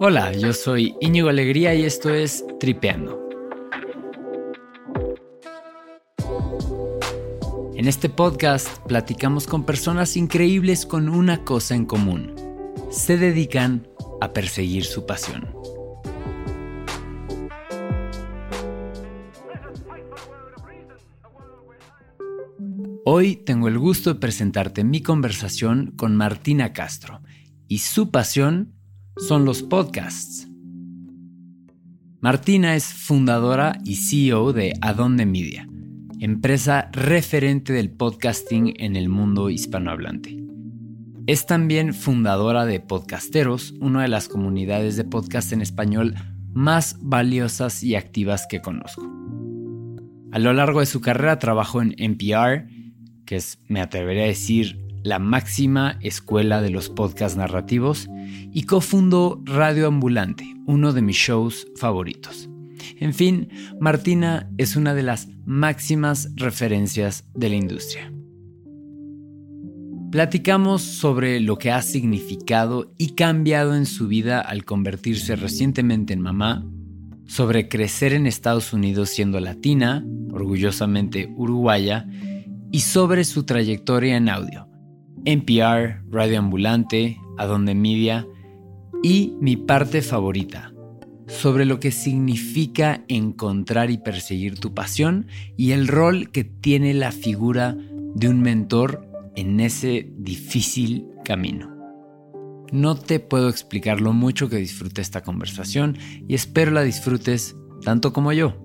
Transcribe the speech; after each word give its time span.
Hola, 0.00 0.30
yo 0.30 0.52
soy 0.52 0.94
Íñigo 1.00 1.28
Alegría 1.28 1.74
y 1.74 1.82
esto 1.82 2.14
es 2.14 2.44
Tripeando. 2.60 3.28
En 7.74 7.88
este 7.88 8.08
podcast 8.08 8.78
platicamos 8.86 9.48
con 9.48 9.64
personas 9.66 10.16
increíbles 10.16 10.86
con 10.86 11.08
una 11.08 11.42
cosa 11.42 11.74
en 11.74 11.84
común. 11.84 12.32
Se 12.92 13.18
dedican 13.18 13.88
a 14.20 14.32
perseguir 14.32 14.84
su 14.84 15.04
pasión. 15.04 15.52
Hoy 23.04 23.34
tengo 23.34 23.66
el 23.66 23.80
gusto 23.80 24.14
de 24.14 24.20
presentarte 24.20 24.84
mi 24.84 25.02
conversación 25.02 25.92
con 25.96 26.14
Martina 26.14 26.72
Castro 26.72 27.20
y 27.66 27.78
su 27.78 28.12
pasión 28.12 28.77
son 29.18 29.44
los 29.44 29.62
podcasts. 29.62 30.48
Martina 32.20 32.76
es 32.76 32.84
fundadora 32.84 33.78
y 33.84 33.96
CEO 33.96 34.52
de 34.52 34.74
Adonde 34.80 35.26
Media, 35.26 35.68
empresa 36.20 36.88
referente 36.92 37.72
del 37.72 37.90
podcasting 37.90 38.74
en 38.78 38.96
el 38.96 39.08
mundo 39.08 39.50
hispanohablante. 39.50 40.36
Es 41.26 41.46
también 41.46 41.94
fundadora 41.94 42.64
de 42.64 42.80
Podcasteros, 42.80 43.74
una 43.80 44.02
de 44.02 44.08
las 44.08 44.28
comunidades 44.28 44.96
de 44.96 45.04
podcast 45.04 45.52
en 45.52 45.62
español 45.62 46.14
más 46.52 46.96
valiosas 47.00 47.82
y 47.82 47.96
activas 47.96 48.46
que 48.48 48.60
conozco. 48.60 49.02
A 50.32 50.38
lo 50.38 50.52
largo 50.52 50.80
de 50.80 50.86
su 50.86 51.00
carrera 51.00 51.38
trabajó 51.38 51.82
en 51.82 51.94
NPR, 51.98 52.68
que 53.26 53.36
es, 53.36 53.58
me 53.68 53.80
atrevería 53.80 54.24
a 54.24 54.28
decir, 54.28 54.87
la 55.08 55.18
máxima 55.18 55.98
escuela 56.00 56.60
de 56.60 56.70
los 56.70 56.90
podcasts 56.90 57.36
narrativos, 57.36 58.08
y 58.52 58.64
cofundó 58.64 59.42
Radio 59.44 59.88
Ambulante, 59.88 60.44
uno 60.66 60.92
de 60.92 61.02
mis 61.02 61.16
shows 61.16 61.66
favoritos. 61.76 62.48
En 63.00 63.14
fin, 63.14 63.48
Martina 63.80 64.50
es 64.58 64.76
una 64.76 64.94
de 64.94 65.02
las 65.02 65.28
máximas 65.44 66.30
referencias 66.36 67.24
de 67.34 67.48
la 67.48 67.56
industria. 67.56 68.12
Platicamos 70.10 70.82
sobre 70.82 71.40
lo 71.40 71.58
que 71.58 71.70
ha 71.70 71.82
significado 71.82 72.94
y 72.96 73.14
cambiado 73.14 73.74
en 73.74 73.84
su 73.84 74.08
vida 74.08 74.40
al 74.40 74.64
convertirse 74.64 75.36
recientemente 75.36 76.12
en 76.14 76.20
mamá, 76.20 76.66
sobre 77.26 77.68
crecer 77.68 78.14
en 78.14 78.26
Estados 78.26 78.72
Unidos 78.72 79.10
siendo 79.10 79.38
latina, 79.38 80.04
orgullosamente 80.30 81.32
uruguaya, 81.36 82.06
y 82.70 82.80
sobre 82.80 83.24
su 83.24 83.44
trayectoria 83.44 84.16
en 84.16 84.28
audio, 84.28 84.67
NPR, 85.30 86.00
Radio 86.10 86.38
Ambulante, 86.38 87.20
Adonde 87.36 87.74
Media 87.74 88.26
y 89.02 89.34
mi 89.42 89.58
parte 89.58 90.00
favorita, 90.00 90.72
sobre 91.26 91.66
lo 91.66 91.80
que 91.80 91.90
significa 91.90 93.04
encontrar 93.08 93.90
y 93.90 93.98
perseguir 93.98 94.58
tu 94.58 94.72
pasión 94.72 95.26
y 95.54 95.72
el 95.72 95.86
rol 95.86 96.30
que 96.30 96.44
tiene 96.44 96.94
la 96.94 97.12
figura 97.12 97.76
de 98.14 98.30
un 98.30 98.40
mentor 98.40 99.06
en 99.36 99.60
ese 99.60 100.10
difícil 100.16 101.06
camino. 101.26 101.76
No 102.72 102.94
te 102.94 103.20
puedo 103.20 103.50
explicar 103.50 104.00
lo 104.00 104.14
mucho 104.14 104.48
que 104.48 104.56
disfruté 104.56 105.02
esta 105.02 105.22
conversación 105.22 105.98
y 106.26 106.36
espero 106.36 106.70
la 106.70 106.82
disfrutes 106.82 107.54
tanto 107.84 108.14
como 108.14 108.32
yo. 108.32 108.56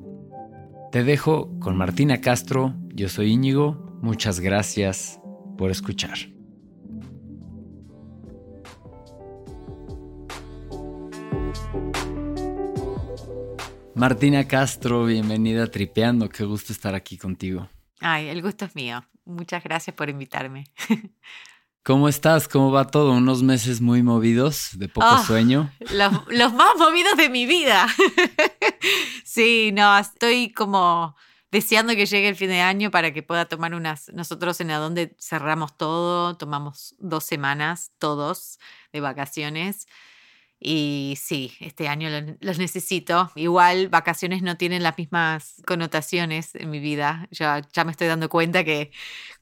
Te 0.93 1.03
dejo 1.03 1.59
con 1.59 1.75
Martina 1.75 2.21
Castro, 2.21 2.73
yo 2.93 3.09
soy 3.09 3.31
Íñigo, 3.31 3.99
muchas 4.01 4.39
gracias 4.39 5.19
por 5.57 5.69
escuchar. 5.69 6.32
Martina 13.95 14.47
Castro, 14.47 15.05
bienvenida 15.05 15.65
a 15.65 15.67
Tripeando, 15.67 16.27
qué 16.27 16.43
gusto 16.45 16.73
estar 16.73 16.95
aquí 16.95 17.15
contigo. 17.15 17.69
Ay, 17.99 18.27
el 18.27 18.41
gusto 18.41 18.65
es 18.65 18.75
mío. 18.75 19.05
Muchas 19.23 19.63
gracias 19.63 19.95
por 19.95 20.09
invitarme. 20.09 20.65
¿Cómo 21.83 22.09
estás? 22.09 22.47
¿Cómo 22.47 22.71
va 22.71 22.87
todo? 22.87 23.11
Unos 23.11 23.43
meses 23.43 23.81
muy 23.81 24.01
movidos, 24.01 24.69
de 24.73 24.89
poco 24.89 25.05
ah, 25.07 25.23
sueño. 25.23 25.71
Los, 25.91 26.53
más 26.53 26.75
movidos 26.77 27.17
de 27.17 27.29
mi 27.29 27.45
vida. 27.45 27.87
sí, 29.25 29.71
no, 29.73 29.95
estoy 29.99 30.51
como 30.51 31.15
deseando 31.51 31.93
que 31.93 32.07
llegue 32.07 32.29
el 32.29 32.35
fin 32.35 32.49
de 32.49 32.61
año 32.61 32.89
para 32.89 33.13
que 33.13 33.21
pueda 33.21 33.45
tomar 33.45 33.75
unas. 33.75 34.09
Nosotros 34.13 34.59
en 34.59 34.69
donde 34.69 35.15
cerramos 35.19 35.77
todo, 35.77 36.35
tomamos 36.35 36.95
dos 36.97 37.25
semanas 37.25 37.91
todos 37.99 38.57
de 38.91 39.01
vacaciones. 39.01 39.87
Y 40.65 41.15
sí, 41.19 41.51
este 41.59 41.89
año 41.89 42.07
los 42.39 42.57
necesito. 42.57 43.29
Igual 43.35 43.89
vacaciones 43.89 44.41
no 44.41 44.55
tienen 44.55 44.81
las 44.81 44.97
mismas 44.97 45.61
connotaciones 45.67 46.55
en 46.55 46.69
mi 46.69 46.79
vida. 46.79 47.27
Ya, 47.31 47.61
ya 47.73 47.83
me 47.83 47.91
estoy 47.91 48.07
dando 48.07 48.29
cuenta 48.29 48.63
que 48.63 48.91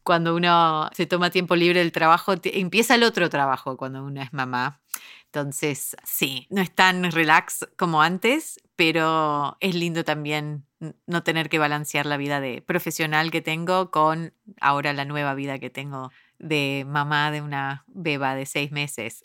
cuando 0.01 0.35
uno 0.35 0.89
se 0.93 1.05
toma 1.05 1.29
tiempo 1.29 1.55
libre 1.55 1.79
del 1.79 1.91
trabajo, 1.91 2.33
empieza 2.43 2.95
el 2.95 3.03
otro 3.03 3.29
trabajo 3.29 3.77
cuando 3.77 4.03
uno 4.03 4.19
es 4.19 4.33
mamá. 4.33 4.81
Entonces, 5.25 5.95
sí, 6.03 6.47
no 6.49 6.59
es 6.59 6.73
tan 6.73 7.11
relax 7.11 7.67
como 7.77 8.01
antes, 8.01 8.59
pero 8.75 9.57
es 9.59 9.75
lindo 9.75 10.03
también 10.03 10.65
no 11.05 11.23
tener 11.23 11.49
que 11.49 11.59
balancear 11.59 12.07
la 12.07 12.17
vida 12.17 12.41
de 12.41 12.63
profesional 12.63 13.29
que 13.29 13.41
tengo 13.41 13.91
con 13.91 14.33
ahora 14.59 14.91
la 14.93 15.05
nueva 15.05 15.35
vida 15.35 15.59
que 15.59 15.69
tengo 15.69 16.11
de 16.41 16.85
mamá 16.87 17.31
de 17.31 17.41
una 17.41 17.85
beba 17.87 18.35
de 18.35 18.45
seis 18.45 18.71
meses. 18.71 19.23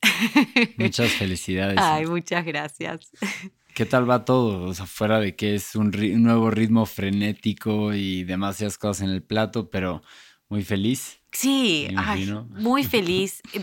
Muchas 0.77 1.11
felicidades. 1.19 1.79
Ay, 1.81 2.07
muchas 2.07 2.45
gracias. 2.45 3.11
¿Qué 3.75 3.85
tal 3.85 4.09
va 4.09 4.25
todo? 4.25 4.63
O 4.69 4.75
sea, 4.75 4.87
fuera 4.87 5.19
de 5.21 5.35
que 5.37 5.55
es 5.55 5.75
un, 5.75 5.91
nuevo 6.23 6.51
ritmo 6.51 6.87
frenético 6.87 7.93
y 7.93 8.25
demasiadas 8.25 8.79
cosas 8.79 9.03
en 9.03 9.11
el 9.11 9.23
plato, 9.23 9.71
pero 9.71 10.03
muy 10.49 10.63
feliz. 10.63 11.21
Sí, 11.33 11.89
muy 12.51 12.85
feliz. 12.85 13.43
Eh, 13.53 13.63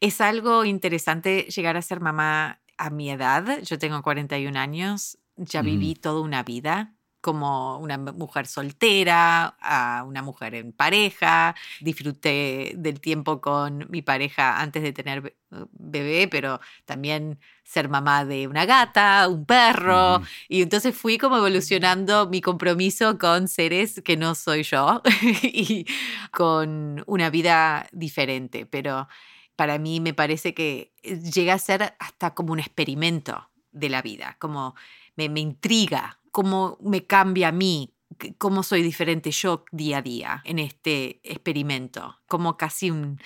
es 0.00 0.20
algo 0.20 0.64
interesante 0.64 1.46
llegar 1.48 1.76
a 1.76 1.82
ser 1.82 2.00
mamá 2.00 2.60
a 2.76 2.90
mi 2.90 3.10
edad. 3.10 3.62
Yo 3.62 3.78
tengo 3.78 4.02
41 4.02 4.58
años, 4.58 5.18
ya 5.36 5.62
viví 5.62 5.94
toda 5.94 6.20
una 6.20 6.42
vida 6.42 6.95
como 7.26 7.78
una 7.78 7.98
mujer 7.98 8.46
soltera, 8.46 9.56
a 9.60 10.04
una 10.06 10.22
mujer 10.22 10.54
en 10.54 10.72
pareja. 10.72 11.56
Disfruté 11.80 12.74
del 12.76 13.00
tiempo 13.00 13.40
con 13.40 13.84
mi 13.90 14.00
pareja 14.00 14.60
antes 14.60 14.84
de 14.84 14.92
tener 14.92 15.34
bebé, 15.72 16.28
pero 16.28 16.60
también 16.84 17.40
ser 17.64 17.88
mamá 17.88 18.24
de 18.24 18.46
una 18.46 18.64
gata, 18.64 19.26
un 19.28 19.44
perro. 19.44 20.22
Y 20.48 20.62
entonces 20.62 20.96
fui 20.96 21.18
como 21.18 21.38
evolucionando 21.38 22.28
mi 22.28 22.40
compromiso 22.40 23.18
con 23.18 23.48
seres 23.48 24.00
que 24.04 24.16
no 24.16 24.36
soy 24.36 24.62
yo 24.62 25.02
y 25.42 25.84
con 26.30 27.02
una 27.08 27.28
vida 27.28 27.88
diferente. 27.90 28.66
Pero 28.66 29.08
para 29.56 29.78
mí 29.78 29.98
me 29.98 30.14
parece 30.14 30.54
que 30.54 30.92
eh, 31.02 31.18
llega 31.18 31.54
a 31.54 31.58
ser 31.58 31.96
hasta 31.98 32.34
como 32.34 32.52
un 32.52 32.60
experimento 32.60 33.50
de 33.72 33.88
la 33.88 34.00
vida, 34.00 34.36
como 34.38 34.76
me, 35.16 35.28
me 35.28 35.40
intriga 35.40 36.20
cómo 36.36 36.76
me 36.82 37.06
cambia 37.06 37.48
a 37.48 37.52
mí, 37.52 37.94
cómo 38.36 38.62
soy 38.62 38.82
diferente 38.82 39.30
yo 39.30 39.64
día 39.72 39.96
a 39.98 40.02
día 40.02 40.42
en 40.44 40.58
este 40.58 41.18
experimento, 41.22 42.20
como 42.28 42.58
casi 42.58 42.90
un 42.90 43.18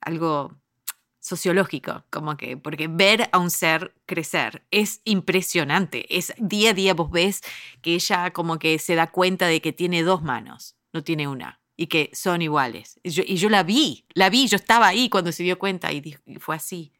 algo 0.00 0.54
sociológico, 1.18 2.04
como 2.10 2.36
que, 2.36 2.56
porque 2.56 2.86
ver 2.86 3.28
a 3.32 3.40
un 3.40 3.50
ser 3.50 3.96
crecer 4.06 4.64
es 4.70 5.00
impresionante, 5.02 6.06
es 6.16 6.32
día 6.38 6.70
a 6.70 6.74
día 6.74 6.94
vos 6.94 7.10
ves 7.10 7.40
que 7.82 7.94
ella 7.96 8.32
como 8.32 8.60
que 8.60 8.78
se 8.78 8.94
da 8.94 9.08
cuenta 9.08 9.48
de 9.48 9.60
que 9.60 9.72
tiene 9.72 10.04
dos 10.04 10.22
manos, 10.22 10.76
no 10.92 11.02
tiene 11.02 11.26
una, 11.26 11.60
y 11.76 11.88
que 11.88 12.12
son 12.14 12.40
iguales. 12.40 13.00
Y 13.02 13.10
yo, 13.10 13.48
la 13.48 13.64
vi, 13.64 14.04
la 14.14 14.30
vi, 14.30 14.46
yo 14.46 14.54
estaba 14.54 14.86
ahí 14.86 15.08
cuando 15.08 15.32
se 15.32 15.42
dio 15.42 15.58
cuenta 15.58 15.92
y, 15.92 16.16
y 16.24 16.36
fue 16.36 16.54
así. 16.54 16.92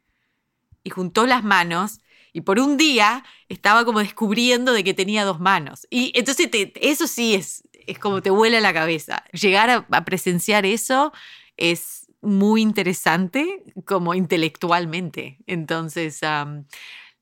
Y 0.83 0.89
juntó 0.89 1.25
las 1.25 1.45
manos 1.45 2.01
y 2.35 2.41
por 2.41 2.59
un 2.59 2.75
día 2.75 3.23
estaba 3.47 3.85
como 3.85 3.99
descubriendo 3.99 4.73
de 4.73 4.83
que 4.83 4.93
tenía 4.93 5.23
dos 5.23 5.39
manos. 5.39 5.87
Y 5.89 6.11
entonces 6.15 6.49
eso 6.81 7.07
sí 7.07 7.33
es, 7.33 7.63
es 7.87 7.97
como 7.97 8.21
te 8.21 8.29
vuela 8.29 8.59
la 8.59 8.73
cabeza. 8.73 9.23
Llegar 9.31 9.69
a, 9.69 10.03
presenciar 10.03 10.65
eso 10.65 11.13
es 11.55 12.07
muy 12.19 12.61
interesante 12.61 13.63
como 13.85 14.13
intelectualmente. 14.15 15.37
Entonces, 15.47 16.19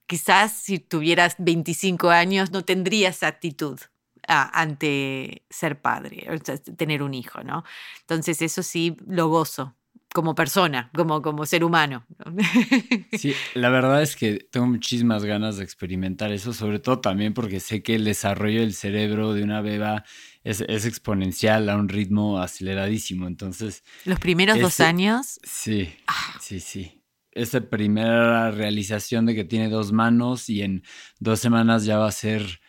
quizás 0.08 0.52
si 0.52 0.80
tuvieras 0.80 1.36
25 1.38 2.10
años 2.10 2.50
no 2.50 2.66
tendrías 2.66 3.22
actitud 3.22 3.80
ante 4.28 5.44
ser 5.52 5.80
padre, 5.80 6.26
tener 6.76 7.04
un 7.04 7.14
hijo, 7.14 7.44
¿no? 7.44 7.64
Entonces 8.00 8.42
eso 8.42 8.64
sí 8.64 8.98
lo 9.06 9.28
gozo 9.28 9.76
como 10.14 10.36
persona, 10.36 10.90
como, 10.96 11.22
como 11.22 11.46
ser 11.46 11.64
humano. 11.64 12.06
Sí, 13.18 13.34
la 13.54 13.70
verdad 13.70 14.02
es 14.02 14.16
que 14.16 14.48
tengo 14.52 14.66
muchísimas 14.68 15.24
ganas 15.24 15.58
de 15.58 15.64
experimentar 15.64 16.32
eso, 16.32 16.54
sobre 16.54 16.80
todo 16.80 17.00
también 17.00 17.34
porque 17.34 17.60
sé 17.60 17.84
que 17.84 17.96
el 17.96 18.06
desarrollo 18.06 18.62
del 18.62 18.74
cerebro 18.74 19.34
de 19.34 19.44
una 19.44 19.62
beba 19.62 20.04
es, 20.44 20.62
exponencial 20.62 21.70
a 21.70 21.78
un 21.78 21.90
ritmo 21.90 22.40
aceleradísimo. 22.40 23.28
Entonces. 23.28 23.84
Los 24.06 24.20
primeros 24.20 24.60
dos 24.60 24.80
años. 24.80 25.40
Sí, 25.44 25.94
ah. 26.08 26.38
sí, 26.42 26.60
sí. 26.60 27.02
esa 27.32 27.62
primera 27.62 28.52
realización 28.52 29.26
de 29.26 29.36
que 29.36 29.44
tiene 29.44 29.70
dos 29.70 29.92
manos 29.92 30.50
y 30.50 30.62
en 30.62 30.84
dos 31.20 31.40
semanas 31.40 31.86
ya 31.86 31.98
va 31.98 32.08
a 32.08 32.12
ser 32.12 32.60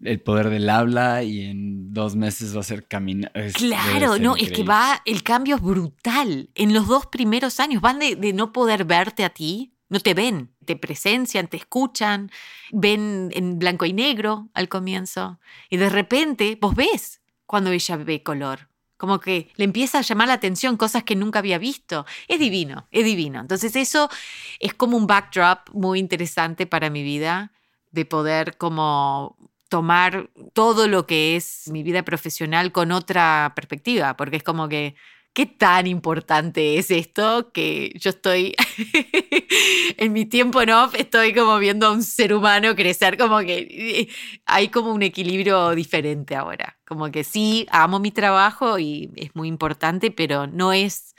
el 0.00 0.20
poder 0.20 0.50
del 0.50 0.68
habla 0.68 1.22
y 1.22 1.42
en 1.42 1.92
dos 1.92 2.14
meses 2.14 2.54
va 2.56 2.60
a 2.60 2.64
ser 2.64 2.86
caminar. 2.86 3.32
Claro, 3.54 4.18
no, 4.18 4.36
es 4.36 4.52
que 4.52 4.62
va, 4.62 5.02
el 5.04 5.22
cambio 5.22 5.56
es 5.56 5.62
brutal. 5.62 6.50
En 6.54 6.72
los 6.72 6.86
dos 6.86 7.06
primeros 7.06 7.58
años 7.60 7.82
van 7.82 7.98
de, 7.98 8.16
de, 8.16 8.32
no 8.32 8.52
poder 8.52 8.84
verte 8.84 9.24
a 9.24 9.30
ti, 9.30 9.74
no 9.88 10.00
te 10.00 10.14
ven, 10.14 10.52
te 10.64 10.76
presencian, 10.76 11.48
te 11.48 11.56
escuchan, 11.56 12.30
ven 12.70 13.30
en 13.32 13.58
blanco 13.58 13.86
y 13.86 13.92
negro 13.92 14.48
al 14.54 14.68
comienzo 14.68 15.40
y 15.70 15.78
de 15.78 15.88
repente 15.88 16.58
vos 16.60 16.74
ves 16.74 17.20
cuando 17.46 17.70
ella 17.70 17.96
ve 17.96 18.22
color. 18.22 18.68
Como 18.98 19.20
que 19.20 19.50
le 19.54 19.64
empieza 19.64 19.98
a 19.98 20.02
llamar 20.02 20.26
la 20.26 20.34
atención 20.34 20.76
cosas 20.76 21.04
que 21.04 21.14
nunca 21.14 21.38
había 21.38 21.58
visto. 21.58 22.04
Es 22.26 22.40
divino, 22.40 22.88
es 22.90 23.04
divino. 23.04 23.40
Entonces 23.40 23.76
eso 23.76 24.10
es 24.58 24.74
como 24.74 24.96
un 24.96 25.06
backdrop 25.06 25.70
muy 25.72 26.00
interesante 26.00 26.66
para 26.66 26.90
mi 26.90 27.04
vida, 27.04 27.52
de 27.92 28.04
poder 28.04 28.56
como 28.58 29.36
tomar 29.68 30.30
todo 30.52 30.88
lo 30.88 31.06
que 31.06 31.36
es 31.36 31.68
mi 31.70 31.82
vida 31.82 32.02
profesional 32.02 32.72
con 32.72 32.92
otra 32.92 33.52
perspectiva, 33.54 34.16
porque 34.16 34.36
es 34.36 34.42
como 34.42 34.68
que, 34.68 34.94
¿qué 35.32 35.46
tan 35.46 35.86
importante 35.86 36.78
es 36.78 36.90
esto 36.90 37.52
que 37.52 37.92
yo 37.96 38.10
estoy 38.10 38.54
en 39.98 40.12
mi 40.12 40.24
tiempo 40.24 40.62
en 40.62 40.70
off, 40.70 40.94
estoy 40.94 41.34
como 41.34 41.58
viendo 41.58 41.86
a 41.86 41.92
un 41.92 42.02
ser 42.02 42.32
humano 42.32 42.74
crecer, 42.74 43.18
como 43.18 43.38
que 43.40 43.58
eh, 43.70 44.08
hay 44.46 44.68
como 44.68 44.92
un 44.92 45.02
equilibrio 45.02 45.74
diferente 45.74 46.34
ahora, 46.34 46.78
como 46.86 47.10
que 47.10 47.22
sí, 47.22 47.66
amo 47.70 48.00
mi 48.00 48.10
trabajo 48.10 48.78
y 48.78 49.10
es 49.16 49.34
muy 49.34 49.48
importante, 49.48 50.10
pero 50.10 50.46
no 50.46 50.72
es... 50.72 51.14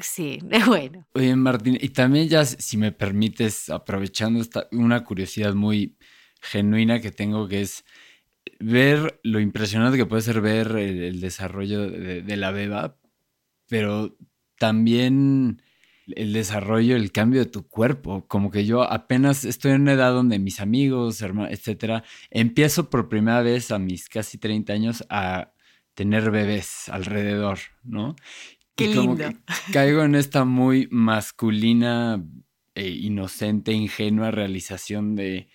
Sí, 0.00 0.40
es 0.50 0.66
bueno. 0.66 1.06
Oye, 1.14 1.34
Martín, 1.36 1.78
y 1.80 1.90
también 1.90 2.28
ya, 2.28 2.44
si 2.44 2.76
me 2.76 2.92
permites, 2.92 3.70
aprovechando 3.70 4.40
esta, 4.40 4.68
una 4.72 5.02
curiosidad 5.04 5.54
muy 5.54 5.96
genuina 6.42 7.00
que 7.00 7.12
tengo, 7.12 7.48
que 7.48 7.62
es 7.62 7.84
ver 8.58 9.20
lo 9.22 9.40
impresionante 9.40 9.96
que 9.96 10.06
puede 10.06 10.22
ser 10.22 10.40
ver 10.40 10.76
el, 10.76 11.20
desarrollo 11.20 11.88
de, 11.88 12.36
la 12.36 12.50
beba, 12.50 12.98
pero 13.68 14.16
también 14.58 15.62
el 16.06 16.32
desarrollo, 16.32 16.96
el 16.96 17.12
cambio 17.12 17.40
de 17.40 17.50
tu 17.50 17.66
cuerpo. 17.68 18.26
Como 18.26 18.50
que 18.50 18.66
yo 18.66 18.82
apenas 18.82 19.44
estoy 19.44 19.72
en 19.72 19.82
una 19.82 19.92
edad 19.92 20.12
donde 20.12 20.38
mis 20.38 20.60
amigos, 20.60 21.22
hermanos, 21.22 21.52
etcétera, 21.52 22.04
empiezo 22.30 22.90
por 22.90 23.08
primera 23.08 23.40
vez 23.42 23.70
a 23.70 23.78
mis 23.78 24.08
casi 24.08 24.38
30 24.38 24.72
años 24.72 25.04
a 25.08 25.52
tener 25.94 26.30
bebés 26.30 26.88
alrededor, 26.88 27.58
¿no? 27.84 28.16
Qué 28.74 28.88
lindo. 28.88 29.28
caigo 29.72 30.02
en 30.02 30.14
esta 30.14 30.44
muy 30.44 30.88
masculina 30.90 32.24
e 32.74 32.88
inocente, 32.88 33.72
ingenua 33.72 34.30
realización 34.30 35.14
de 35.14 35.48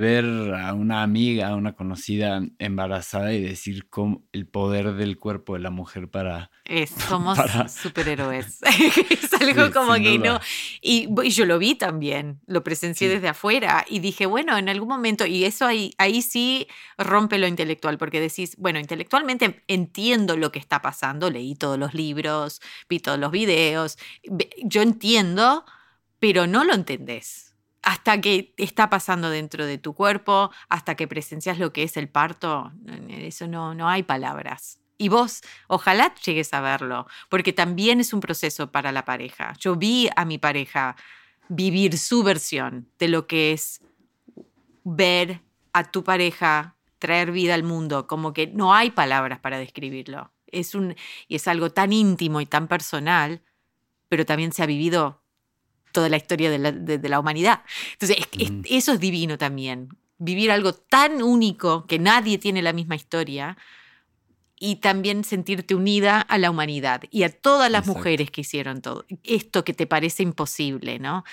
ver 0.00 0.24
a 0.54 0.72
una 0.72 1.02
amiga, 1.02 1.48
a 1.48 1.54
una 1.54 1.74
conocida 1.74 2.40
embarazada 2.58 3.34
y 3.34 3.42
decir 3.42 3.88
cómo 3.90 4.24
el 4.32 4.46
poder 4.46 4.94
del 4.94 5.18
cuerpo 5.18 5.54
de 5.54 5.60
la 5.60 5.70
mujer 5.70 6.08
para... 6.08 6.50
somos 7.08 7.38
superhéroes. 7.70 8.60
es 9.10 9.32
algo 9.34 9.70
como 9.72 9.92
que 9.94 10.18
no... 10.18 10.40
Y, 10.80 11.08
yo 11.30 11.44
lo 11.44 11.58
vi 11.58 11.74
también, 11.74 12.40
lo 12.46 12.64
presencié 12.64 13.10
desde 13.10 13.28
afuera 13.28 13.84
y 13.88 13.98
dije, 13.98 14.24
bueno, 14.24 14.56
en 14.56 14.70
algún 14.70 14.88
momento, 14.88 15.26
y 15.26 15.44
eso 15.44 15.66
ahí, 15.66 15.92
ahí 15.98 16.22
sí 16.22 16.66
rompe 16.96 17.38
lo 17.38 17.46
intelectual, 17.46 17.98
porque 17.98 18.20
decís, 18.20 18.56
bueno, 18.56 18.78
intelectualmente 18.78 19.62
entiendo 19.68 20.36
lo 20.38 20.50
que 20.50 20.58
está 20.58 20.80
pasando, 20.80 21.30
leí 21.30 21.54
todos 21.54 21.78
los 21.78 21.92
libros, 21.92 22.62
vi 22.88 23.00
todos 23.00 23.18
los 23.18 23.30
videos, 23.30 23.98
yo 24.64 24.80
entiendo, 24.80 25.66
pero 26.18 26.46
no 26.46 26.64
lo 26.64 26.72
entendés 26.72 27.49
hasta 27.82 28.20
que 28.20 28.54
está 28.56 28.90
pasando 28.90 29.30
dentro 29.30 29.66
de 29.66 29.78
tu 29.78 29.94
cuerpo, 29.94 30.50
hasta 30.68 30.94
que 30.94 31.08
presencias 31.08 31.58
lo 31.58 31.72
que 31.72 31.82
es 31.82 31.96
el 31.96 32.08
parto, 32.08 32.72
eso 33.08 33.46
no, 33.46 33.74
no 33.74 33.88
hay 33.88 34.02
palabras. 34.02 34.80
Y 34.98 35.08
vos, 35.08 35.40
ojalá 35.66 36.14
llegues 36.24 36.52
a 36.52 36.60
verlo, 36.60 37.06
porque 37.30 37.54
también 37.54 38.00
es 38.00 38.12
un 38.12 38.20
proceso 38.20 38.70
para 38.70 38.92
la 38.92 39.06
pareja. 39.06 39.54
Yo 39.58 39.76
vi 39.76 40.10
a 40.14 40.26
mi 40.26 40.36
pareja 40.36 40.94
vivir 41.48 41.98
su 41.98 42.22
versión 42.22 42.88
de 42.98 43.08
lo 43.08 43.26
que 43.26 43.52
es 43.52 43.80
ver 44.84 45.40
a 45.72 45.90
tu 45.90 46.04
pareja 46.04 46.76
traer 46.98 47.32
vida 47.32 47.54
al 47.54 47.62
mundo, 47.62 48.06
como 48.06 48.32
que 48.32 48.46
no 48.48 48.74
hay 48.74 48.90
palabras 48.90 49.40
para 49.40 49.58
describirlo. 49.58 50.32
Es 50.46 50.74
un, 50.74 50.94
y 51.28 51.36
es 51.36 51.48
algo 51.48 51.70
tan 51.70 51.92
íntimo 51.92 52.40
y 52.40 52.46
tan 52.46 52.68
personal, 52.68 53.42
pero 54.08 54.26
también 54.26 54.52
se 54.52 54.62
ha 54.62 54.66
vivido 54.66 55.19
toda 55.92 56.08
la 56.08 56.16
historia 56.16 56.50
de 56.50 57.08
la, 57.08 57.20
humanidad. 57.20 57.62
Entonces, 57.92 58.18
eso 58.68 58.92
es 58.92 59.00
divino 59.00 59.38
también. 59.38 59.88
Vivir 60.18 60.50
algo 60.50 60.74
tan 60.74 61.22
único 61.22 61.86
que 61.86 61.98
nadie 61.98 62.38
tiene 62.38 62.62
la 62.62 62.72
misma 62.72 62.96
historia 62.96 63.56
y 64.62 64.76
también 64.76 65.24
sentirte 65.24 65.74
unida 65.74 66.20
a 66.20 66.36
la 66.36 66.50
humanidad 66.50 67.02
y 67.10 67.22
a 67.22 67.30
todas 67.30 67.70
las 67.70 67.86
mujeres 67.86 68.30
que 68.30 68.42
hicieron 68.42 68.82
todo 68.82 69.06
esto 69.24 69.64
que 69.64 69.72
te 69.72 69.86
parece 69.86 70.22
imposible, 70.22 70.98
¿no? 70.98 71.24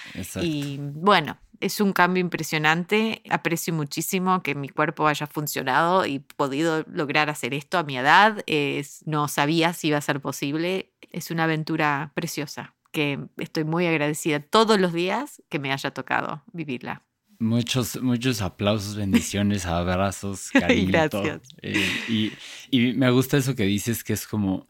Y 0.41 0.77
bueno, 0.79 1.37
es 1.59 1.81
un 1.81 1.91
cambio 1.91 2.21
impresionante. 2.21 3.21
Aprecio 3.29 3.73
muchísimo 3.73 4.41
que 4.43 4.55
mi 4.55 4.69
cuerpo 4.69 5.07
haya 5.07 5.27
funcionado 5.27 6.05
y 6.05 6.19
podido 6.19 6.85
lograr 6.89 7.29
hacer 7.29 7.53
esto 7.53 7.77
a 7.77 7.83
mi 7.83 7.97
edad. 7.97 8.43
Es, 8.47 9.05
no 9.05 9.27
sabía 9.27 9.73
si 9.73 9.89
iba 9.89 9.97
a 9.97 10.01
ser 10.01 10.21
posible. 10.21 10.93
Es 11.11 11.29
una 11.29 11.43
aventura 11.43 12.11
preciosa 12.15 12.76
que 12.91 13.19
estoy 13.37 13.63
muy 13.63 13.85
agradecida 13.85 14.39
todos 14.39 14.79
los 14.79 14.93
días 14.93 15.41
que 15.49 15.59
me 15.59 15.71
haya 15.71 15.91
tocado 15.91 16.43
vivirla. 16.53 17.03
Muchos, 17.39 18.01
muchos 18.01 18.41
aplausos, 18.41 18.95
bendiciones, 18.95 19.65
abrazos, 19.65 20.49
cariño. 20.53 20.87
Gracias. 20.87 21.41
Eh, 21.61 22.31
y, 22.71 22.93
me 22.93 23.11
gusta 23.11 23.37
eso 23.37 23.55
que 23.55 23.63
dices, 23.63 24.03
que 24.03 24.13
es 24.13 24.25
como, 24.25 24.67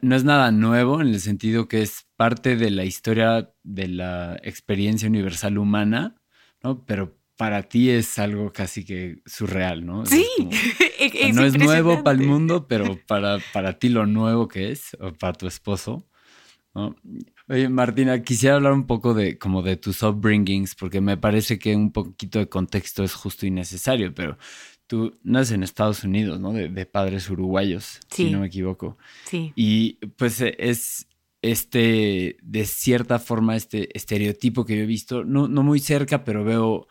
no 0.00 0.16
es 0.16 0.24
nada 0.24 0.50
nuevo 0.50 1.00
en 1.00 1.08
el 1.08 1.20
sentido 1.20 1.68
que 1.68 1.82
es 1.82 2.06
parte 2.16 2.56
de 2.56 2.70
la 2.70 2.84
historia 2.84 3.50
de 3.62 3.88
la 3.88 4.40
experiencia 4.42 5.08
universal 5.08 5.58
humana, 5.58 6.14
¿no? 6.62 6.84
Pero 6.86 7.18
para 7.36 7.64
ti 7.64 7.90
es 7.90 8.18
algo 8.18 8.52
casi 8.52 8.84
que 8.84 9.20
surreal, 9.26 9.84
¿no? 9.84 10.06
Sí, 10.06 10.26
no 11.34 11.44
es 11.44 11.58
nuevo 11.58 12.02
para 12.02 12.18
el 12.18 12.26
mundo, 12.26 12.66
pero 12.68 12.98
para, 13.06 13.38
para 13.52 13.78
ti 13.78 13.88
lo 13.88 14.06
nuevo 14.06 14.48
que 14.48 14.70
es, 14.70 14.96
o 15.00 15.12
para 15.12 15.32
tu 15.34 15.46
esposo, 15.46 16.08
Oye, 17.48 17.68
Martina, 17.68 18.22
quisiera 18.22 18.56
hablar 18.56 18.72
un 18.72 18.86
poco 18.86 19.14
de 19.14 19.38
como 19.38 19.62
de 19.62 19.76
tus 19.76 20.02
upbringings, 20.02 20.74
porque 20.74 21.00
me 21.00 21.16
parece 21.16 21.58
que 21.58 21.76
un 21.76 21.92
poquito 21.92 22.38
de 22.38 22.48
contexto 22.48 23.04
es 23.04 23.14
justo 23.14 23.46
y 23.46 23.50
necesario, 23.50 24.14
pero 24.14 24.38
tú 24.86 25.16
naces 25.22 25.52
en 25.52 25.62
Estados 25.62 26.04
Unidos, 26.04 26.40
¿no? 26.40 26.52
De, 26.52 26.86
padres 26.86 27.30
uruguayos, 27.30 28.00
si 28.10 28.30
no 28.30 28.40
me 28.40 28.48
equivoco. 28.48 28.98
Sí. 29.24 29.52
Y 29.54 29.94
pues 30.16 30.40
es 30.40 31.06
este, 31.42 32.38
de 32.42 32.64
cierta 32.64 33.18
forma, 33.18 33.54
este 33.54 33.94
estereotipo 33.96 34.64
que 34.64 34.76
yo 34.76 34.82
he 34.82 34.86
visto, 34.86 35.24
no, 35.24 35.46
no 35.46 35.62
muy 35.62 35.78
cerca, 35.78 36.24
pero 36.24 36.42
veo 36.42 36.88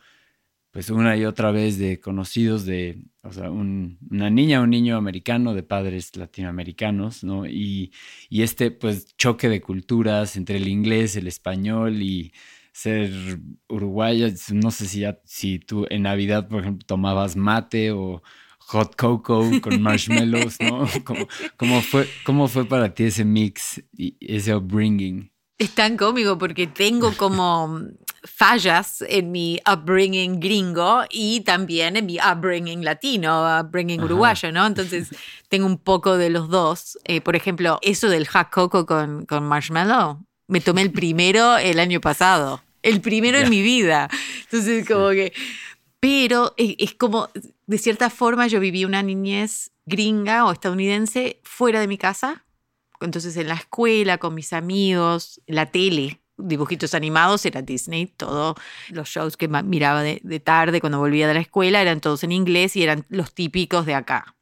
pues 0.74 0.90
una 0.90 1.16
y 1.16 1.24
otra 1.24 1.52
vez 1.52 1.78
de 1.78 2.00
conocidos 2.00 2.66
de, 2.66 2.98
o 3.22 3.32
sea, 3.32 3.48
una 3.48 4.28
niña, 4.28 4.60
un 4.60 4.70
niño 4.70 4.96
americano 4.96 5.54
de 5.54 5.62
padres 5.62 6.16
latinoamericanos, 6.16 7.22
¿no? 7.22 7.46
Y, 7.46 7.92
y, 8.28 8.42
este 8.42 8.72
pues 8.72 9.16
choque 9.16 9.48
de 9.48 9.60
culturas 9.60 10.34
entre 10.34 10.56
el 10.56 10.66
inglés, 10.66 11.14
el 11.14 11.28
español 11.28 12.02
y 12.02 12.32
ser 12.72 13.38
uruguaya, 13.68 14.28
no 14.52 14.72
sé 14.72 14.86
si 14.86 15.00
ya, 15.00 15.20
si 15.24 15.60
tú 15.60 15.86
en 15.90 16.02
Navidad, 16.02 16.48
por 16.48 16.62
ejemplo, 16.62 16.84
tomabas 16.84 17.36
mate 17.36 17.92
o 17.92 18.20
hot 18.58 18.96
cocoa 18.96 19.60
con 19.60 19.80
marshmallows, 19.80 20.58
¿no? 20.60 20.88
¿Cómo, 21.04 21.28
cómo 21.56 21.82
fue, 21.82 22.08
¿Cómo 22.24 22.48
fue 22.48 22.64
para 22.64 22.92
ti 22.92 23.04
ese 23.04 23.24
mix 23.24 23.80
y 23.92 24.16
ese 24.20 24.52
upbringing? 24.56 25.30
Es 25.58 25.70
tan 25.74 25.96
cómico 25.96 26.36
porque 26.36 26.66
tengo 26.66 27.16
como 27.16 27.80
fallas 28.24 29.04
en 29.06 29.30
mi 29.30 29.60
upbringing 29.70 30.40
gringo 30.40 31.04
y 31.10 31.40
también 31.40 31.96
en 31.96 32.06
mi 32.06 32.18
upbringing 32.18 32.84
latino, 32.84 33.60
upbringing 33.60 34.02
uruguayo, 34.02 34.50
¿no? 34.50 34.66
Entonces 34.66 35.10
tengo 35.48 35.66
un 35.66 35.78
poco 35.78 36.16
de 36.16 36.30
los 36.30 36.48
dos. 36.48 36.98
Eh, 37.04 37.20
por 37.20 37.36
ejemplo, 37.36 37.78
eso 37.82 38.08
del 38.08 38.26
hot 38.26 38.50
coco 38.50 38.86
con, 38.86 39.26
con 39.26 39.44
marshmallow, 39.44 40.24
me 40.48 40.60
tomé 40.60 40.82
el 40.82 40.90
primero 40.90 41.56
el 41.56 41.78
año 41.78 42.00
pasado, 42.00 42.62
el 42.82 43.00
primero 43.00 43.38
en 43.38 43.50
mi 43.50 43.62
vida. 43.62 44.08
Entonces, 44.44 44.86
como 44.86 45.10
que... 45.10 45.32
Pero 46.00 46.52
es, 46.58 46.74
es 46.78 46.94
como, 46.94 47.30
de 47.66 47.78
cierta 47.78 48.10
forma, 48.10 48.46
yo 48.46 48.60
viví 48.60 48.84
una 48.84 49.02
niñez 49.02 49.70
gringa 49.86 50.44
o 50.44 50.52
estadounidense 50.52 51.40
fuera 51.44 51.80
de 51.80 51.88
mi 51.88 51.96
casa. 51.96 52.44
Entonces, 53.00 53.36
en 53.36 53.48
la 53.48 53.54
escuela, 53.54 54.18
con 54.18 54.34
mis 54.34 54.52
amigos, 54.52 55.40
la 55.46 55.66
tele, 55.70 56.20
dibujitos 56.36 56.94
animados 56.94 57.44
era 57.46 57.62
Disney, 57.62 58.06
todos 58.06 58.56
los 58.90 59.08
shows 59.08 59.36
que 59.36 59.48
miraba 59.48 60.02
de, 60.02 60.40
tarde 60.40 60.80
cuando 60.80 60.98
volvía 60.98 61.28
de 61.28 61.34
la 61.34 61.40
escuela 61.40 61.80
eran 61.80 62.00
todos 62.00 62.24
en 62.24 62.32
inglés 62.32 62.76
y 62.76 62.82
eran 62.82 63.04
los 63.08 63.32
típicos 63.32 63.86
de 63.86 63.94
acá. 63.94 64.34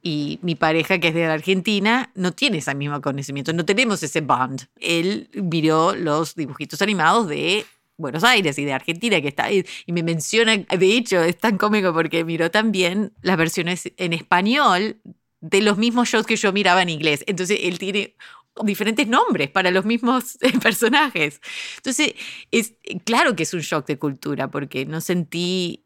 Y 0.00 0.38
mi 0.42 0.54
pareja, 0.54 0.98
que 0.98 1.08
es 1.08 1.14
de 1.14 1.26
Argentina, 1.26 2.12
no 2.14 2.32
tiene 2.32 2.58
ese 2.58 2.74
mismo 2.74 3.00
conocimiento, 3.00 3.52
no 3.52 3.64
tenemos 3.64 4.02
ese 4.02 4.20
bond. 4.20 4.62
Él 4.80 5.28
vio 5.32 5.94
los 5.94 6.34
dibujitos 6.34 6.80
animados 6.82 7.28
de 7.28 7.66
Buenos 7.96 8.22
Aires 8.22 8.56
y 8.58 8.64
de 8.64 8.72
Argentina, 8.72 9.20
que 9.20 9.28
está 9.28 9.44
ahí, 9.46 9.66
y 9.84 9.92
me 9.92 10.04
menciona, 10.04 10.56
de 10.56 10.96
hecho, 10.96 11.20
es 11.20 11.36
tan 11.36 11.58
cómico 11.58 11.92
porque 11.92 12.24
miró 12.24 12.48
también 12.48 13.12
las 13.22 13.36
versiones 13.36 13.92
en 13.96 14.12
español 14.12 15.00
de 15.40 15.62
los 15.62 15.78
mismos 15.78 16.08
shows 16.08 16.26
que 16.26 16.36
yo 16.36 16.52
miraba 16.52 16.82
en 16.82 16.88
inglés. 16.88 17.24
Entonces, 17.26 17.58
él 17.62 17.78
tiene 17.78 18.16
diferentes 18.64 19.06
nombres 19.06 19.50
para 19.50 19.70
los 19.70 19.84
mismos 19.84 20.38
eh, 20.40 20.58
personajes. 20.58 21.40
Entonces, 21.76 22.14
es 22.50 22.74
claro 23.04 23.36
que 23.36 23.44
es 23.44 23.54
un 23.54 23.60
shock 23.60 23.86
de 23.86 23.98
cultura, 23.98 24.50
porque 24.50 24.86
no 24.86 25.00
sentí 25.00 25.84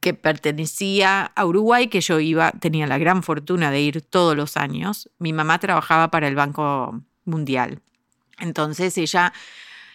que 0.00 0.14
pertenecía 0.14 1.24
a 1.24 1.46
Uruguay, 1.46 1.88
que 1.88 2.00
yo 2.00 2.20
iba, 2.20 2.52
tenía 2.52 2.86
la 2.86 2.98
gran 2.98 3.22
fortuna 3.22 3.70
de 3.70 3.80
ir 3.80 4.02
todos 4.02 4.36
los 4.36 4.56
años. 4.56 5.10
Mi 5.18 5.32
mamá 5.32 5.58
trabajaba 5.58 6.10
para 6.10 6.28
el 6.28 6.34
Banco 6.34 7.02
Mundial. 7.24 7.80
Entonces, 8.38 8.96
ella 8.98 9.32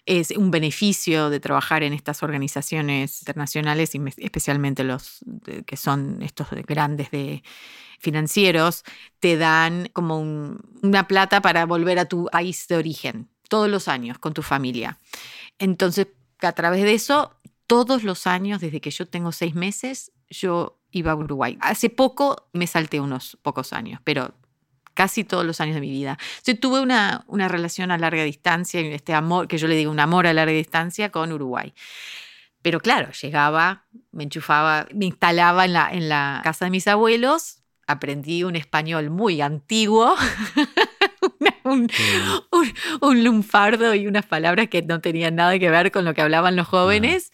es 0.06 0.32
un 0.32 0.52
beneficio 0.52 1.30
de 1.30 1.40
trabajar 1.40 1.84
en 1.84 1.94
estas 1.94 2.22
organizaciones 2.24 3.22
internacionales, 3.22 3.92
especialmente 4.18 4.84
los 4.84 5.20
que 5.66 5.78
son 5.78 6.22
estos 6.22 6.48
grandes 6.68 7.12
de 7.12 7.44
financieros, 8.00 8.84
te 9.20 9.38
dan 9.38 9.90
como 9.94 10.20
una 10.84 11.08
plata 11.08 11.42
para 11.42 11.66
volver 11.66 11.98
a 12.00 12.06
tu 12.06 12.26
país 12.32 12.68
de 12.68 12.78
origen 12.78 13.30
todos 13.50 13.70
los 13.70 13.88
años 13.88 14.18
con 14.20 14.34
tu 14.34 14.42
familia. 14.42 15.00
Entonces, 15.60 16.08
a 16.42 16.52
través 16.52 16.84
de 16.84 16.94
eso, 16.94 17.36
todos 17.68 18.04
los 18.04 18.28
años, 18.28 18.62
desde 18.62 18.82
que 18.82 18.92
yo 18.92 19.08
tengo 19.08 19.32
seis 19.32 19.56
meses, 19.56 20.12
yo 20.30 20.80
iba 20.92 21.12
a 21.12 21.16
Uruguay. 21.16 21.58
Hace 21.62 21.90
poco 21.90 22.48
me 22.54 22.68
salté 22.68 23.00
unos 23.00 23.38
pocos 23.42 23.74
años, 23.74 24.00
pero 24.04 24.34
casi 24.96 25.24
todos 25.24 25.46
los 25.46 25.62
años 25.62 25.76
de 25.76 25.82
mi 25.82 25.92
vida. 25.92 26.18
Yo 26.44 26.58
tuve 26.60 26.80
una, 26.80 27.24
una 27.28 27.48
relación 27.48 27.92
a 27.92 28.00
larga 28.00 28.24
distancia, 28.24 28.82
este 28.82 29.14
amor, 29.14 29.48
que 29.48 29.60
yo 29.60 29.68
le 29.68 29.76
digo 29.76 29.92
un 29.92 30.00
amor 30.00 30.26
a 30.26 30.34
larga 30.34 30.54
distancia 30.54 31.12
con 31.12 31.32
Uruguay. 31.32 31.74
Pero 32.64 32.80
claro, 32.80 33.12
llegaba, 33.22 33.86
me 34.12 34.24
enchufaba, 34.24 34.88
me 34.92 35.06
instalaba 35.06 35.66
en 35.66 35.74
la, 35.74 35.92
en 35.92 36.10
la 36.10 36.42
casa 36.44 36.66
de 36.66 36.72
mis 36.72 36.88
abuelos, 36.88 37.60
aprendí 37.86 38.44
un 38.44 38.56
español 38.56 39.12
muy 39.12 39.42
antiguo, 39.42 40.16
un, 41.64 41.88
un, 43.02 43.24
lunfardo 43.24 43.94
y 43.94 44.08
unas 44.08 44.26
palabras 44.26 44.68
que 44.70 44.82
no 44.82 45.00
tenían 45.00 45.36
nada 45.36 45.60
que 45.60 45.70
ver 45.70 45.92
con 45.92 46.06
lo 46.06 46.16
que 46.16 46.22
hablaban 46.22 46.56
los 46.56 46.68
jóvenes. 46.68 47.32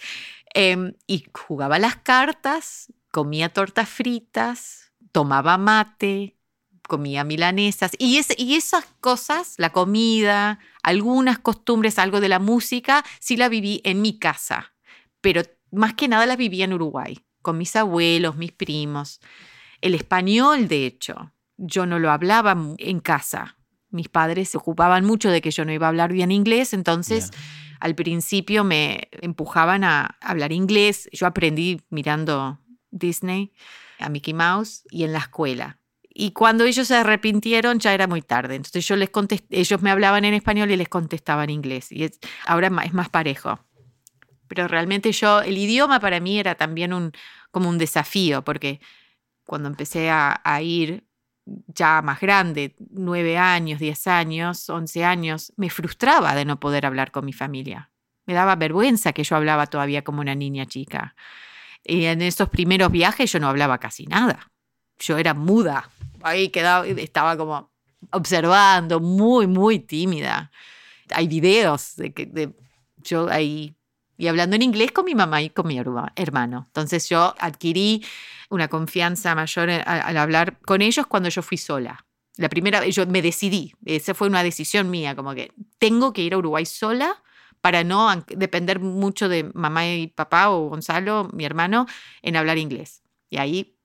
Em, 0.53 0.95
y 1.07 1.25
jugaba 1.33 1.79
las 1.79 1.95
cartas, 1.95 2.91
comía 3.11 3.47
tortas 3.47 3.87
fritas, 3.87 4.91
tomaba 5.13 5.57
mate, 5.57 6.35
comía 6.91 7.23
milanesas 7.23 7.91
y, 7.97 8.19
y 8.37 8.55
esas 8.55 8.83
cosas, 8.99 9.53
la 9.57 9.69
comida, 9.69 10.59
algunas 10.83 11.39
costumbres, 11.39 11.97
algo 11.97 12.19
de 12.19 12.27
la 12.27 12.39
música, 12.39 13.05
sí 13.21 13.37
la 13.37 13.47
viví 13.47 13.79
en 13.85 14.01
mi 14.01 14.19
casa, 14.19 14.73
pero 15.21 15.41
más 15.71 15.93
que 15.93 16.09
nada 16.09 16.25
la 16.25 16.35
viví 16.35 16.61
en 16.63 16.73
Uruguay, 16.73 17.17
con 17.41 17.57
mis 17.57 17.77
abuelos, 17.77 18.35
mis 18.35 18.51
primos. 18.51 19.21
El 19.79 19.95
español, 19.95 20.67
de 20.67 20.85
hecho, 20.85 21.31
yo 21.55 21.85
no 21.85 21.97
lo 21.97 22.11
hablaba 22.11 22.57
en 22.77 22.99
casa. 22.99 23.55
Mis 23.89 24.09
padres 24.09 24.49
se 24.49 24.57
ocupaban 24.57 25.05
mucho 25.05 25.31
de 25.31 25.39
que 25.39 25.51
yo 25.51 25.63
no 25.63 25.71
iba 25.71 25.87
a 25.87 25.89
hablar 25.91 26.11
bien 26.11 26.29
inglés, 26.29 26.73
entonces 26.73 27.31
al 27.79 27.95
principio 27.95 28.65
me 28.65 29.07
empujaban 29.21 29.85
a 29.85 30.17
hablar 30.19 30.51
inglés. 30.51 31.07
Yo 31.13 31.25
aprendí 31.25 31.79
mirando 31.89 32.59
Disney, 32.89 33.53
a 33.97 34.09
Mickey 34.09 34.33
Mouse 34.33 34.83
y 34.89 35.05
en 35.05 35.13
la 35.13 35.19
escuela. 35.19 35.80
Y 36.13 36.31
cuando 36.31 36.65
ellos 36.65 36.87
se 36.87 36.95
arrepintieron 36.95 37.79
ya 37.79 37.93
era 37.93 38.07
muy 38.07 38.21
tarde. 38.21 38.55
Entonces 38.55 38.85
yo 38.85 38.95
les 38.95 39.09
contesté, 39.09 39.59
ellos 39.59 39.81
me 39.81 39.91
hablaban 39.91 40.25
en 40.25 40.33
español 40.33 40.71
y 40.71 40.77
les 40.77 40.89
contestaba 40.89 41.43
en 41.45 41.51
inglés. 41.51 41.91
Y 41.91 42.09
ahora 42.45 42.69
es 42.83 42.93
más 42.93 43.09
parejo. 43.09 43.59
Pero 44.47 44.67
realmente 44.67 45.13
yo, 45.13 45.41
el 45.41 45.57
idioma 45.57 46.01
para 46.01 46.19
mí 46.19 46.37
era 46.37 46.55
también 46.55 46.91
un, 46.91 47.13
como 47.51 47.69
un 47.69 47.77
desafío, 47.77 48.43
porque 48.43 48.81
cuando 49.45 49.69
empecé 49.69 50.09
a, 50.09 50.61
ir 50.61 51.05
ya 51.67 52.01
más 52.01 52.19
grande, 52.19 52.75
nueve 52.89 53.37
años, 53.37 53.79
diez 53.79 54.07
años, 54.07 54.69
once 54.69 55.05
años, 55.05 55.53
me 55.55 55.69
frustraba 55.69 56.35
de 56.35 56.43
no 56.45 56.59
poder 56.59 56.85
hablar 56.85 57.11
con 57.11 57.25
mi 57.25 57.33
familia. 57.33 57.91
Me 58.25 58.33
daba 58.33 58.55
vergüenza 58.55 59.13
que 59.13 59.23
yo 59.23 59.37
hablaba 59.37 59.67
todavía 59.67 60.03
como 60.03 60.21
una 60.21 60.35
niña 60.35 60.65
chica. 60.65 61.15
Y 61.83 62.05
en 62.05 62.21
esos 62.21 62.49
primeros 62.49 62.91
viajes 62.91 63.31
yo 63.31 63.39
no 63.39 63.47
hablaba 63.47 63.79
casi 63.79 64.05
nada. 64.05 64.51
Yo 65.01 65.17
era 65.17 65.33
muda. 65.33 65.89
Ahí 66.21 66.49
quedaba, 66.49 66.87
estaba 66.87 67.35
como 67.35 67.69
observando, 68.11 68.99
muy, 68.99 69.47
muy 69.47 69.79
tímida. 69.79 70.51
Hay 71.13 71.27
videos 71.27 71.95
de 71.97 72.13
que 72.13 72.25
de 72.25 72.53
yo 73.03 73.29
ahí 73.29 73.75
y 74.21 74.27
hablando 74.27 74.55
en 74.55 74.61
inglés 74.61 74.91
con 74.91 75.05
mi 75.05 75.15
mamá 75.15 75.41
y 75.41 75.49
con 75.49 75.65
mi 75.65 75.79
hermano. 75.79 76.65
Entonces 76.67 77.09
yo 77.09 77.33
adquirí 77.39 78.05
una 78.49 78.67
confianza 78.67 79.33
mayor 79.33 79.71
al 79.71 80.15
hablar 80.15 80.59
con 80.59 80.83
ellos 80.83 81.07
cuando 81.07 81.29
yo 81.29 81.41
fui 81.41 81.57
sola. 81.57 82.05
La 82.37 82.47
primera 82.47 82.85
yo 82.85 83.07
me 83.07 83.23
decidí, 83.23 83.73
esa 83.83 84.13
fue 84.13 84.27
una 84.27 84.43
decisión 84.43 84.91
mía, 84.91 85.15
como 85.15 85.33
que 85.33 85.51
tengo 85.79 86.13
que 86.13 86.21
ir 86.21 86.35
a 86.35 86.37
Uruguay 86.37 86.67
sola 86.67 87.21
para 87.61 87.83
no 87.83 88.13
depender 88.27 88.79
mucho 88.79 89.27
de 89.27 89.49
mamá 89.55 89.87
y 89.87 90.05
papá 90.05 90.51
o 90.51 90.69
Gonzalo, 90.69 91.27
mi 91.33 91.43
hermano, 91.43 91.87
en 92.21 92.35
hablar 92.35 92.59
inglés. 92.59 93.01
Y 93.31 93.37
ahí 93.37 93.75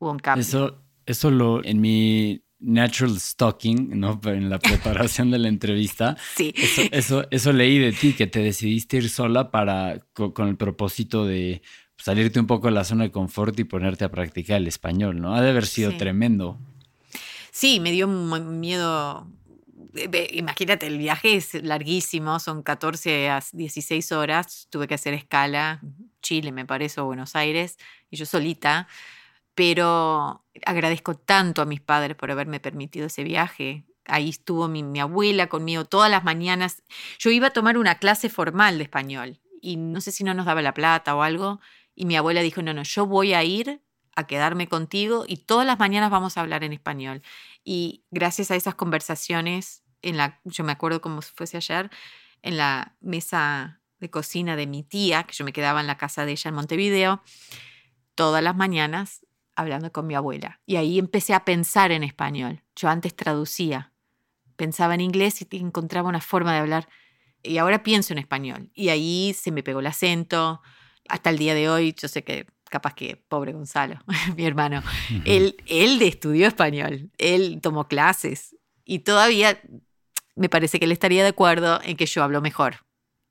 hubo 0.00 0.10
un 0.10 0.18
cambio. 0.18 0.42
Eso, 0.42 0.82
eso 1.06 1.30
lo, 1.30 1.64
en 1.64 1.80
mi 1.80 2.42
natural 2.60 3.18
stalking, 3.18 3.98
¿no? 3.98 4.20
En 4.24 4.50
la 4.50 4.58
preparación 4.58 5.30
de 5.30 5.38
la 5.38 5.48
entrevista. 5.48 6.16
Sí. 6.36 6.52
Eso, 6.90 7.24
eso, 7.30 7.52
leí 7.52 7.78
de 7.78 7.92
ti, 7.92 8.12
que 8.12 8.26
te 8.26 8.40
decidiste 8.40 8.98
ir 8.98 9.08
sola 9.08 9.50
para, 9.50 10.00
con, 10.12 10.48
el 10.48 10.56
propósito 10.56 11.24
de 11.24 11.62
salirte 11.96 12.40
un 12.40 12.46
poco 12.46 12.68
de 12.68 12.72
la 12.72 12.84
zona 12.84 13.04
de 13.04 13.10
confort 13.10 13.58
y 13.58 13.64
ponerte 13.64 14.04
a 14.04 14.10
practicar 14.10 14.58
el 14.58 14.66
español, 14.66 15.20
¿no? 15.20 15.34
Ha 15.34 15.42
de 15.42 15.50
haber 15.50 15.66
sido 15.66 15.96
tremendo. 15.96 16.58
Sí, 17.50 17.80
me 17.80 17.92
dio 17.92 18.06
miedo. 18.06 19.26
Imagínate, 20.32 20.86
el 20.86 20.98
viaje 20.98 21.34
es 21.34 21.54
larguísimo, 21.62 22.38
son 22.38 22.62
14 22.62 23.28
a 23.28 23.42
16 23.52 24.12
horas. 24.12 24.68
Tuve 24.70 24.86
que 24.86 24.94
hacer 24.94 25.14
escala, 25.14 25.82
Chile, 26.22 26.52
me 26.52 26.64
parece, 26.64 27.00
o 27.00 27.06
Buenos 27.06 27.34
Aires, 27.34 27.76
y 28.08 28.16
yo 28.16 28.24
solita 28.24 28.86
pero 29.60 30.42
agradezco 30.64 31.16
tanto 31.16 31.60
a 31.60 31.66
mis 31.66 31.82
padres 31.82 32.16
por 32.16 32.30
haberme 32.30 32.60
permitido 32.60 33.08
ese 33.08 33.24
viaje. 33.24 33.84
Ahí 34.06 34.30
estuvo 34.30 34.68
mi, 34.68 34.98
abuela 34.98 35.50
conmigo 35.50 35.84
todas 35.84 36.10
las 36.10 36.24
mañanas. 36.24 36.82
Yo 37.18 37.28
iba 37.28 37.48
a 37.48 37.52
tomar 37.52 37.76
una 37.76 37.96
clase 37.96 38.30
formal 38.30 38.78
de 38.78 38.84
español 38.84 39.38
y 39.60 39.76
no 39.76 40.00
sé 40.00 40.12
si 40.12 40.24
no 40.24 40.32
nos 40.32 40.46
daba 40.46 40.62
la 40.62 40.72
plata 40.72 41.14
o 41.14 41.20
algo. 41.20 41.60
Y 41.94 42.06
mi 42.06 42.16
abuela 42.16 42.40
dijo, 42.40 42.62
no, 42.62 42.72
no, 42.72 42.84
yo 42.84 43.04
voy 43.04 43.34
a 43.34 43.44
ir 43.44 43.82
a 44.16 44.26
quedarme 44.26 44.66
contigo 44.66 45.26
y 45.28 45.36
todas 45.36 45.66
las 45.66 45.78
mañanas 45.78 46.10
vamos 46.10 46.38
a 46.38 46.40
hablar 46.40 46.64
en 46.64 46.72
español. 46.72 47.20
Y 47.62 48.04
gracias 48.10 48.50
a 48.50 48.56
esas 48.56 48.76
conversaciones, 48.76 49.82
en 50.00 50.16
la, 50.16 50.40
yo 50.44 50.64
me 50.64 50.72
acuerdo 50.72 51.02
como 51.02 51.20
si 51.20 51.32
fuese 51.34 51.58
ayer, 51.58 51.90
en 52.40 52.56
la 52.56 52.96
mesa 53.02 53.82
de 53.98 54.08
cocina 54.08 54.56
de 54.56 54.66
mi 54.66 54.84
tía, 54.84 55.24
que 55.24 55.34
yo 55.34 55.44
me 55.44 55.52
quedaba 55.52 55.82
en 55.82 55.86
la 55.86 55.98
casa 55.98 56.24
de 56.24 56.32
ella 56.32 56.48
en 56.48 56.54
Montevideo, 56.54 57.22
todas 58.14 58.42
las 58.42 58.56
mañanas 58.56 59.20
hablando 59.60 59.92
con 59.92 60.06
mi 60.06 60.14
abuela. 60.14 60.60
Y 60.66 60.76
ahí 60.76 60.98
empecé 60.98 61.34
a 61.34 61.44
pensar 61.44 61.92
en 61.92 62.02
español. 62.02 62.62
Yo 62.76 62.88
antes 62.88 63.14
traducía, 63.14 63.92
pensaba 64.56 64.94
en 64.94 65.00
inglés 65.00 65.40
y 65.42 65.56
encontraba 65.56 66.08
una 66.08 66.20
forma 66.20 66.52
de 66.52 66.58
hablar. 66.58 66.88
Y 67.42 67.58
ahora 67.58 67.82
pienso 67.82 68.12
en 68.12 68.18
español. 68.18 68.70
Y 68.74 68.88
ahí 68.88 69.34
se 69.38 69.52
me 69.52 69.62
pegó 69.62 69.80
el 69.80 69.86
acento. 69.86 70.60
Hasta 71.08 71.30
el 71.30 71.38
día 71.38 71.54
de 71.54 71.68
hoy, 71.68 71.94
yo 71.98 72.08
sé 72.08 72.24
que 72.24 72.46
capaz 72.70 72.94
que 72.94 73.16
pobre 73.16 73.52
Gonzalo, 73.52 73.98
mi 74.36 74.46
hermano, 74.46 74.82
él, 75.24 75.56
él 75.66 76.00
estudió 76.02 76.46
español, 76.46 77.10
él 77.18 77.58
tomó 77.60 77.88
clases 77.88 78.56
y 78.84 79.00
todavía 79.00 79.60
me 80.36 80.48
parece 80.48 80.78
que 80.78 80.84
él 80.86 80.92
estaría 80.92 81.22
de 81.22 81.30
acuerdo 81.30 81.80
en 81.82 81.96
que 81.96 82.06
yo 82.06 82.22
hablo 82.22 82.40
mejor. 82.40 82.86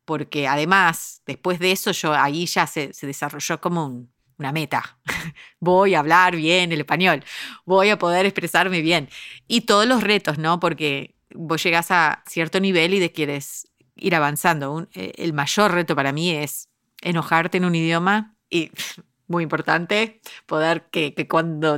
Porque 0.06 0.48
además, 0.48 1.22
después 1.26 1.60
de 1.60 1.72
eso, 1.72 1.92
yo 1.92 2.14
ahí 2.14 2.46
ya 2.48 2.68
se, 2.68 2.94
se 2.94 3.08
desarrolló 3.08 3.62
como 3.62 3.86
un, 3.86 4.12
una 4.40 4.52
meta. 4.52 4.98
voy 5.60 5.94
a 5.94 6.00
hablar 6.00 6.36
bien 6.36 6.72
el 6.72 6.80
español, 6.80 7.24
voy 7.66 7.90
a 7.90 8.00
poder 8.00 8.26
expresarme 8.26 8.82
bien. 8.82 9.10
Y 9.48 9.62
todos 9.62 9.86
los 9.86 10.02
retos, 10.02 10.38
¿no? 10.38 10.60
Porque 10.60 11.16
vos 11.36 11.62
llegas 11.62 11.92
a 11.92 12.24
cierto 12.28 12.60
nivel 12.60 12.94
y 12.94 13.00
de 13.00 13.12
quieres 13.12 13.68
ir 13.96 14.16
avanzando. 14.16 14.88
Eh, 14.94 15.14
el 15.18 15.34
mayor 15.34 15.74
reto 15.74 15.96
para 15.96 16.12
mí 16.12 16.32
es 16.32 16.70
enojarte 17.02 17.58
en 17.58 17.66
un 17.66 17.76
idioma 17.76 18.36
y, 18.50 18.72
muy 19.28 19.44
importante, 19.44 20.22
poder 20.46 20.88
que, 20.90 21.14
que 21.14 21.28
cuando 21.28 21.78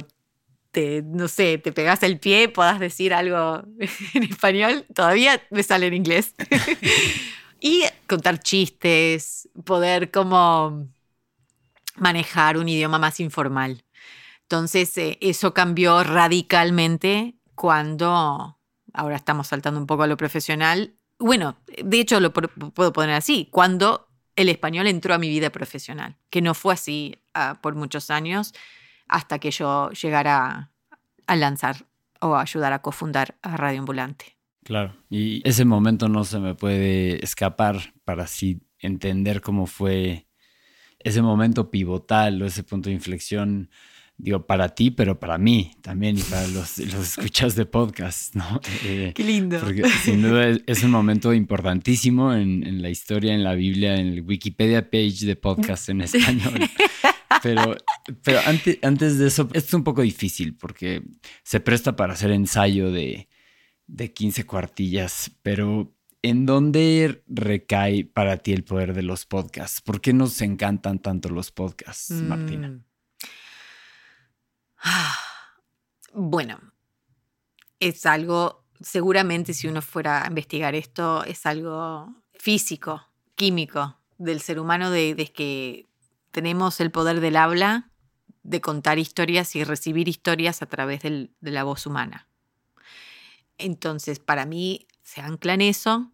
te, 0.71 1.01
no 1.01 1.27
sé, 1.27 1.57
te 1.57 1.73
pegas 1.73 2.01
el 2.03 2.19
pie, 2.19 2.47
puedas 2.47 2.79
decir 2.79 3.13
algo 3.13 3.63
en 4.13 4.23
español. 4.23 4.85
Todavía 4.93 5.41
me 5.49 5.63
sale 5.63 5.87
en 5.87 5.95
inglés. 5.95 6.35
y 7.59 7.83
contar 8.07 8.39
chistes, 8.39 9.49
poder 9.65 10.11
como 10.11 10.87
manejar 11.95 12.57
un 12.57 12.69
idioma 12.69 12.99
más 12.99 13.19
informal. 13.19 13.83
Entonces, 14.43 14.97
eh, 14.97 15.17
eso 15.21 15.53
cambió 15.53 16.03
radicalmente 16.03 17.35
cuando, 17.55 18.57
ahora 18.93 19.15
estamos 19.15 19.47
saltando 19.47 19.79
un 19.79 19.87
poco 19.87 20.03
a 20.03 20.07
lo 20.07 20.17
profesional, 20.17 20.95
bueno, 21.19 21.55
de 21.83 21.99
hecho 21.99 22.19
lo 22.19 22.33
puedo 22.33 22.91
poner 22.91 23.15
así, 23.15 23.47
cuando 23.51 24.07
el 24.35 24.49
español 24.49 24.87
entró 24.87 25.13
a 25.13 25.19
mi 25.19 25.29
vida 25.29 25.51
profesional, 25.51 26.17
que 26.29 26.41
no 26.41 26.53
fue 26.53 26.73
así 26.73 27.15
ah, 27.33 27.59
por 27.61 27.75
muchos 27.75 28.09
años 28.09 28.53
hasta 29.07 29.39
que 29.39 29.51
yo 29.51 29.91
llegara 29.91 30.71
a 31.27 31.35
lanzar 31.35 31.85
o 32.21 32.35
a 32.35 32.41
ayudar 32.41 32.73
a 32.73 32.81
cofundar 32.81 33.37
a 33.41 33.57
Radio 33.57 33.79
Ambulante. 33.79 34.37
Claro, 34.63 34.95
y 35.09 35.47
ese 35.47 35.65
momento 35.65 36.07
no 36.07 36.23
se 36.23 36.39
me 36.39 36.55
puede 36.55 37.23
escapar 37.23 37.93
para 38.05 38.23
así 38.23 38.61
entender 38.79 39.41
cómo 39.41 39.65
fue 39.65 40.27
ese 41.03 41.21
momento 41.21 41.69
pivotal 41.69 42.41
o 42.41 42.45
ese 42.45 42.63
punto 42.63 42.89
de 42.89 42.95
inflexión 42.95 43.69
digo, 44.21 44.45
para 44.45 44.69
ti, 44.69 44.91
pero 44.91 45.19
para 45.19 45.37
mí 45.37 45.71
también 45.81 46.17
y 46.17 46.21
para 46.21 46.47
los, 46.47 46.77
los 46.93 47.17
escuchas 47.17 47.55
de 47.55 47.65
podcast, 47.65 48.35
¿no? 48.35 48.61
Eh, 48.85 49.11
Qué 49.15 49.23
lindo. 49.23 49.59
Porque 49.59 49.87
sin 50.03 50.21
duda 50.21 50.57
es, 50.65 50.83
un 50.83 50.91
momento 50.91 51.33
importantísimo 51.33 52.33
en, 52.33 52.65
en, 52.65 52.81
la 52.81 52.89
historia, 52.89 53.33
en 53.33 53.43
la 53.43 53.53
Biblia, 53.53 53.95
en 53.95 54.07
el 54.07 54.21
Wikipedia 54.21 54.89
page 54.89 55.25
de 55.25 55.35
podcast 55.35 55.89
en 55.89 56.01
español. 56.01 56.69
Pero, 57.43 57.75
pero 58.23 58.39
antes, 58.45 58.79
antes 58.81 59.17
de 59.17 59.27
eso, 59.27 59.49
es 59.53 59.73
un 59.73 59.83
poco 59.83 60.01
difícil 60.01 60.55
porque 60.55 61.03
se 61.43 61.59
presta 61.59 61.95
para 61.95 62.13
hacer 62.13 62.31
ensayo 62.31 62.91
de, 62.91 63.27
de 63.87 64.13
15 64.13 64.45
cuartillas, 64.45 65.31
pero 65.41 65.93
¿en 66.23 66.45
dónde 66.45 67.23
recae 67.27 68.05
para 68.05 68.37
ti 68.37 68.53
el 68.53 68.63
poder 68.63 68.93
de 68.93 69.03
los 69.03 69.25
podcasts? 69.25 69.81
¿Por 69.81 70.01
qué 70.01 70.13
nos 70.13 70.41
encantan 70.41 70.99
tanto 70.99 71.29
los 71.29 71.51
podcasts, 71.51 72.11
Martina? 72.11 72.69
Mm. 72.69 72.83
Bueno, 76.13 76.59
es 77.79 78.05
algo, 78.05 78.65
seguramente 78.81 79.53
si 79.53 79.69
uno 79.69 79.81
fuera 79.81 80.25
a 80.25 80.27
investigar 80.27 80.75
esto, 80.75 81.23
es 81.23 81.45
algo 81.45 82.13
físico, 82.33 83.07
químico 83.35 83.97
del 84.17 84.41
ser 84.41 84.59
humano, 84.59 84.91
de, 84.91 85.15
que 85.33 85.87
tenemos 86.31 86.81
el 86.81 86.91
poder 86.91 87.21
del 87.21 87.37
habla, 87.37 87.91
de 88.43 88.59
contar 88.59 88.99
historias 88.99 89.55
y 89.55 89.63
recibir 89.63 90.09
historias 90.09 90.61
a 90.61 90.65
través 90.65 91.01
de 91.01 91.29
la 91.39 91.63
voz 91.63 91.85
humana. 91.85 92.27
Entonces, 93.57 94.19
para 94.19 94.45
mí 94.45 94.85
se 95.11 95.19
ancla 95.19 95.55
en 95.55 95.61
eso, 95.61 96.09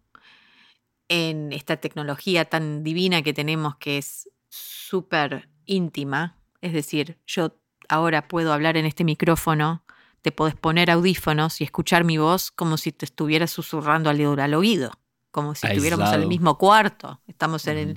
en 1.08 1.52
esta 1.52 1.76
tecnología 1.76 2.46
tan 2.46 2.82
divina 2.82 3.22
que 3.22 3.32
tenemos 3.32 3.76
que 3.76 3.96
es 3.96 4.28
súper 4.48 5.48
íntima, 5.66 6.36
es 6.62 6.72
decir, 6.72 7.16
yo 7.24 7.54
ahora 7.88 8.26
puedo 8.26 8.52
hablar 8.52 8.76
en 8.76 8.86
este 8.86 9.04
micrófono, 9.04 9.84
te 10.20 10.32
podés 10.32 10.56
poner 10.56 10.90
audífonos 10.90 11.60
y 11.60 11.64
escuchar 11.64 12.02
mi 12.02 12.18
voz 12.18 12.50
como 12.50 12.76
si 12.76 12.90
te 12.90 13.04
estuvieras 13.04 13.52
susurrando 13.52 14.10
al, 14.10 14.40
al 14.40 14.54
oído, 14.54 14.90
como 15.30 15.54
si 15.54 15.68
estuviéramos 15.68 16.12
en 16.12 16.22
el 16.22 16.26
mismo 16.26 16.58
cuarto, 16.58 17.20
estamos 17.28 17.68
en 17.68 17.96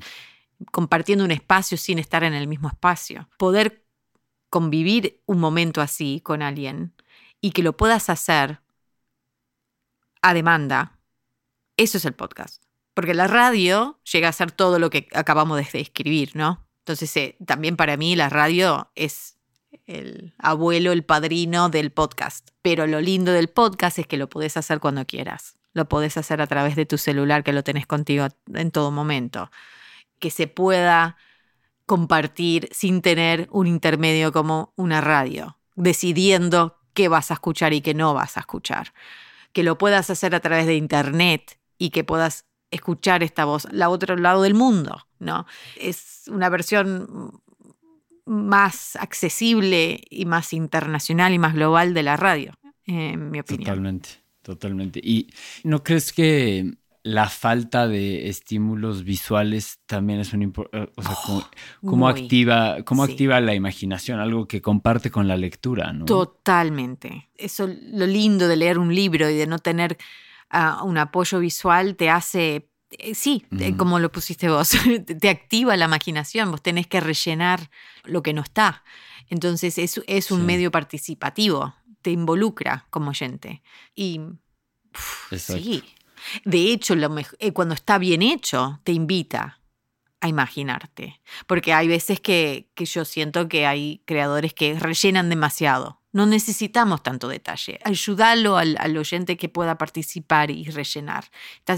compartiendo 0.71 1.25
un 1.25 1.31
espacio 1.31 1.79
sin 1.79 1.97
estar 1.97 2.23
en 2.23 2.35
el 2.35 2.45
mismo 2.45 2.67
espacio. 2.67 3.27
Poder 3.39 3.87
convivir 4.51 5.19
un 5.25 5.39
momento 5.39 5.81
así 5.81 6.21
con 6.23 6.43
alguien 6.43 6.93
y 7.41 7.53
que 7.53 7.63
lo 7.63 7.75
puedas 7.75 8.11
hacer 8.11 8.61
a 10.21 10.33
demanda, 10.33 10.99
eso 11.77 11.97
es 11.97 12.05
el 12.05 12.13
podcast. 12.13 12.63
Porque 12.93 13.13
la 13.13 13.27
radio 13.27 13.99
llega 14.11 14.29
a 14.29 14.33
ser 14.33 14.51
todo 14.51 14.77
lo 14.77 14.89
que 14.89 15.07
acabamos 15.13 15.57
de 15.57 15.79
describir, 15.79 16.35
¿no? 16.35 16.67
Entonces, 16.79 17.15
eh, 17.17 17.37
también 17.45 17.77
para 17.77 17.95
mí 17.95 18.15
la 18.15 18.29
radio 18.29 18.91
es 18.95 19.37
el 19.85 20.33
abuelo, 20.37 20.91
el 20.91 21.03
padrino 21.03 21.69
del 21.69 21.91
podcast. 21.91 22.49
Pero 22.61 22.87
lo 22.87 22.99
lindo 22.99 23.31
del 23.31 23.47
podcast 23.47 23.99
es 23.99 24.07
que 24.07 24.17
lo 24.17 24.29
podés 24.29 24.57
hacer 24.57 24.79
cuando 24.79 25.05
quieras. 25.05 25.55
Lo 25.73 25.87
podés 25.87 26.17
hacer 26.17 26.41
a 26.41 26.47
través 26.47 26.75
de 26.75 26.85
tu 26.85 26.97
celular 26.97 27.43
que 27.43 27.53
lo 27.53 27.63
tenés 27.63 27.87
contigo 27.87 28.27
en 28.53 28.71
todo 28.71 28.91
momento. 28.91 29.49
Que 30.19 30.31
se 30.31 30.47
pueda 30.47 31.17
compartir 31.85 32.69
sin 32.71 33.01
tener 33.01 33.47
un 33.51 33.67
intermedio 33.67 34.31
como 34.31 34.73
una 34.75 35.01
radio, 35.01 35.57
decidiendo 35.75 36.77
qué 36.93 37.07
vas 37.07 37.31
a 37.31 37.35
escuchar 37.35 37.73
y 37.73 37.81
qué 37.81 37.93
no 37.93 38.13
vas 38.13 38.37
a 38.37 38.41
escuchar. 38.41 38.93
Que 39.53 39.63
lo 39.63 39.77
puedas 39.77 40.09
hacer 40.09 40.35
a 40.35 40.39
través 40.39 40.65
de 40.65 40.75
internet 40.75 41.59
y 41.77 41.89
que 41.89 42.03
puedas 42.03 42.45
escuchar 42.71 43.21
esta 43.21 43.45
voz 43.45 43.65
al 43.65 43.83
otro 43.83 44.15
lado 44.15 44.43
del 44.43 44.53
mundo, 44.53 45.07
¿no? 45.19 45.45
Es 45.77 46.23
una 46.27 46.49
versión 46.49 47.41
más 48.25 48.95
accesible 48.95 50.01
y 50.09 50.25
más 50.25 50.53
internacional 50.53 51.33
y 51.33 51.39
más 51.39 51.53
global 51.53 51.93
de 51.93 52.03
la 52.03 52.15
radio, 52.17 52.53
en 52.85 53.29
mi 53.29 53.39
opinión. 53.39 53.65
Totalmente, 53.65 54.09
totalmente. 54.41 55.01
¿Y 55.03 55.27
no 55.63 55.83
crees 55.83 56.13
que 56.13 56.75
la 57.03 57.29
falta 57.29 57.87
de 57.87 58.29
estímulos 58.29 59.03
visuales 59.03 59.79
también 59.85 60.19
es 60.19 60.33
un 60.33 60.43
eh, 60.43 60.87
o 60.95 61.01
sea, 61.01 61.17
cómo, 61.81 62.07
activa, 62.07 62.83
cómo 62.83 63.03
activa 63.03 63.39
la 63.39 63.55
imaginación, 63.55 64.19
algo 64.19 64.47
que 64.47 64.61
comparte 64.61 65.09
con 65.09 65.27
la 65.27 65.35
lectura, 65.35 65.93
¿no? 65.93 66.05
Totalmente. 66.05 67.29
Eso, 67.35 67.67
lo 67.67 68.05
lindo 68.05 68.47
de 68.47 68.55
leer 68.55 68.77
un 68.77 68.93
libro 68.93 69.29
y 69.29 69.35
de 69.35 69.47
no 69.47 69.59
tener 69.59 69.97
ah, 70.49 70.81
un 70.83 70.97
apoyo 70.97 71.39
visual 71.39 71.95
te 71.95 72.09
hace 72.09 72.69
eh, 72.97 73.15
sí, 73.15 73.45
como 73.77 73.99
lo 73.99 74.11
pusiste 74.11 74.49
vos, 74.49 74.71
te 75.19 75.29
activa 75.29 75.77
la 75.77 75.85
imaginación, 75.85 76.51
vos 76.51 76.61
tenés 76.61 76.87
que 76.87 76.99
rellenar 76.99 77.71
lo 78.03 78.21
que 78.21 78.33
no 78.33 78.41
está. 78.41 78.83
Entonces 79.29 79.77
es, 79.77 80.01
es 80.07 80.29
un 80.31 80.45
medio 80.45 80.71
participativo, 80.71 81.73
te 82.01 82.11
involucra 82.11 82.85
como 82.89 83.11
oyente. 83.11 83.63
Y 83.95 84.19
sí, 85.37 85.83
de 86.45 86.71
hecho, 86.71 86.95
lo 86.95 87.13
eh, 87.39 87.51
cuando 87.53 87.73
está 87.73 87.97
bien 87.97 88.21
hecho, 88.21 88.79
te 88.83 88.91
invita 88.91 89.59
a 90.19 90.27
imaginarte. 90.27 91.19
Porque 91.47 91.73
hay 91.73 91.87
veces 91.87 92.19
que, 92.19 92.69
que 92.75 92.85
yo 92.85 93.05
siento 93.05 93.47
que 93.49 93.65
hay 93.65 94.01
creadores 94.05 94.53
que 94.53 94.77
rellenan 94.79 95.29
demasiado 95.29 96.01
no 96.13 96.25
necesitamos 96.25 97.03
tanto 97.03 97.27
detalle. 97.27 97.79
Ayudarlo 97.83 98.57
al, 98.57 98.97
oyente 98.97 99.37
que 99.37 99.49
pueda 99.49 99.77
participar 99.77 100.51
y 100.51 100.65
rellenar. 100.65 101.25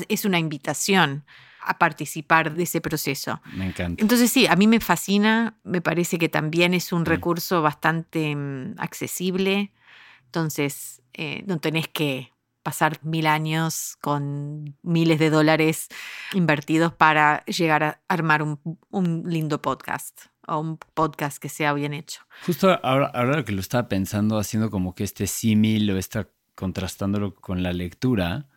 es 0.10 0.26
una 0.26 0.40
invitación 0.40 1.26
a 1.66 1.78
participar 1.78 2.54
de 2.54 2.64
ese 2.64 2.82
proceso. 2.82 3.42
Me 3.54 3.68
encanta. 3.68 4.02
Entonces 4.02 4.32
sí, 4.32 4.48
a 4.48 4.56
mí 4.56 4.68
me 4.68 4.80
fascina, 4.80 5.58
me 5.64 5.82
parece 5.82 6.18
que 6.18 6.30
también 6.30 6.74
es 6.74 6.92
un 6.92 7.06
recurso 7.06 7.62
bastante 7.62 8.36
mm, 8.36 8.76
accesible, 8.80 9.72
entonces 10.26 11.02
eh, 11.14 11.44
no 11.48 11.60
tenés 11.60 11.88
que 11.88 12.33
pasar 12.64 13.00
mil 13.04 13.28
años 13.28 13.98
con 14.02 14.78
miles 14.82 15.20
de 15.20 15.30
dólares 15.30 15.90
invertidos 16.34 16.94
para 16.94 17.46
llegar 17.46 17.84
a 17.84 18.02
armar 18.08 18.42
un 18.42 19.24
lindo 19.28 19.62
podcast 19.62 20.34
o 20.48 20.60
un 20.60 20.78
podcast 20.78 21.38
que 21.38 21.50
sea 21.50 21.74
bien 21.74 21.94
hecho. 21.94 22.22
Justo 22.46 22.80
ahora, 22.84 23.44
que 23.44 23.52
lo 23.52 23.62
estaba 23.62 23.88
pensando, 23.88 24.38
haciendo 24.38 24.70
como 24.70 24.96
que 24.96 25.04
este 25.04 25.28
símil 25.28 25.90
o 25.92 25.98
está 25.98 26.30
contrastándolo 26.56 27.36
con 27.36 27.64
la 27.64 27.74
lectura, 27.74 28.48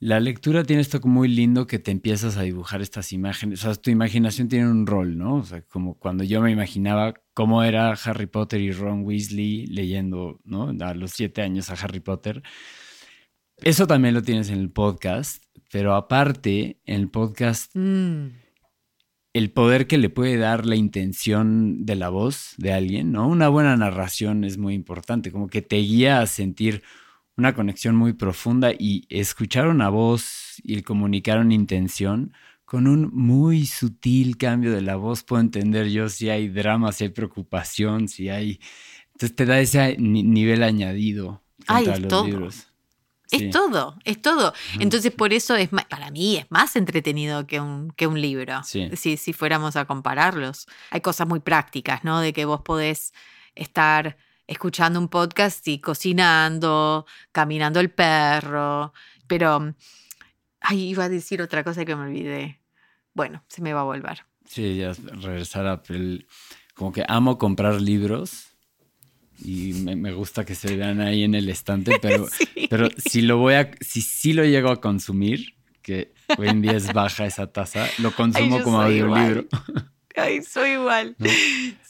la 0.00 0.20
lectura 0.20 0.62
tiene 0.64 0.82
esto 0.82 1.00
muy 1.04 1.28
lindo 1.28 1.66
que 1.66 1.78
te 1.78 1.90
empiezas 1.90 2.36
a 2.36 2.42
dibujar 2.42 2.80
estas 2.80 3.12
imágenes. 3.12 3.64
O 3.64 3.74
sea, 3.74 3.74
tu 3.80 3.90
imaginación 3.90 4.48
tiene 4.48 4.70
un 4.70 4.86
rol, 4.86 5.18
¿no? 5.18 5.36
O 5.36 5.44
sea, 5.44 5.62
como 5.62 5.98
cuando 5.98 6.24
yo 6.24 6.40
me 6.40 6.52
imaginaba 6.52 7.14
cómo 7.34 7.64
era 7.64 7.92
Harry 7.92 8.26
Potter 8.26 8.60
y 8.60 8.70
Ron 8.70 9.02
Weasley 9.04 9.66
leyendo, 9.66 10.40
¿no? 10.44 10.72
A 10.80 10.94
los 10.94 11.12
siete 11.12 11.42
años 11.42 11.70
a 11.70 11.74
Harry 11.74 12.00
Potter. 12.00 12.42
Eso 13.62 13.86
también 13.86 14.14
lo 14.14 14.22
tienes 14.22 14.50
en 14.50 14.58
el 14.58 14.70
podcast, 14.70 15.42
pero 15.70 15.94
aparte, 15.94 16.80
en 16.86 17.00
el 17.00 17.10
podcast 17.10 17.70
mm 17.74 18.28
el 19.38 19.50
poder 19.50 19.86
que 19.86 19.98
le 19.98 20.10
puede 20.10 20.36
dar 20.36 20.66
la 20.66 20.76
intención 20.76 21.84
de 21.84 21.94
la 21.94 22.08
voz 22.08 22.54
de 22.56 22.72
alguien, 22.72 23.12
¿no? 23.12 23.28
Una 23.28 23.48
buena 23.48 23.76
narración 23.76 24.44
es 24.44 24.58
muy 24.58 24.74
importante, 24.74 25.30
como 25.30 25.48
que 25.48 25.62
te 25.62 25.76
guía 25.76 26.20
a 26.20 26.26
sentir 26.26 26.82
una 27.36 27.54
conexión 27.54 27.94
muy 27.94 28.14
profunda 28.14 28.72
y 28.76 29.06
escuchar 29.08 29.68
una 29.68 29.90
voz 29.90 30.56
y 30.64 30.82
comunicar 30.82 31.38
una 31.38 31.54
intención 31.54 32.32
con 32.64 32.86
un 32.86 33.10
muy 33.12 33.64
sutil 33.66 34.36
cambio 34.36 34.72
de 34.72 34.82
la 34.82 34.96
voz 34.96 35.22
puedo 35.22 35.40
entender 35.40 35.88
yo 35.88 36.08
si 36.08 36.30
hay 36.30 36.48
drama, 36.48 36.92
si 36.92 37.04
hay 37.04 37.10
preocupación, 37.10 38.08
si 38.08 38.28
hay... 38.28 38.60
Entonces 39.12 39.36
te 39.36 39.46
da 39.46 39.60
ese 39.60 39.96
nivel 39.98 40.62
añadido 40.62 41.42
Ay, 41.66 41.86
los 41.86 42.26
libros. 42.26 42.67
Es 43.30 43.50
todo, 43.50 43.96
es 44.04 44.22
todo. 44.22 44.54
Entonces, 44.78 45.12
por 45.12 45.32
eso 45.32 45.54
es 45.54 45.68
para 45.68 46.10
mí 46.10 46.36
es 46.36 46.46
más 46.50 46.76
entretenido 46.76 47.46
que 47.46 47.60
un, 47.60 47.90
que 47.90 48.06
un 48.06 48.20
libro, 48.20 48.62
si, 48.64 49.16
si 49.16 49.32
fuéramos 49.32 49.76
a 49.76 49.84
compararlos. 49.84 50.66
Hay 50.90 51.00
cosas 51.00 51.28
muy 51.28 51.40
prácticas, 51.40 52.04
¿no? 52.04 52.20
De 52.20 52.32
que 52.32 52.44
vos 52.46 52.62
podés 52.62 53.12
estar 53.54 54.16
escuchando 54.46 54.98
un 54.98 55.08
podcast 55.08 55.66
y 55.68 55.78
cocinando, 55.78 57.06
caminando 57.32 57.80
el 57.80 57.90
perro, 57.90 58.92
pero... 59.26 59.74
Ay, 60.60 60.88
iba 60.88 61.04
a 61.04 61.08
decir 61.08 61.40
otra 61.40 61.62
cosa 61.62 61.84
que 61.84 61.94
me 61.94 62.02
olvidé. 62.02 62.60
Bueno, 63.14 63.44
se 63.46 63.62
me 63.62 63.72
va 63.72 63.82
a 63.82 63.84
volver. 63.84 64.24
Sí, 64.44 64.76
ya 64.76 64.92
regresar 64.92 65.66
a... 65.66 65.82
Como 66.74 66.92
que 66.92 67.04
amo 67.06 67.38
comprar 67.38 67.80
libros 67.80 68.48
y 69.44 69.72
me, 69.74 70.12
gusta 70.12 70.44
que 70.44 70.54
se 70.54 70.76
vean 70.76 71.00
ahí 71.00 71.24
en 71.24 71.34
el 71.34 71.48
estante, 71.48 71.98
pero, 72.02 72.26
pero 72.68 72.88
si 72.96 73.22
lo 73.22 73.38
voy 73.38 73.54
a, 73.54 73.70
si 73.80 74.00
sí 74.00 74.32
lo 74.32 74.44
llego 74.44 74.70
a 74.70 74.80
consumir, 74.80 75.54
que 75.82 76.12
hoy 76.36 76.48
en 76.48 76.60
día 76.60 76.72
es 76.72 76.92
baja 76.92 77.26
esa 77.26 77.50
tasa, 77.52 77.86
lo 77.98 78.12
consumo 78.12 78.62
como 78.62 78.82
audiolibro. 78.82 79.46
Ay, 80.16 80.42
soy 80.42 80.70
igual. 80.70 81.16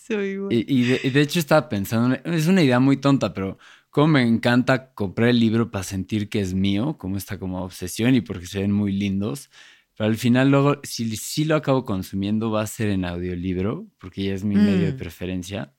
Soy 0.07 0.27
igual. 0.27 0.53
Y, 0.53 0.85
de, 0.85 1.21
hecho 1.21 1.39
estaba 1.39 1.69
pensando, 1.69 2.17
es 2.25 2.47
una 2.47 2.63
idea 2.63 2.79
muy 2.79 2.99
tonta, 2.99 3.33
pero 3.33 3.59
como 3.91 4.09
me 4.09 4.23
encanta 4.23 4.93
comprar 4.93 5.31
el 5.31 5.41
libro 5.41 5.71
para 5.71 5.83
sentir 5.83 6.29
que 6.29 6.41
es 6.41 6.55
mío, 6.55 6.97
como 6.99 7.17
esta 7.17 7.39
como 7.39 7.63
obsesión 7.63 8.15
y 8.15 8.21
porque 8.21 8.47
se 8.47 8.61
ven 8.61 8.73
muy 8.73 8.93
lindos. 8.93 9.51
Pero 9.97 10.11
al 10.11 10.17
final 10.17 10.51
luego, 10.51 10.77
si, 10.85 11.17
si 11.17 11.45
lo 11.45 11.57
acabo 11.57 11.85
consumiendo, 11.85 12.51
va 12.51 12.63
a 12.63 12.67
ser 12.67 12.91
en 12.91 13.05
audiolibro, 13.05 13.87
porque 13.99 14.25
ya 14.25 14.35
es 14.35 14.45
mi 14.45 14.55
medio 14.55 14.87
de 14.87 14.93
mm. 14.93 14.99
preferencia. 14.99 15.73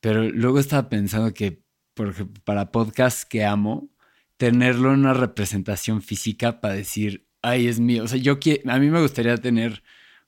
Pero 0.00 0.22
luego 0.30 0.58
estaba 0.58 0.88
pensando 0.88 1.32
que, 1.34 1.62
por 1.94 2.08
ejemplo, 2.08 2.42
para 2.44 2.70
podcasts 2.72 3.24
que 3.24 3.44
amo, 3.44 3.90
tenerlo 4.36 4.92
en 4.92 5.00
una 5.00 5.14
representación 5.14 6.02
física 6.02 6.60
para 6.60 6.74
decir, 6.74 7.26
ay, 7.42 7.68
es 7.68 7.80
mío. 7.80 8.04
O 8.04 8.08
sea, 8.08 8.18
yo 8.18 8.38
a 8.66 8.78
mí 8.78 8.90
me 8.90 9.00
gustaría 9.00 9.36
tener 9.38 9.82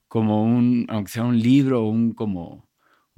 como 0.09 0.42
un, 0.44 0.87
aunque 0.88 1.12
sea 1.12 1.24
un 1.24 1.38
libro 1.38 1.85
o 1.85 1.88
un 1.90 2.12
como 2.14 2.67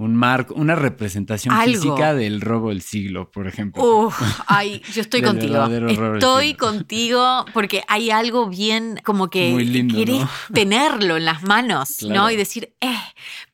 un 0.04 0.16
marco, 0.16 0.54
una 0.54 0.74
representación 0.74 1.54
física 1.62 2.14
del 2.14 2.40
robo 2.40 2.70
del 2.70 2.80
siglo, 2.80 3.30
por 3.30 3.46
ejemplo. 3.46 3.82
Uf, 3.82 4.20
ay, 4.46 4.82
yo 4.92 5.02
estoy 5.02 5.20
contigo. 5.22 5.66
Estoy 5.66 6.54
contigo 6.54 7.44
porque 7.52 7.82
hay 7.86 8.10
algo 8.10 8.48
bien 8.48 9.00
como 9.04 9.28
que 9.28 9.54
quieres 9.90 10.22
tenerlo 10.54 11.16
en 11.16 11.24
las 11.26 11.42
manos, 11.42 12.02
¿no? 12.02 12.30
Y 12.30 12.36
decir, 12.36 12.72
eh, 12.80 12.96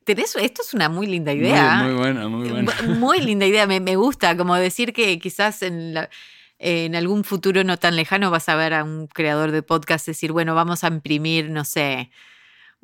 tenés, 0.03 0.35
esto 0.37 0.61
es 0.61 0.73
una 0.73 0.87
muy 0.87 1.07
linda 1.07 1.33
idea. 1.33 1.83
Muy, 1.83 1.93
buena, 1.95 2.27
muy 2.27 2.49
buena. 2.49 2.73
Muy 2.97 3.19
linda 3.19 3.45
idea, 3.45 3.67
me, 3.67 3.79
me 3.79 3.95
gusta, 3.95 4.37
como 4.37 4.55
decir 4.55 4.93
que 4.93 5.19
quizás 5.19 5.61
en 5.61 6.07
en 6.59 6.95
algún 6.95 7.23
futuro 7.23 7.63
no 7.63 7.77
tan 7.77 7.95
lejano 7.95 8.31
vas 8.31 8.49
a 8.49 8.55
ver 8.55 8.73
a 8.73 8.83
un 8.83 9.07
creador 9.07 9.51
de 9.51 9.61
podcast 9.61 10.07
decir, 10.07 10.31
bueno, 10.31 10.55
vamos 10.55 10.83
a 10.83 10.87
imprimir, 10.87 11.51
no 11.51 11.63
sé, 11.65 12.09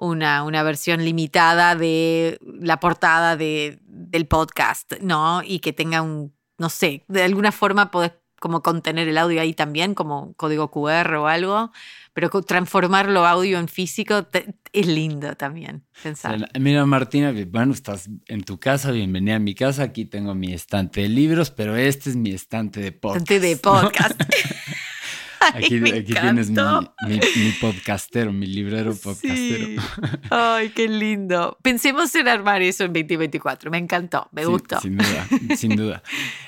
una, 0.04 0.44
una 0.44 0.64
versión 0.64 1.04
limitada 1.04 1.76
de 1.76 2.38
la 2.42 2.80
portada 2.80 3.38
de, 3.38 3.80
del 3.86 4.28
podcast, 4.28 4.94
¿no? 5.02 5.42
Y 5.44 5.60
que 5.60 5.74
tenga 5.74 6.02
un, 6.02 6.34
no 6.58 6.70
sé, 6.70 7.06
de 7.08 7.24
alguna 7.24 7.52
forma 7.52 7.90
podés 7.90 8.12
como 8.40 8.62
contener 8.62 9.08
el 9.08 9.18
audio 9.18 9.40
ahí 9.40 9.54
también, 9.54 9.96
como 9.96 10.34
código 10.34 10.70
QR 10.70 11.14
o 11.16 11.28
algo, 11.28 11.72
pero 12.14 12.30
transformarlo 12.42 13.26
audio 13.26 13.58
en 13.58 13.70
físico 13.70 14.28
es 14.74 14.88
lindo 14.88 15.38
también 15.38 15.86
pensar. 16.04 16.50
Mira, 16.60 16.86
Martina, 16.86 17.34
bueno, 17.48 17.72
estás 17.72 18.10
en 18.28 18.44
tu 18.44 18.60
casa, 18.60 18.92
bienvenida 18.92 19.36
a 19.36 19.40
mi 19.40 19.56
casa, 19.56 19.84
aquí 19.84 20.04
tengo 20.04 20.36
mi 20.36 20.52
estante 20.52 21.04
de 21.04 21.08
libros, 21.08 21.52
pero 21.52 21.78
este 21.78 22.10
es 22.10 22.18
mi 22.18 22.32
estante 22.32 22.82
de 22.82 22.92
podcast. 22.92 23.32
Estante 23.32 23.48
de 23.48 23.56
podcast. 23.56 24.22
aquí, 25.54 25.82
tienes 26.04 26.50
mi, 26.50 27.52
podcastero, 27.60 28.32
mi 28.32 28.48
librero 28.48 28.96
podcastero. 28.96 29.82
Ay, 30.30 30.70
qué 30.70 30.88
lindo. 30.88 31.58
Pensemos 31.62 32.14
en 32.16 32.28
armar 32.28 32.62
eso 32.62 32.86
en 32.86 32.94
2024. 32.94 33.72
Me 33.72 33.78
encantó, 33.78 34.30
me 34.32 34.46
gustó. 34.46 34.80
Sin 34.80 34.98
duda, 34.98 35.28
sin 35.58 35.76
duda. 35.76 36.04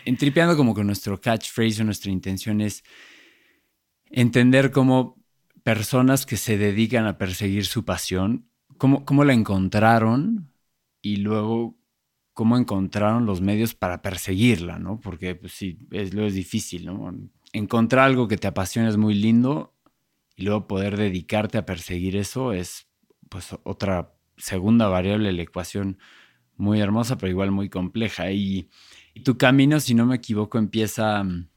Entripeando 0.06 0.56
como 0.56 0.74
con 0.74 0.88
nuestro 0.88 1.20
catchphrase 1.20 1.82
o 1.82 1.86
nuestra 1.86 2.12
intención 2.12 2.62
es 2.62 2.84
entender 4.10 4.72
cómo 4.72 5.18
personas 5.64 6.26
que 6.26 6.38
se 6.38 6.58
dedican 6.58 7.06
a 7.08 7.18
perseguir 7.18 7.66
su 7.66 7.86
pasión, 7.86 8.50
cómo, 8.78 9.06
cómo 9.06 9.24
la 9.24 9.34
encontraron 9.34 10.52
y 11.02 11.18
luego 11.18 11.78
cómo 12.34 12.58
encontraron 12.58 13.26
los 13.26 13.42
medios 13.42 13.74
para 13.74 14.02
perseguirla, 14.02 14.78
¿no? 14.78 15.00
Porque 15.00 15.36
pues, 15.36 15.54
sí, 15.54 15.80
es, 15.92 16.14
lo 16.14 16.26
es 16.26 16.34
difícil, 16.34 16.86
¿no? 16.86 17.14
Encontrar 17.58 18.06
algo 18.06 18.28
que 18.28 18.38
te 18.38 18.48
apasiona 18.48 18.90
es 18.90 18.98
muy 18.98 19.14
lindo 19.14 19.74
y 20.36 20.44
luego 20.44 20.68
poder 20.68 20.98
dedicarte 20.98 21.58
a 21.58 21.66
perseguir 21.66 22.18
eso 22.18 22.52
es 22.52 22.88
pues 23.30 23.56
otra 23.64 24.14
segunda 24.38 24.88
variable 24.88 25.30
de 25.30 25.34
la 25.34 25.42
ecuación 25.44 25.98
muy 26.58 26.80
hermosa, 26.80 27.18
pero 27.18 27.30
igual 27.32 27.52
muy 27.52 27.70
compleja. 27.70 28.32
Y, 28.32 28.70
tu 29.24 29.38
camino, 29.38 29.80
si 29.80 29.94
no 29.94 30.06
me 30.06 30.16
equivoco, 30.16 30.58
empieza 30.58 31.24
mm, 31.24 31.48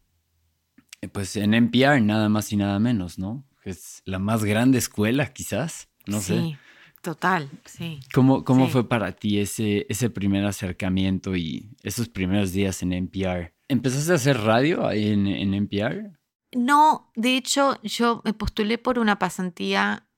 pues 1.13 1.37
en 1.37 1.55
NPR, 1.55 2.01
nada 2.01 2.29
más 2.29 2.53
y 2.53 2.57
nada 2.57 2.79
menos, 2.79 3.19
¿no? 3.19 3.45
Es 3.65 4.03
la 4.05 4.19
más 4.19 4.45
grande 4.45 4.79
escuela, 4.79 5.33
quizás, 5.33 5.89
no 6.07 6.21
sé. 6.21 6.41
Sí, 6.41 6.57
total, 7.03 7.51
sí. 7.65 8.01
¿Cómo, 8.15 8.45
cómo 8.45 8.69
fue 8.69 8.89
para 8.89 9.13
ti 9.13 9.41
ese, 9.41 9.87
ese 9.89 10.09
primer 10.11 10.45
acercamiento 10.47 11.37
y 11.37 11.77
esos 11.83 12.09
primeros 12.09 12.53
días 12.53 12.83
en 12.83 12.93
NPR? 12.93 13.58
¿Empezaste 13.69 14.13
a 14.13 14.17
hacer 14.17 14.41
radio 14.41 14.87
ahí 14.87 15.09
en, 15.09 15.27
en 15.27 15.55
NPR? 15.55 16.19
No, 16.53 17.11
de 17.15 17.37
hecho, 17.37 17.79
yo 17.83 18.23
me 18.25 18.33
postulé 18.33 18.79
por 18.79 18.99
una 18.99 19.19
pasantía 19.19 20.09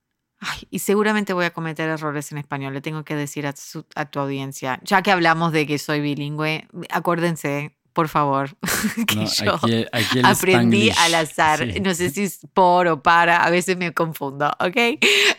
y 0.70 0.78
seguramente 0.78 1.32
voy 1.32 1.44
a 1.44 1.52
cometer 1.52 1.88
errores 1.88 2.32
en 2.32 2.38
español, 2.38 2.72
le 2.72 2.80
tengo 2.80 3.04
que 3.04 3.14
decir 3.14 3.46
a, 3.46 3.52
tu 3.52 4.20
audiencia, 4.20 4.80
ya 4.84 5.02
que 5.02 5.10
hablamos 5.10 5.52
de 5.52 5.66
que 5.66 5.78
soy 5.78 6.00
bilingüe, 6.00 6.66
acuérdense, 6.90 7.76
por 7.92 8.08
favor, 8.08 8.56
que 9.06 9.26
yo 9.26 9.58
aprendí 10.24 10.90
al 10.96 11.14
azar, 11.14 11.66
no 11.82 11.94
sé 11.94 12.10
si 12.10 12.22
es 12.22 12.40
por 12.54 12.88
o 12.88 13.02
para, 13.02 13.44
a 13.44 13.50
veces 13.50 13.76
me 13.76 13.92
confundo, 13.92 14.50
¿ok? 14.60 14.76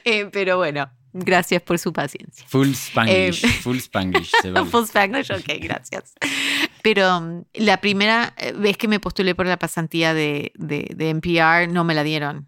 Eh, 0.03 0.29
pero 0.31 0.57
bueno, 0.57 0.89
Gracias 1.13 1.61
por 1.61 1.77
su 1.77 1.91
paciencia. 1.91 2.45
Full 2.47 2.69
Spanglish. 2.69 3.43
Eh, 3.43 3.49
full 3.61 3.77
Spanglish. 3.77 4.31
full 4.71 4.83
Spanglish, 4.83 5.31
ok, 5.31 5.59
gracias. 5.59 6.13
Pero 6.83 7.17
um, 7.17 7.43
la 7.53 7.77
primera 7.81 8.33
eh, 8.37 8.53
vez 8.53 8.77
que 8.77 8.87
me 8.87 8.99
postulé 8.99 9.35
por 9.35 9.45
la 9.45 9.57
pasantía 9.57 10.13
de, 10.13 10.51
de, 10.55 11.09
NPR, 11.09 11.71
no 11.71 11.83
me 11.83 11.93
la 11.93 12.03
dieron. 12.03 12.47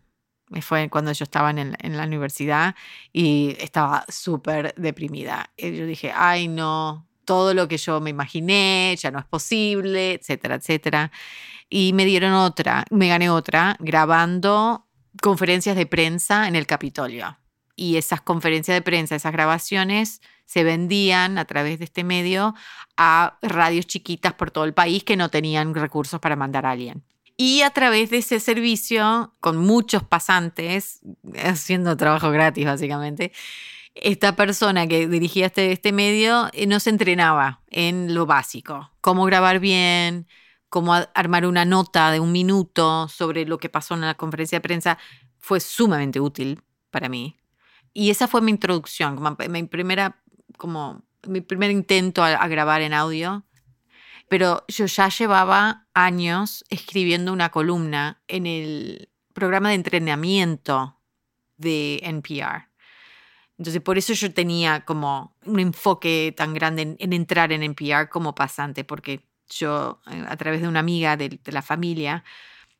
Fue 0.61 0.89
cuando 0.89 1.11
yo 1.11 1.23
estaba 1.23 1.49
en, 1.49 1.75
en 1.79 1.97
la 1.97 2.03
universidad 2.03 2.75
y 3.11 3.55
estaba 3.59 4.05
súper 4.07 4.73
deprimida. 4.75 5.51
Y 5.57 5.75
yo 5.75 5.85
dije, 5.85 6.11
ay, 6.15 6.47
no, 6.47 7.07
todo 7.25 7.53
lo 7.53 7.67
que 7.67 7.77
yo 7.77 7.99
me 8.01 8.11
imaginé 8.11 8.95
ya 8.99 9.09
no 9.11 9.19
es 9.19 9.25
posible, 9.25 10.13
etcétera, 10.13 10.55
etcétera. 10.55 11.11
Y 11.69 11.93
me 11.93 12.05
dieron 12.05 12.33
otra, 12.33 12.85
me 12.91 13.07
gané 13.07 13.29
otra 13.29 13.77
grabando 13.79 14.87
conferencias 15.21 15.75
de 15.75 15.85
prensa 15.87 16.47
en 16.47 16.55
el 16.55 16.67
Capitolio 16.67 17.37
y 17.75 17.97
esas 17.97 18.21
conferencias 18.21 18.75
de 18.75 18.81
prensa, 18.81 19.15
esas 19.15 19.31
grabaciones 19.31 20.21
se 20.45 20.63
vendían 20.63 21.37
a 21.37 21.45
través 21.45 21.79
de 21.79 21.85
este 21.85 22.03
medio 22.03 22.53
a 22.97 23.37
radios 23.41 23.87
chiquitas 23.87 24.33
por 24.33 24.51
todo 24.51 24.65
el 24.65 24.73
país 24.73 25.03
que 25.03 25.17
no 25.17 25.29
tenían 25.29 25.73
recursos 25.73 26.19
para 26.19 26.35
mandar 26.35 26.65
a 26.65 26.71
alguien. 26.71 27.03
Y 27.37 27.61
a 27.61 27.71
través 27.71 28.11
de 28.11 28.17
ese 28.17 28.39
servicio, 28.39 29.33
con 29.39 29.57
muchos 29.57 30.03
pasantes, 30.03 31.01
haciendo 31.43 31.97
trabajo 31.97 32.31
gratis 32.31 32.65
básicamente, 32.65 33.31
esta 33.95 34.35
persona 34.35 34.87
que 34.87 35.07
dirigía 35.07 35.47
este, 35.47 35.71
este 35.71 35.91
medio 35.91 36.49
eh, 36.53 36.65
nos 36.65 36.87
entrenaba 36.87 37.61
en 37.69 38.13
lo 38.13 38.25
básico, 38.25 38.91
cómo 39.01 39.25
grabar 39.25 39.59
bien, 39.59 40.27
cómo 40.69 40.95
armar 41.13 41.45
una 41.45 41.65
nota 41.65 42.11
de 42.11 42.19
un 42.19 42.31
minuto 42.31 43.07
sobre 43.07 43.45
lo 43.45 43.59
que 43.59 43.69
pasó 43.69 43.93
en 43.93 44.01
la 44.01 44.15
conferencia 44.15 44.57
de 44.57 44.61
prensa. 44.61 44.97
Fue 45.37 45.59
sumamente 45.59 46.19
útil 46.19 46.63
para 46.89 47.09
mí. 47.09 47.37
Y 47.93 48.09
esa 48.09 48.27
fue 48.27 48.41
mi 48.41 48.51
introducción, 48.51 49.19
mi 49.49 49.63
primera, 49.63 50.21
como 50.57 51.03
mi 51.27 51.41
primer 51.41 51.71
intento 51.71 52.23
a, 52.23 52.47
grabar 52.47 52.81
en 52.81 52.93
audio. 52.93 53.45
Pero 54.27 54.65
yo 54.67 54.85
ya 54.85 55.09
llevaba 55.09 55.87
años 55.93 56.65
escribiendo 56.69 57.31
una 57.31 57.49
columna 57.49 58.21
en 58.27 58.47
el 58.47 59.09
programa 59.33 59.69
de 59.69 59.75
entrenamiento 59.75 60.99
de 61.57 61.99
NPR. 62.03 62.69
Entonces, 63.57 63.81
por 63.81 63.97
eso 63.97 64.13
yo 64.13 64.33
tenía 64.33 64.83
como 64.85 65.35
un 65.45 65.59
enfoque 65.59 66.33
tan 66.35 66.53
grande 66.53 66.95
en, 66.97 67.13
entrar 67.13 67.51
en 67.51 67.61
NPR 67.61 68.09
como 68.09 68.33
pasante, 68.33 68.83
porque 68.83 69.27
yo, 69.49 70.01
eh, 70.07 70.25
a 70.27 70.35
través 70.37 70.61
de 70.61 70.67
una 70.67 70.79
amiga 70.79 71.15
de, 71.15 71.29
de, 71.29 71.51
la 71.51 71.61
familia 71.61 72.23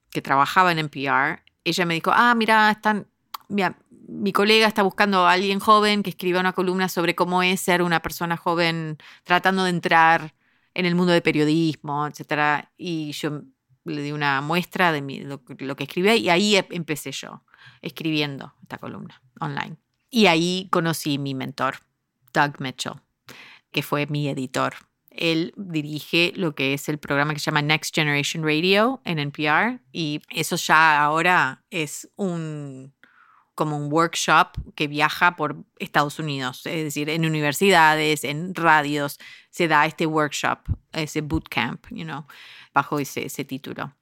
que 0.09 0.21
trabajaba 0.21 0.71
en 0.71 0.79
NPR, 0.79 1.43
ella 1.63 1.85
me 1.85 1.93
dijo, 1.93 2.11
ah, 2.13 2.33
mira, 2.35 2.71
están, 2.71 3.07
mi 3.49 4.33
colega 4.33 4.67
está 4.67 4.83
buscando 4.83 5.25
a 5.25 5.31
alguien 5.31 5.59
joven 5.59 6.03
que 6.03 6.09
escriba 6.09 6.39
una 6.39 6.53
columna 6.53 6.89
sobre 6.89 7.15
cómo 7.15 7.43
es 7.43 7.61
ser 7.61 7.81
una 7.81 8.01
persona 8.01 8.37
joven 8.37 8.97
tratando 9.23 9.63
de 9.63 9.69
entrar 9.69 10.33
en 10.73 10.85
el 10.85 10.95
mundo 10.95 11.13
del 11.13 11.21
periodismo, 11.21 12.07
etc. 12.07 12.67
Y 12.77 13.11
yo 13.13 13.41
le 13.85 14.01
di 14.01 14.11
una 14.11 14.41
muestra 14.41 14.91
de 14.91 15.01
lo, 15.21 15.75
que 15.75 15.83
escribía 15.83 16.15
y 16.15 16.29
ahí 16.29 16.55
e, 16.55 16.67
empecé 16.71 17.11
yo, 17.11 17.43
escribiendo 17.81 18.53
esta 18.61 18.77
columna 18.77 19.21
online. 19.39 19.77
Y 20.09 20.27
ahí 20.27 20.67
conocí 20.71 21.17
mi 21.17 21.33
mentor, 21.33 21.77
Doug 22.33 22.59
Mitchell, 22.59 22.93
que 23.71 23.83
fue 23.83 24.05
mi 24.07 24.27
editor. 24.29 24.75
Él 25.09 25.53
dirige 25.57 26.33
lo 26.35 26.55
que 26.55 26.73
es 26.73 26.89
el 26.89 26.97
programa 26.97 27.33
que 27.33 27.39
se 27.39 27.45
llama 27.45 27.61
Next 27.61 27.93
Generation 27.93 28.43
Radio 28.43 29.01
en 29.05 29.19
NPR 29.19 29.79
y 29.91 30.21
eso 30.29 30.55
ya 30.55 31.03
ahora 31.03 31.63
es 31.69 32.09
un 32.15 32.93
como 33.55 33.77
un 33.77 33.91
workshop 33.91 34.49
que 34.75 34.87
viaja 34.87 35.35
por 35.35 35.57
Estados 35.77 36.19
Unidos, 36.19 36.65
es 36.65 36.83
decir, 36.83 37.09
en 37.09 37.25
universidades, 37.25 38.23
en 38.23 38.55
radios, 38.55 39.19
se 39.49 39.67
da 39.67 39.85
este 39.85 40.05
workshop, 40.05 40.59
ese 40.91 41.21
bootcamp, 41.21 41.85
you 41.91 42.05
bajo 42.73 42.99
ese, 42.99 43.45
título. 43.45 43.93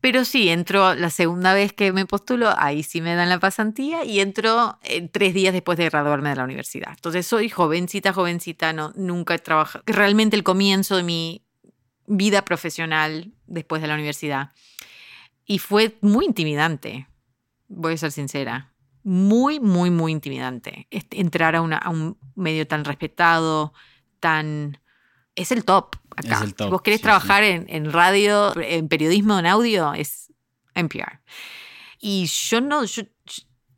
Pero 0.00 0.24
sí, 0.24 0.48
entro 0.50 0.94
la 0.94 1.10
segunda 1.10 1.52
vez 1.52 1.72
que 1.72 1.92
me 1.92 2.06
postulo, 2.06 2.54
ahí 2.56 2.82
sí 2.82 3.00
me 3.00 3.14
dan 3.16 3.28
la 3.28 3.40
pasantía 3.40 4.04
y 4.04 4.20
entro 4.20 4.78
eh, 4.82 5.08
tres 5.08 5.34
días 5.34 5.52
después 5.52 5.78
de 5.78 5.88
graduarme 5.88 6.28
de 6.28 6.36
la 6.36 6.44
universidad. 6.44 6.90
Entonces 6.90 7.26
soy 7.26 7.48
jovencita, 7.48 8.12
jovencita, 8.12 8.72
no, 8.72 8.92
nunca 8.94 9.34
he 9.34 9.38
trabajado. 9.38 9.82
Realmente 9.86 10.36
el 10.36 10.44
comienzo 10.44 10.96
de 10.96 11.02
mi 11.02 11.42
vida 12.06 12.44
profesional 12.44 13.32
después 13.46 13.82
de 13.82 13.88
la 13.88 13.94
universidad. 13.94 14.52
Y 15.44 15.58
fue 15.58 15.96
muy 16.00 16.26
intimidante, 16.26 17.08
voy 17.68 17.94
a 17.94 17.96
ser 17.96 18.12
sincera. 18.12 18.72
Muy, 19.02 19.60
muy, 19.60 19.90
muy 19.90 20.12
intimidante. 20.12 20.88
Entrar 20.90 21.54
a, 21.54 21.58
a 21.58 21.90
un 21.90 22.18
medio 22.34 22.66
tan 22.66 22.84
respetado, 22.84 23.72
tan... 24.20 24.80
Es 25.34 25.52
el 25.52 25.64
top 25.64 25.96
acá. 26.16 26.44
Si 26.46 26.64
vos 26.70 26.80
querés 26.80 27.02
trabajar 27.02 27.44
En, 27.44 27.92
radio, 27.92 28.52
en 28.56 28.88
periodismo, 28.88 29.38
en 29.38 29.46
audio, 29.46 29.92
es 29.92 30.32
NPR. 30.74 31.20
Y 32.00 32.26
yo 32.26 32.60
no, 32.60 32.84
yo, 32.84 33.02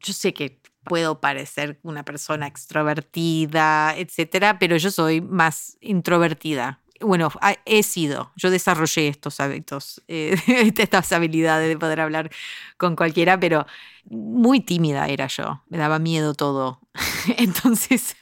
yo 0.01 0.13
sé 0.13 0.33
que 0.33 0.61
puedo 0.85 1.21
parecer 1.21 1.79
una 1.83 2.05
persona 2.05 2.47
extrovertida, 2.47 3.95
etcétera, 3.97 4.59
pero 4.59 4.77
yo 4.77 4.91
soy 4.91 5.21
más 5.21 5.77
introvertida. 5.81 6.81
Bueno, 7.01 7.31
he 7.65 7.83
sido, 7.83 8.33
yo 8.37 8.51
desarrollé 8.51 9.09
estos 9.09 9.39
hábitos, 9.41 10.03
eh, 10.09 10.37
estas 10.77 11.13
habilidades 11.13 11.69
de 11.69 11.79
poder 11.79 12.01
hablar 12.01 12.31
con 12.77 12.97
cualquiera, 12.97 13.39
pero 13.39 13.67
muy 14.05 14.61
tímida 14.61 15.07
era 15.07 15.29
yo, 15.29 15.63
me 15.69 15.79
daba 15.79 15.99
miedo 15.99 16.35
todo. 16.35 16.81
Entonces, 17.37 18.17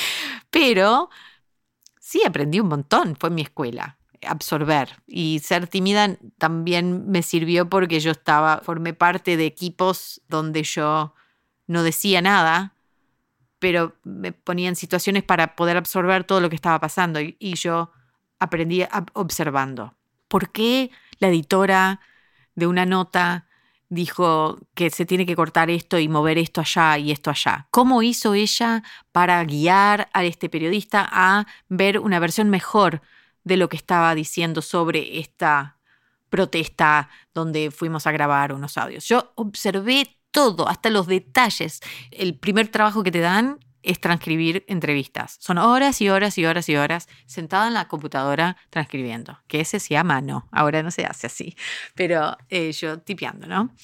pero 0.50 1.08
sí 2.00 2.22
aprendí 2.26 2.60
un 2.60 2.68
montón, 2.68 3.16
fue 3.18 3.30
mi 3.30 3.42
escuela, 3.42 3.98
absorber. 4.26 5.02
Y 5.06 5.40
ser 5.40 5.66
tímida 5.66 6.16
también 6.36 7.10
me 7.10 7.22
sirvió 7.22 7.68
porque 7.70 8.00
yo 8.00 8.10
estaba, 8.10 8.60
formé 8.62 8.92
parte 8.92 9.36
de 9.36 9.46
equipos 9.46 10.20
donde 10.28 10.64
yo 10.64 11.14
no 11.66 11.82
decía 11.82 12.20
nada, 12.20 12.74
pero 13.58 13.94
me 14.04 14.32
ponía 14.32 14.68
en 14.68 14.76
situaciones 14.76 15.22
para 15.22 15.56
poder 15.56 15.76
absorber 15.76 16.24
todo 16.24 16.40
lo 16.40 16.48
que 16.50 16.56
estaba 16.56 16.78
pasando 16.78 17.20
y 17.20 17.54
yo 17.56 17.90
aprendí 18.38 18.84
observando. 19.14 19.94
¿Por 20.28 20.50
qué 20.50 20.90
la 21.18 21.28
editora 21.28 22.00
de 22.54 22.66
una 22.66 22.86
nota 22.86 23.48
dijo 23.88 24.58
que 24.74 24.90
se 24.90 25.06
tiene 25.06 25.24
que 25.26 25.36
cortar 25.36 25.70
esto 25.70 25.98
y 25.98 26.08
mover 26.08 26.38
esto 26.38 26.60
allá 26.60 26.98
y 26.98 27.10
esto 27.10 27.30
allá. 27.30 27.68
¿Cómo 27.70 28.02
hizo 28.02 28.34
ella 28.34 28.82
para 29.12 29.42
guiar 29.44 30.10
a 30.12 30.24
este 30.24 30.48
periodista 30.48 31.08
a 31.10 31.46
ver 31.68 31.98
una 31.98 32.18
versión 32.18 32.50
mejor 32.50 33.00
de 33.44 33.56
lo 33.56 33.68
que 33.68 33.76
estaba 33.76 34.14
diciendo 34.14 34.60
sobre 34.60 35.18
esta 35.18 35.78
protesta 36.28 37.08
donde 37.32 37.70
fuimos 37.70 38.06
a 38.06 38.12
grabar 38.12 38.52
unos 38.52 38.76
audios? 38.76 39.06
Yo 39.06 39.32
observé 39.36 40.18
todo, 40.30 40.68
hasta 40.68 40.90
los 40.90 41.06
detalles. 41.06 41.80
El 42.10 42.38
primer 42.38 42.68
trabajo 42.68 43.02
que 43.02 43.10
te 43.10 43.20
dan 43.20 43.58
es 43.88 44.00
transcribir 44.00 44.64
entrevistas. 44.68 45.38
Son 45.40 45.56
horas 45.56 46.02
y 46.02 46.10
horas 46.10 46.36
y 46.36 46.44
horas 46.44 46.68
y 46.68 46.76
horas 46.76 47.08
sentada 47.24 47.66
en 47.68 47.74
la 47.74 47.88
computadora 47.88 48.58
transcribiendo, 48.68 49.38
que 49.46 49.60
ese 49.60 49.80
se 49.80 49.94
llama 49.94 50.20
no, 50.20 50.46
ahora 50.52 50.82
no 50.82 50.90
se 50.90 51.06
hace 51.06 51.26
así, 51.26 51.56
pero 51.94 52.36
eh, 52.50 52.70
yo 52.72 53.00
tipeando, 53.00 53.46
¿no? 53.46 53.74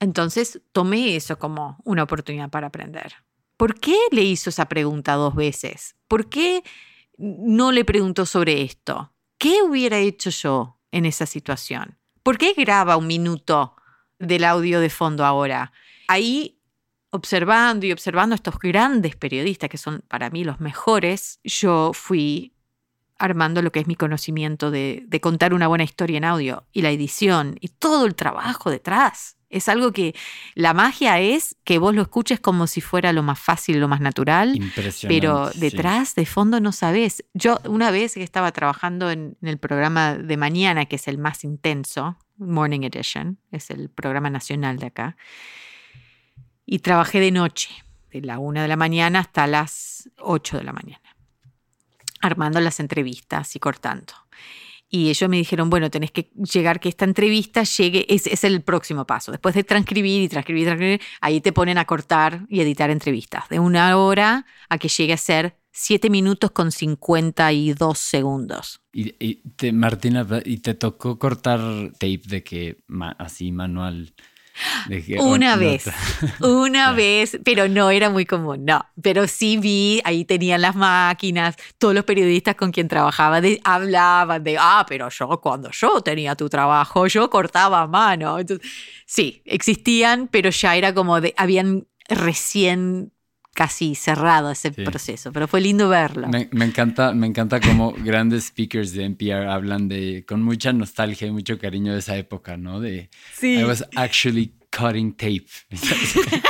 Entonces 0.00 0.62
tomé 0.72 1.16
eso 1.16 1.38
como 1.38 1.76
una 1.84 2.02
oportunidad 2.02 2.48
para 2.48 2.68
aprender. 2.68 3.12
¿Por 3.58 3.78
qué 3.78 3.96
le 4.10 4.22
hizo 4.22 4.48
esa 4.48 4.64
pregunta 4.70 5.12
dos 5.14 5.34
veces? 5.34 5.94
¿Por 6.08 6.30
qué 6.30 6.64
no 7.18 7.72
le 7.72 7.84
preguntó 7.84 8.24
sobre 8.24 8.62
esto? 8.62 9.12
¿Qué 9.36 9.62
hubiera 9.62 9.98
hecho 9.98 10.30
yo 10.30 10.78
en 10.92 11.04
esa 11.04 11.26
situación? 11.26 11.98
¿Por 12.22 12.38
qué 12.38 12.54
graba 12.54 12.96
un 12.96 13.06
minuto 13.06 13.76
del 14.18 14.44
audio 14.44 14.80
de 14.80 14.88
fondo 14.88 15.26
ahora? 15.26 15.72
Ahí 16.08 16.61
observando 17.12 17.86
y 17.86 17.92
observando 17.92 18.34
a 18.34 18.36
estos 18.36 18.58
grandes 18.58 19.16
periodistas, 19.16 19.68
que 19.68 19.78
son 19.78 20.02
para 20.08 20.30
mí 20.30 20.44
los 20.44 20.60
mejores, 20.60 21.40
yo 21.44 21.92
fui 21.92 22.52
armando 23.18 23.62
lo 23.62 23.70
que 23.70 23.80
es 23.80 23.86
mi 23.86 23.94
conocimiento 23.94 24.70
de, 24.70 25.06
contar 25.20 25.54
una 25.54 25.68
buena 25.68 25.84
historia 25.84 26.16
en 26.18 26.24
audio 26.24 26.64
y 26.72 26.82
la 26.82 26.90
edición 26.90 27.56
y 27.60 27.68
todo 27.68 28.06
el 28.06 28.14
trabajo 28.14 28.70
detrás. 28.70 29.36
Es 29.50 29.68
algo 29.68 29.92
que 29.92 30.14
la 30.54 30.72
magia 30.72 31.20
es 31.20 31.54
que 31.64 31.78
vos 31.78 31.94
lo 31.94 32.00
escuches 32.00 32.40
como 32.40 32.66
si 32.66 32.80
fuera 32.80 33.12
lo 33.12 33.22
más 33.22 33.38
fácil, 33.38 33.78
lo 33.78 33.86
más 33.86 34.00
natural. 34.00 34.58
Pero 35.06 35.50
detrás, 35.54 36.14
de 36.14 36.24
fondo, 36.24 36.58
no 36.58 36.72
sabés. 36.72 37.22
Yo 37.34 37.60
una 37.66 37.90
vez 37.90 38.14
que 38.14 38.22
estaba 38.22 38.50
trabajando 38.52 39.10
en, 39.10 39.36
en, 39.42 39.48
el 39.48 39.58
programa 39.58 40.14
de 40.14 40.36
mañana, 40.38 40.86
que 40.86 40.96
es 40.96 41.06
el 41.06 41.18
más 41.18 41.44
intenso, 41.44 42.16
Morning 42.38 42.80
Edition, 42.80 43.38
es 43.50 43.68
el 43.68 43.90
programa 43.90 44.30
nacional 44.30 44.78
de 44.78 44.86
acá, 44.86 45.16
y 46.66 46.80
trabajé 46.80 47.20
de 47.20 47.30
noche, 47.30 47.70
de 48.10 48.20
la 48.22 48.38
una 48.38 48.62
de 48.62 48.68
la 48.68 48.76
mañana 48.76 49.20
hasta 49.20 49.46
las 49.46 50.10
8 50.18 50.58
de 50.58 50.64
la 50.64 50.72
mañana, 50.72 51.16
armando 52.20 52.60
las 52.60 52.80
entrevistas 52.80 53.56
y 53.56 53.58
cortando. 53.58 54.12
Y 54.94 55.08
ellos 55.08 55.30
me 55.30 55.38
dijeron, 55.38 55.70
bueno, 55.70 55.90
tenés 55.90 56.10
que 56.10 56.30
llegar 56.34 56.78
que 56.78 56.90
esta 56.90 57.06
entrevista 57.06 57.62
llegue, 57.62 58.04
es, 58.14 58.26
es 58.26 58.44
el 58.44 58.60
próximo 58.60 59.06
paso. 59.06 59.32
Después 59.32 59.54
de 59.54 59.64
transcribir 59.64 60.20
y 60.20 60.28
transcribir, 60.28 60.66
transcribir, 60.66 61.00
ahí 61.22 61.40
te 61.40 61.50
ponen 61.50 61.78
a 61.78 61.86
cortar 61.86 62.44
y 62.50 62.60
editar 62.60 62.90
entrevistas. 62.90 63.48
De 63.48 63.58
una 63.58 63.96
hora 63.96 64.44
a 64.68 64.76
que 64.76 64.88
llegue 64.88 65.14
a 65.14 65.16
ser 65.16 65.56
7 65.72 66.10
minutos 66.10 66.50
con 66.50 66.70
52 66.70 67.98
segundos. 67.98 68.82
Y, 68.92 69.14
y 69.18 69.36
te, 69.56 69.72
Martina, 69.72 70.26
¿y 70.44 70.58
te 70.58 70.74
tocó 70.74 71.18
cortar 71.18 71.60
tape 71.92 72.20
de 72.26 72.44
que 72.44 72.84
así 73.18 73.50
manual? 73.50 74.12
Una 75.18 75.56
vez, 75.56 75.84
una 76.40 76.92
vez, 76.94 77.38
pero 77.44 77.68
no 77.68 77.90
era 77.90 78.10
muy 78.10 78.26
común, 78.26 78.64
no. 78.64 78.84
Pero 79.00 79.26
sí 79.26 79.56
vi, 79.56 80.00
ahí 80.04 80.24
tenían 80.24 80.60
las 80.60 80.76
máquinas, 80.76 81.56
todos 81.78 81.94
los 81.94 82.04
periodistas 82.04 82.54
con 82.54 82.70
quien 82.70 82.88
trabajaba 82.88 83.40
hablaban 83.64 84.44
de, 84.44 84.56
ah, 84.58 84.84
pero 84.88 85.08
yo 85.08 85.40
cuando 85.40 85.70
yo 85.70 86.00
tenía 86.00 86.34
tu 86.34 86.48
trabajo, 86.48 87.06
yo 87.06 87.30
cortaba 87.30 87.82
a 87.82 87.86
mano. 87.86 88.38
sí, 89.06 89.42
existían, 89.44 90.28
pero 90.28 90.50
ya 90.50 90.76
era 90.76 90.94
como 90.94 91.20
de, 91.20 91.34
habían 91.36 91.86
recién 92.08 93.12
casi 93.54 93.94
cerrado 93.94 94.50
ese 94.50 94.70
proceso, 94.72 95.32
pero 95.32 95.46
fue 95.46 95.60
lindo 95.60 95.88
verlo. 95.88 96.28
Me, 96.28 96.64
encanta, 96.64 97.12
me 97.12 97.26
encanta 97.26 97.60
cómo 97.60 97.92
grandes 97.92 98.46
speakers 98.46 98.92
de 98.92 99.04
NPR 99.04 99.48
hablan 99.48 99.88
de 99.88 100.24
con 100.26 100.42
mucha 100.42 100.72
nostalgia 100.72 101.26
y 101.26 101.30
mucho 101.30 101.58
cariño 101.58 101.92
de 101.92 101.98
esa 101.98 102.16
época, 102.16 102.56
¿no? 102.56 102.80
De 102.80 103.10
sí. 103.34 103.58
I 103.58 103.64
was 103.64 103.84
actually 103.94 104.54
cutting 104.70 105.12
tape. 105.12 105.46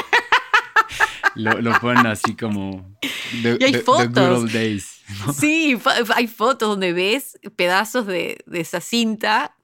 lo, 1.35 1.61
lo, 1.61 1.79
ponen 1.81 2.07
así 2.07 2.37
como 2.37 2.97
y 3.33 3.65
hay 3.65 3.75
fotos. 3.75 4.53
days, 4.53 5.03
Sí, 5.35 5.79
hay 6.15 6.27
fotos 6.27 6.69
donde 6.69 6.93
ves 6.93 7.39
pedazos 7.57 8.07
de, 8.07 8.39
de 8.47 8.61
esa 8.61 8.81
cinta 8.81 9.57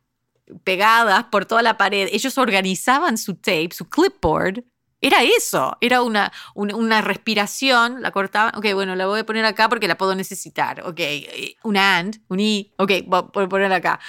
pegadas 0.65 1.25
por 1.25 1.47
toda 1.47 1.63
la 1.63 1.77
pared. 1.77 2.09
Ellos 2.13 2.37
organizaban 2.39 3.19
su 3.19 3.35
tape, 3.35 3.71
su 3.73 3.89
clipboard 3.89 4.65
era 5.01 5.23
eso, 5.23 5.77
era 5.81 6.03
una, 6.03 6.33
una, 6.55 7.01
respiración, 7.01 8.03
la 8.03 8.11
cortaba, 8.11 8.53
ok, 8.57 8.67
bueno, 8.75 8.97
la 8.97 9.07
voy 9.07 9.21
a 9.21 9.27
poner 9.27 9.45
acá 9.45 9.69
porque 9.69 9.87
la 9.87 9.97
puedo 9.97 10.15
necesitar, 10.15 10.83
ok, 10.85 11.01
una 11.63 11.99
and, 11.99 12.21
un 12.29 12.41
i, 12.41 12.73
ok, 12.79 12.93
voy 13.07 13.45
a 13.45 13.49
poner 13.49 13.73
acá. 13.73 14.01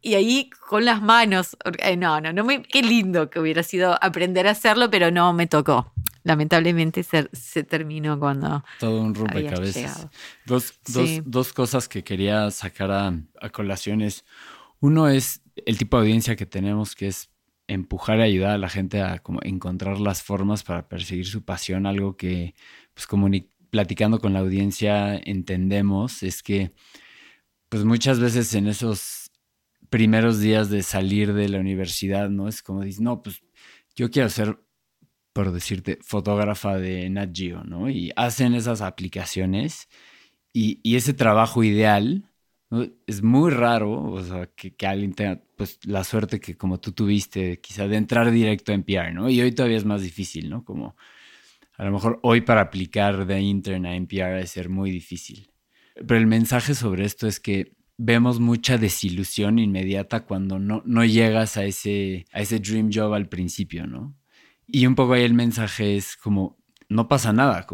Y 0.00 0.14
ahí 0.14 0.50
con 0.68 0.84
las 0.84 1.02
manos, 1.02 1.56
eh, 1.78 1.96
no, 1.96 2.20
no, 2.20 2.32
no 2.32 2.44
me, 2.44 2.62
qué 2.62 2.82
lindo 2.82 3.28
que 3.28 3.40
hubiera 3.40 3.64
sido 3.64 3.98
aprender 4.00 4.46
a 4.46 4.52
hacerlo, 4.52 4.88
pero 4.88 5.10
no 5.10 5.32
me 5.32 5.46
tocó. 5.48 5.92
Lamentablemente 6.22 7.02
se, 7.02 7.28
se 7.32 7.62
terminó 7.62 8.18
cuando... 8.18 8.64
Todo 8.80 9.00
un 9.00 9.14
rompecabezas. 9.14 10.08
Dos, 10.44 10.74
dos, 10.88 11.08
dos, 11.24 11.52
cosas 11.52 11.88
que 11.88 12.02
quería 12.02 12.50
sacar 12.50 12.90
a, 12.90 13.12
a 13.40 13.48
colación 13.50 14.00
es, 14.00 14.24
uno 14.80 15.08
es 15.08 15.40
el 15.54 15.78
tipo 15.78 15.96
de 15.96 16.02
audiencia 16.02 16.34
que 16.36 16.46
tenemos, 16.46 16.94
que 16.94 17.08
es 17.08 17.30
empujar 17.68 18.18
y 18.18 18.22
ayudar 18.22 18.52
a 18.52 18.58
la 18.58 18.68
gente 18.68 19.02
a 19.02 19.18
como 19.18 19.40
encontrar 19.42 19.98
las 20.00 20.22
formas 20.22 20.62
para 20.62 20.88
perseguir 20.88 21.26
su 21.26 21.44
pasión, 21.44 21.86
algo 21.86 22.16
que 22.16 22.54
pues 22.94 23.06
como 23.06 23.28
platicando 23.70 24.20
con 24.20 24.32
la 24.32 24.40
audiencia 24.40 25.16
entendemos 25.16 26.22
es 26.22 26.42
que 26.42 26.72
pues 27.68 27.84
muchas 27.84 28.20
veces 28.20 28.54
en 28.54 28.68
esos 28.68 29.30
primeros 29.90 30.40
días 30.40 30.70
de 30.70 30.82
salir 30.82 31.32
de 31.32 31.48
la 31.48 31.58
universidad, 31.58 32.30
¿no? 32.30 32.48
Es 32.48 32.62
como 32.62 32.82
dices, 32.82 33.00
no, 33.00 33.22
pues 33.22 33.42
yo 33.94 34.10
quiero 34.10 34.28
ser, 34.28 34.58
por 35.32 35.52
decirte, 35.52 35.98
fotógrafa 36.02 36.76
de 36.76 37.08
Nat 37.10 37.30
Geo, 37.34 37.64
¿no? 37.64 37.90
Y 37.90 38.12
hacen 38.16 38.54
esas 38.54 38.80
aplicaciones 38.80 39.88
y, 40.52 40.80
y 40.82 40.96
ese 40.96 41.14
trabajo 41.14 41.64
ideal 41.64 42.30
Es 43.06 43.22
muy 43.22 43.52
raro, 43.52 44.02
o 44.10 44.22
sea, 44.24 44.46
que, 44.46 44.74
alguien 44.86 45.14
tenga 45.14 45.40
pues 45.56 45.78
la 45.84 46.02
suerte 46.02 46.40
que 46.40 46.56
como 46.56 46.80
tú 46.80 46.92
tuviste, 46.92 47.60
quizá 47.60 47.86
de 47.86 47.96
entrar 47.96 48.30
directo 48.32 48.72
a 48.72 48.74
NPR, 48.74 49.14
¿no? 49.14 49.30
Y 49.30 49.40
hoy 49.40 49.52
todavía 49.52 49.76
es 49.76 49.84
más 49.84 50.02
difícil, 50.02 50.50
¿no? 50.50 50.64
Como 50.64 50.96
a 51.76 51.84
lo 51.84 51.92
mejor 51.92 52.18
hoy 52.22 52.40
para 52.40 52.62
aplicar 52.62 53.26
de 53.26 53.40
intern 53.40 53.86
a 53.86 53.94
NPR 53.94 54.40
es 54.40 54.50
ser 54.50 54.68
muy 54.68 54.90
difícil. 54.90 55.48
Pero 55.94 56.16
el 56.16 56.26
mensaje 56.26 56.74
sobre 56.74 57.04
esto 57.04 57.28
es 57.28 57.38
que 57.38 57.76
vemos 57.98 58.40
mucha 58.40 58.78
desilusión 58.78 59.58
inmediata 59.58 60.24
cuando 60.24 60.58
no, 60.58 60.82
no 60.84 61.04
llegas 61.04 61.56
a 61.56 61.64
ese, 61.64 62.26
a 62.32 62.40
ese 62.40 62.58
dream 62.58 62.90
job 62.92 63.14
al 63.14 63.28
principio, 63.28 63.86
¿no? 63.86 64.14
Y 64.66 64.86
un 64.86 64.94
poco 64.96 65.12
ahí 65.12 65.22
el 65.22 65.34
mensaje 65.34 65.96
es 65.96 66.16
como, 66.16 66.58
no 66.88 67.08
pasa 67.08 67.32
nada, 67.32 67.66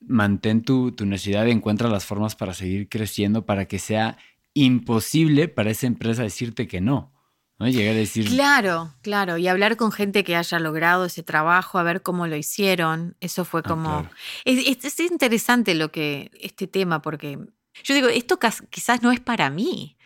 mantén 0.00 0.62
tu, 0.62 0.92
tu 0.92 1.06
necesidad 1.06 1.46
encuentra 1.48 1.88
las 1.88 2.04
formas 2.04 2.34
para 2.34 2.54
seguir 2.54 2.88
creciendo 2.88 3.44
para 3.44 3.66
que 3.66 3.78
sea 3.78 4.18
imposible 4.54 5.48
para 5.48 5.70
esa 5.70 5.86
empresa 5.86 6.22
decirte 6.22 6.66
que 6.66 6.80
no. 6.80 7.12
¿no? 7.58 7.68
Llegar 7.68 7.94
a 7.94 7.98
decir. 7.98 8.26
Claro, 8.26 8.94
claro. 9.02 9.36
Y 9.36 9.46
hablar 9.46 9.76
con 9.76 9.92
gente 9.92 10.24
que 10.24 10.34
haya 10.34 10.58
logrado 10.58 11.04
ese 11.04 11.22
trabajo, 11.22 11.78
a 11.78 11.82
ver 11.82 12.02
cómo 12.02 12.26
lo 12.26 12.36
hicieron. 12.36 13.16
Eso 13.20 13.44
fue 13.44 13.60
ah, 13.64 13.68
como. 13.68 14.10
es, 14.44 15.00
interesante 15.00 15.74
lo 15.74 15.92
que. 15.92 16.30
este 16.40 16.66
tema, 16.66 17.02
porque 17.02 17.38
yo 17.84 17.94
digo, 17.94 18.08
esto 18.08 18.38
quizás 18.70 19.02
no 19.02 19.12
es 19.12 19.20
para 19.20 19.50
mí. 19.50 19.96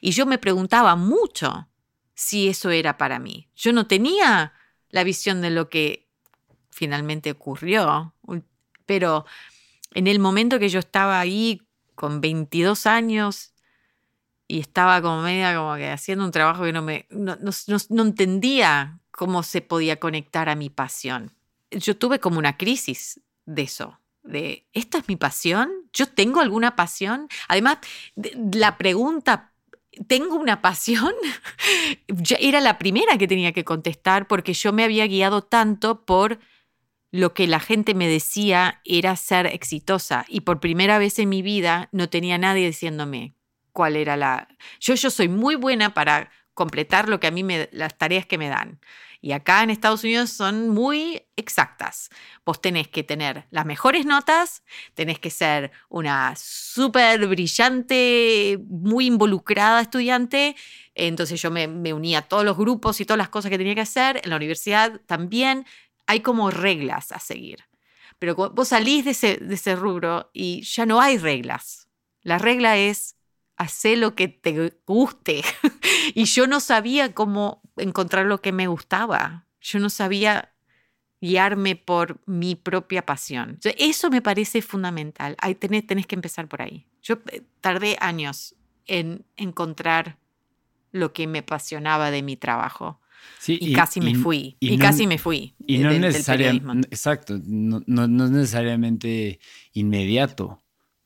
Y 0.00 0.10
yo 0.10 0.26
me 0.26 0.38
preguntaba 0.38 0.96
mucho 0.96 1.68
si 2.14 2.48
eso 2.48 2.70
era 2.70 2.98
para 2.98 3.18
mí. 3.18 3.48
Yo 3.54 3.72
no 3.72 3.86
tenía 3.86 4.52
la 4.90 5.04
visión 5.04 5.40
de 5.40 5.50
lo 5.50 5.68
que 5.68 6.08
finalmente 6.70 7.30
ocurrió, 7.30 8.14
pero 8.86 9.24
en 9.92 10.08
el 10.08 10.18
momento 10.18 10.58
que 10.58 10.68
yo 10.68 10.80
estaba 10.80 11.20
ahí 11.20 11.62
con 11.94 12.20
22 12.20 12.86
años 12.86 13.53
y 14.46 14.60
estaba 14.60 15.00
como 15.00 15.22
media 15.22 15.56
como 15.56 15.74
que 15.76 15.90
haciendo 15.90 16.24
un 16.24 16.30
trabajo 16.30 16.64
que 16.64 16.72
no 16.72 16.82
me 16.82 17.06
no, 17.10 17.36
no, 17.40 18.02
entendía 18.02 19.00
cómo 19.10 19.42
se 19.42 19.60
podía 19.62 19.98
conectar 19.98 20.48
a 20.48 20.54
mi 20.54 20.70
pasión. 20.70 21.32
Yo 21.70 21.96
tuve 21.96 22.18
como 22.18 22.38
una 22.38 22.56
crisis 22.56 23.20
de 23.46 23.62
eso, 23.62 23.98
de 24.22 24.66
¿esta 24.72 24.98
es 24.98 25.08
mi 25.08 25.16
pasión? 25.16 25.70
¿Yo 25.92 26.06
tengo 26.06 26.40
alguna 26.40 26.76
pasión? 26.76 27.28
Además, 27.48 27.78
la 28.52 28.76
pregunta 28.78 29.54
¿tengo 30.06 30.36
una 30.36 30.60
pasión? 30.60 31.14
era 32.40 32.60
la 32.60 32.78
primera 32.78 33.18
que 33.18 33.28
tenía 33.28 33.52
que 33.52 33.64
contestar 33.64 34.26
porque 34.26 34.54
yo 34.54 34.72
me 34.72 34.84
había 34.84 35.06
guiado 35.06 35.42
tanto 35.42 36.04
por 36.04 36.38
lo 37.10 37.32
que 37.32 37.46
la 37.46 37.60
gente 37.60 37.94
me 37.94 38.08
decía 38.08 38.80
era 38.84 39.14
ser 39.16 39.46
exitosa 39.46 40.26
y 40.28 40.40
por 40.40 40.60
primera 40.60 40.98
vez 40.98 41.18
en 41.18 41.28
mi 41.28 41.42
vida 41.42 41.88
no 41.92 42.08
tenía 42.08 42.38
nadie 42.38 42.66
diciéndome, 42.66 43.34
cuál 43.74 43.96
era 43.96 44.16
la... 44.16 44.48
Yo, 44.80 44.94
yo 44.94 45.10
soy 45.10 45.28
muy 45.28 45.56
buena 45.56 45.92
para 45.92 46.30
completar 46.54 47.10
lo 47.10 47.20
que 47.20 47.26
a 47.26 47.30
mí 47.30 47.42
me, 47.42 47.68
las 47.72 47.98
tareas 47.98 48.24
que 48.24 48.38
me 48.38 48.48
dan. 48.48 48.80
Y 49.20 49.32
acá 49.32 49.62
en 49.62 49.70
Estados 49.70 50.04
Unidos 50.04 50.30
son 50.30 50.68
muy 50.68 51.22
exactas. 51.34 52.08
Vos 52.44 52.60
tenés 52.60 52.88
que 52.88 53.02
tener 53.02 53.46
las 53.50 53.66
mejores 53.66 54.06
notas, 54.06 54.62
tenés 54.94 55.18
que 55.18 55.30
ser 55.30 55.72
una 55.88 56.34
súper 56.36 57.26
brillante, 57.26 58.58
muy 58.68 59.06
involucrada 59.06 59.80
estudiante. 59.80 60.54
Entonces 60.94 61.42
yo 61.42 61.50
me, 61.50 61.66
me 61.66 61.92
uní 61.92 62.14
a 62.14 62.22
todos 62.22 62.44
los 62.44 62.56
grupos 62.56 63.00
y 63.00 63.06
todas 63.06 63.18
las 63.18 63.30
cosas 63.30 63.50
que 63.50 63.58
tenía 63.58 63.74
que 63.74 63.80
hacer. 63.80 64.20
En 64.22 64.30
la 64.30 64.36
universidad 64.36 65.00
también 65.06 65.66
hay 66.06 66.20
como 66.20 66.50
reglas 66.50 67.10
a 67.10 67.18
seguir. 67.18 67.64
Pero 68.18 68.36
vos 68.36 68.68
salís 68.68 69.04
de 69.04 69.10
ese, 69.10 69.38
de 69.38 69.54
ese 69.54 69.74
rubro 69.74 70.30
y 70.32 70.62
ya 70.62 70.86
no 70.86 71.00
hay 71.00 71.18
reglas. 71.18 71.88
La 72.22 72.38
regla 72.38 72.76
es 72.76 73.16
hacer 73.56 73.98
lo 73.98 74.14
que 74.14 74.28
te 74.28 74.72
guste. 74.86 75.42
y 76.14 76.24
yo 76.24 76.46
no 76.46 76.60
sabía 76.60 77.12
cómo 77.14 77.62
encontrar 77.76 78.26
lo 78.26 78.40
que 78.40 78.52
me 78.52 78.66
gustaba. 78.66 79.46
Yo 79.60 79.78
no 79.78 79.90
sabía 79.90 80.54
guiarme 81.20 81.76
por 81.76 82.20
mi 82.26 82.54
propia 82.54 83.06
pasión. 83.06 83.58
Eso 83.78 84.10
me 84.10 84.20
parece 84.20 84.60
fundamental. 84.60 85.36
Ahí 85.40 85.54
tenés, 85.54 85.86
tenés 85.86 86.06
que 86.06 86.14
empezar 86.14 86.48
por 86.48 86.60
ahí. 86.60 86.86
Yo 87.02 87.18
eh, 87.32 87.42
tardé 87.60 87.96
años 88.00 88.54
en 88.86 89.24
encontrar 89.36 90.18
lo 90.92 91.12
que 91.12 91.26
me 91.26 91.40
apasionaba 91.40 92.10
de 92.10 92.22
mi 92.22 92.36
trabajo. 92.36 93.00
Sí, 93.38 93.58
y, 93.60 93.72
casi 93.72 94.00
me 94.00 94.14
fui. 94.14 94.56
Y, 94.60 94.78
casi 94.78 95.06
me 95.06 95.18
fui. 95.18 95.54
Y 95.66 95.78
no 95.78 95.90
necesariamente. 95.92 96.88
Exacto. 96.90 97.40
No, 97.44 97.82
no, 97.86 98.06
no, 98.06 98.24
es 98.26 98.30
necesariamente 98.30 99.40
inmediato. 99.72 100.62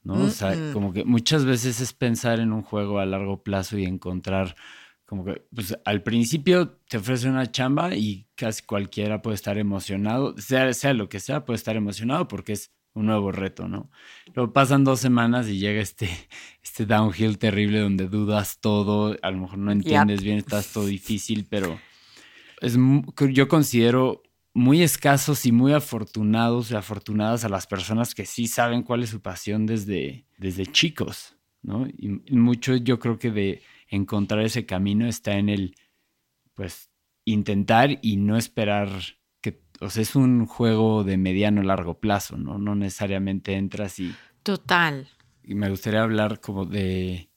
¿No? 0.09 0.25
O 0.25 0.31
sea, 0.31 0.73
como 0.73 0.95
que 0.95 1.05
muchas 1.05 1.45
veces 1.45 1.83
es 1.83 1.93
pensar 1.93 2.41
en 2.41 2.53
un 2.53 2.63
juego 2.63 2.99
a 2.99 3.05
largo 3.05 3.43
plazo 3.43 3.77
y 3.77 3.85
encontrar, 3.85 4.57
como 5.05 5.23
que, 5.23 5.43
pues 5.55 5.79
al 5.85 6.03
principio 6.03 6.71
te 6.89 6.97
ofrece 6.97 7.29
una 7.29 7.51
chamba 7.51 7.95
y 7.95 8.27
casi 8.35 8.63
cualquiera 8.63 9.21
puede 9.21 9.35
estar 9.35 9.59
emocionado, 9.59 10.35
sea, 10.39 10.73
sea 10.73 10.95
lo 10.95 11.11
que 11.11 11.21
sea, 11.21 11.45
puede 11.45 11.59
estar 11.59 11.77
emocionado 11.77 12.27
porque 12.27 12.55
es 12.55 12.73
un 12.95 13.05
nuevo 13.05 13.33
reto, 13.33 13.69
¿no? 13.69 13.91
Luego 14.35 14.55
pasan 14.55 14.83
dos 14.83 14.99
semanas 14.99 15.47
y 15.47 15.59
llega 15.59 15.83
este, 15.83 16.09
este 16.63 16.87
downhill 16.87 17.37
terrible 17.37 17.81
donde 17.81 18.09
dudas 18.09 18.61
todo, 18.61 19.15
a 19.21 19.31
lo 19.31 19.39
mejor 19.43 19.59
no 19.59 19.73
entiendes 19.73 20.23
bien, 20.23 20.39
estás 20.39 20.73
todo 20.73 20.87
difícil, 20.87 21.47
pero 21.51 21.79
es, 22.63 22.79
yo 23.31 23.47
considero 23.47 24.23
muy 24.55 24.83
escasos 24.83 25.47
y 25.47 25.53
muy 25.53 25.73
afortunados 25.73 26.71
y 26.71 26.75
afortunadas 26.75 27.45
a 27.45 27.49
las 27.49 27.67
personas 27.67 28.15
que 28.15 28.27
sí 28.27 28.47
saben 28.47 28.83
cuál 28.83 29.03
es 29.03 29.11
su 29.11 29.21
pasión 29.21 29.67
desde, 29.67 30.27
desde 30.39 30.67
chicos, 30.67 31.37
¿no? 31.63 31.87
Y 31.87 32.09
mucho 32.31 32.77
yo 32.77 32.99
creo 32.99 33.19
que 33.19 33.31
de 33.31 33.63
encontrar 33.89 34.41
ese 34.41 34.67
camino 34.67 35.07
está 35.07 35.37
en 35.39 35.49
el, 35.49 35.75
pues, 36.55 36.91
intentar 37.25 37.99
y 38.03 38.17
no 38.17 38.37
esperar 38.37 38.89
que, 39.41 39.61
o 39.81 39.91
sea, 39.91 40.03
es 40.03 40.17
un 40.17 40.47
juego 40.47 41.05
de 41.05 41.17
mediano 41.17 41.63
largo 41.63 42.01
plazo, 42.01 42.37
¿no? 42.37 42.59
No 42.59 42.75
necesariamente 42.75 43.55
entras 43.55 43.99
y... 43.99 44.15
Total. 44.43 45.09
Y 45.45 45.55
me 45.55 45.71
gustaría 45.71 46.03
hablar 46.03 46.41
como 46.41 46.65
de, 46.65 47.31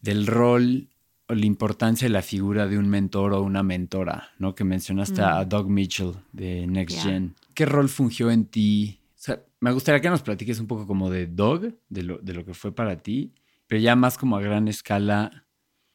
del 0.00 0.26
rol 0.26 0.89
la 1.34 1.46
importancia 1.46 2.06
de 2.06 2.12
la 2.12 2.22
figura 2.22 2.66
de 2.66 2.78
un 2.78 2.88
mentor 2.88 3.32
o 3.32 3.42
una 3.42 3.62
mentora, 3.62 4.30
¿no? 4.38 4.54
Que 4.54 4.64
mencionaste 4.64 5.22
a 5.22 5.42
mm. 5.42 5.48
Doug 5.48 5.68
Mitchell 5.68 6.12
de 6.32 6.66
Next 6.66 7.02
Gen. 7.02 7.34
¿Qué 7.54 7.66
rol 7.66 7.88
fungió 7.88 8.30
en 8.30 8.46
ti? 8.46 9.00
O 9.10 9.22
sea, 9.22 9.42
me 9.60 9.72
gustaría 9.72 10.00
que 10.00 10.10
nos 10.10 10.22
platiques 10.22 10.60
un 10.60 10.66
poco 10.66 10.86
como 10.86 11.10
de 11.10 11.26
Doug, 11.26 11.74
de 11.88 12.02
lo, 12.02 12.18
de 12.18 12.34
lo 12.34 12.44
que 12.44 12.54
fue 12.54 12.72
para 12.72 13.02
ti, 13.02 13.32
pero 13.66 13.80
ya 13.80 13.96
más 13.96 14.18
como 14.18 14.36
a 14.36 14.40
gran 14.40 14.68
escala. 14.68 15.44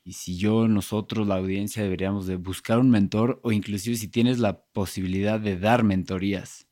Y 0.04 0.14
si 0.14 0.38
yo, 0.38 0.68
nosotros, 0.68 1.28
la 1.28 1.36
audiencia, 1.36 1.82
deberíamos 1.82 2.28
de 2.28 2.36
buscar 2.36 2.78
un 2.78 2.92
mentor 2.92 3.40
o 3.44 3.52
inclusive 3.52 3.96
si 3.96 4.08
tienes 4.08 4.40
la 4.40 4.62
posibilidad 4.62 5.40
de 5.40 5.58
dar 5.58 5.84
mentorías, 5.84 6.68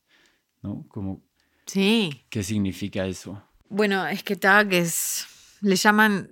¿no? 0.61 0.85
Como, 0.87 1.23
sí. 1.65 2.21
¿Qué 2.29 2.43
significa 2.43 3.07
eso? 3.07 3.41
Bueno, 3.69 4.05
es 4.05 4.21
que 4.21 4.35
Doug 4.35 4.71
es, 4.71 5.25
le 5.61 5.75
llaman, 5.75 6.29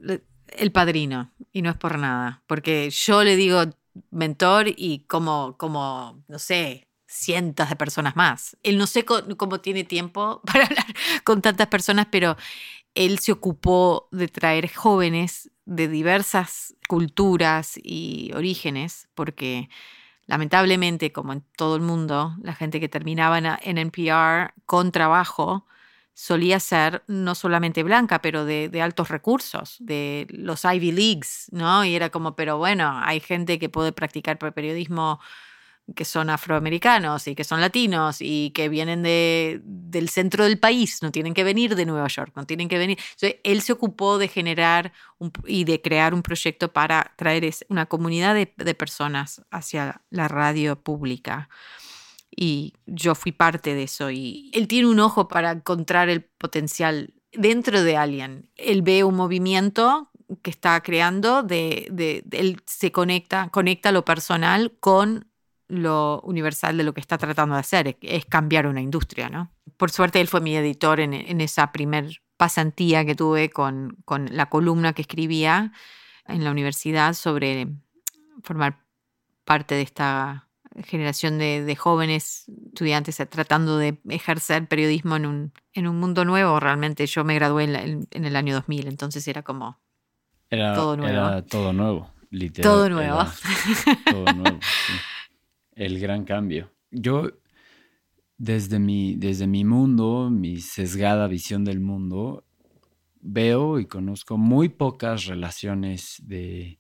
el 0.58 0.72
padrino, 0.72 1.32
y 1.52 1.62
no 1.62 1.70
es 1.70 1.78
por 1.78 1.98
nada, 1.98 2.44
porque 2.48 2.90
yo 2.90 3.24
le 3.24 3.36
digo 3.36 3.64
mentor 4.10 4.68
y 4.68 5.06
como, 5.08 5.56
como 5.58 6.24
no 6.28 6.40
sé, 6.40 6.88
cientos 7.08 7.70
de 7.70 7.76
personas 7.76 8.16
más. 8.16 8.58
Él 8.64 8.78
no 8.78 8.88
sé 8.88 9.04
cómo, 9.06 9.60
tiene 9.60 9.84
tiempo 9.84 10.42
para 10.46 10.66
hablar 10.66 10.86
con 11.24 11.42
tantas 11.42 11.68
personas, 11.68 12.08
pero 12.10 12.38
él 12.96 13.20
se 13.20 13.32
ocupó 13.32 14.08
de 14.12 14.28
traer 14.28 14.74
jóvenes 14.74 15.52
de 15.66 15.88
diversas 15.88 16.76
culturas 16.88 17.80
y 17.82 18.32
orígenes, 18.36 19.10
porque 19.14 19.70
lamentablemente, 20.26 21.12
como 21.12 21.34
en 21.34 21.44
todo 21.56 21.76
el 21.76 21.82
mundo, 21.82 22.36
la 22.42 22.54
gente 22.54 22.80
que 22.80 22.90
terminaba 22.90 23.38
en 23.38 23.78
NPR 23.78 24.54
con 24.66 24.92
trabajo, 24.92 25.66
solía 26.14 26.60
ser 26.60 27.04
no 27.08 27.36
solamente 27.36 27.84
blanca, 27.84 28.22
pero 28.22 28.46
de, 28.46 28.70
altos 28.82 29.10
recursos, 29.10 29.78
de 29.80 30.28
los 30.30 30.66
Ivy 30.66 30.92
Leagues, 30.92 31.48
¿no? 31.52 31.86
Y 31.86 31.96
era 31.96 32.10
como, 32.10 32.36
pero 32.36 32.58
bueno, 32.58 33.00
hay 33.04 33.20
gente 33.20 33.60
que 33.60 33.70
puede 33.70 33.92
practicar 33.92 34.38
periodismo 34.38 35.20
que 35.96 36.06
son 36.06 36.30
afroamericanos 36.30 37.28
y 37.28 37.36
que 37.36 37.44
son 37.44 37.60
latinos 37.60 38.18
y 38.22 38.52
que 38.52 38.70
vienen 38.70 39.04
de, 39.04 39.62
del 39.64 40.10
centro 40.10 40.46
del 40.46 40.58
país, 40.60 41.02
no 41.02 41.12
tienen 41.12 41.34
que 41.34 41.44
venir 41.44 41.76
de 41.76 41.86
Nueva 41.86 42.08
York, 42.08 42.32
no 42.36 42.46
tienen 42.46 42.70
que 42.70 42.78
venir. 42.78 42.98
él 43.44 43.62
se 43.62 43.74
ocupó 43.74 44.18
de 44.18 44.28
generar 44.28 44.94
y 45.46 45.64
de 45.66 45.82
crear 45.82 46.14
un 46.14 46.22
proyecto 46.22 46.72
para 46.72 47.14
traer 47.18 47.52
una 47.68 47.88
comunidad 47.88 48.36
de, 48.36 48.54
de 48.56 48.76
personas 48.76 49.42
hacia 49.52 50.02
la 50.10 50.28
radio 50.28 50.80
pública 50.80 51.50
y 52.36 52.74
yo 52.86 53.14
fui 53.14 53.32
parte 53.32 53.76
de 53.76 53.84
eso 53.84 54.10
y 54.10 54.50
él 54.54 54.68
tiene 54.68 54.88
un 54.88 55.00
ojo 55.00 55.28
para 55.28 55.52
encontrar 55.52 56.10
el 56.10 56.24
potencial 56.24 57.14
dentro 57.34 57.84
de 57.84 57.98
alguien. 57.98 58.50
Él 58.56 58.82
ve 58.82 59.04
un 59.04 59.16
movimiento 59.16 60.10
que 60.42 60.50
está 60.50 60.82
creando, 60.82 61.44
de, 61.44 62.24
él 62.32 62.62
se 62.66 62.92
conecta, 62.92 63.50
conecta 63.50 63.92
lo 63.92 64.06
personal 64.06 64.74
con 64.80 65.28
lo 65.68 66.22
universal 66.22 66.78
de 66.78 66.84
lo 66.84 66.94
que 66.94 67.02
está 67.02 67.18
tratando 67.18 67.56
de 67.56 67.62
hacer, 67.62 67.98
es 68.02 68.26
cambiar 68.26 68.68
una 68.68 68.82
industria, 68.82 69.30
¿no? 69.30 69.52
Por 69.78 69.92
suerte 69.92 70.20
él 70.20 70.28
fue 70.28 70.42
mi 70.42 70.56
editor 70.56 71.00
en, 71.00 71.14
en 71.14 71.42
esa 71.42 71.72
primer 71.72 72.22
pasantía 72.38 73.06
que 73.06 73.16
tuve 73.16 73.50
con, 73.50 73.98
con 74.04 74.36
la 74.36 74.50
columna 74.50 74.94
que 74.94 75.04
escribía 75.04 75.72
en 76.26 76.44
la 76.44 76.52
universidad 76.52 77.14
sobre 77.14 77.68
formar 78.44 78.84
parte 79.46 79.76
de 79.76 79.82
esta 79.82 80.50
generación 80.86 81.38
de, 81.38 81.76
jóvenes 81.76 82.46
estudiantes 82.68 83.18
tratando 83.30 83.78
de 83.78 83.98
ejercer 84.10 84.68
periodismo 84.68 85.16
en 85.16 85.26
un, 85.26 85.54
en 85.74 85.88
un 85.88 86.00
mundo 86.00 86.26
nuevo. 86.26 86.60
Realmente 86.60 87.06
yo 87.06 87.24
me 87.24 87.36
gradué 87.36 87.64
en, 87.64 88.26
el 88.26 88.36
año 88.36 88.54
2000, 88.56 88.88
entonces 88.88 89.28
era 89.28 89.44
como 89.44 89.80
todo 90.50 90.98
nuevo. 90.98 91.12
Era 91.12 91.42
todo 91.46 91.74
nuevo, 91.74 92.12
literal. 92.30 92.72
Todo 92.72 92.90
nuevo. 92.90 93.20
todo 94.12 94.34
nuevo. 94.34 94.60
El 95.76 96.00
gran 96.00 96.24
cambio. 96.26 96.72
Yo, 96.92 97.30
desde 98.38 98.80
mi, 98.80 99.16
desde 99.16 99.48
mi 99.48 99.64
mundo, 99.64 100.30
mi 100.30 100.58
sesgada 100.58 101.28
visión 101.28 101.64
del 101.64 101.80
mundo, 101.80 102.44
veo 103.22 103.80
y 103.80 103.86
conozco 103.86 104.38
muy 104.38 104.70
pocas 104.70 105.26
relaciones 105.26 106.22
de 106.26 106.80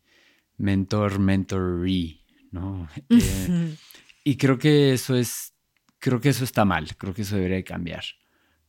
mentor-mentoree 0.57 2.20
¿no? 2.51 2.87
Eh, 3.09 3.75
y 4.23 4.37
creo 4.37 4.57
que 4.57 4.93
eso 4.93 5.15
es, 5.15 5.53
creo 5.99 6.21
que 6.21 6.29
eso 6.29 6.43
está 6.43 6.65
mal, 6.65 6.95
creo 6.95 7.13
que 7.13 7.23
eso 7.23 7.35
debería 7.35 7.63
cambiar. 7.63 8.03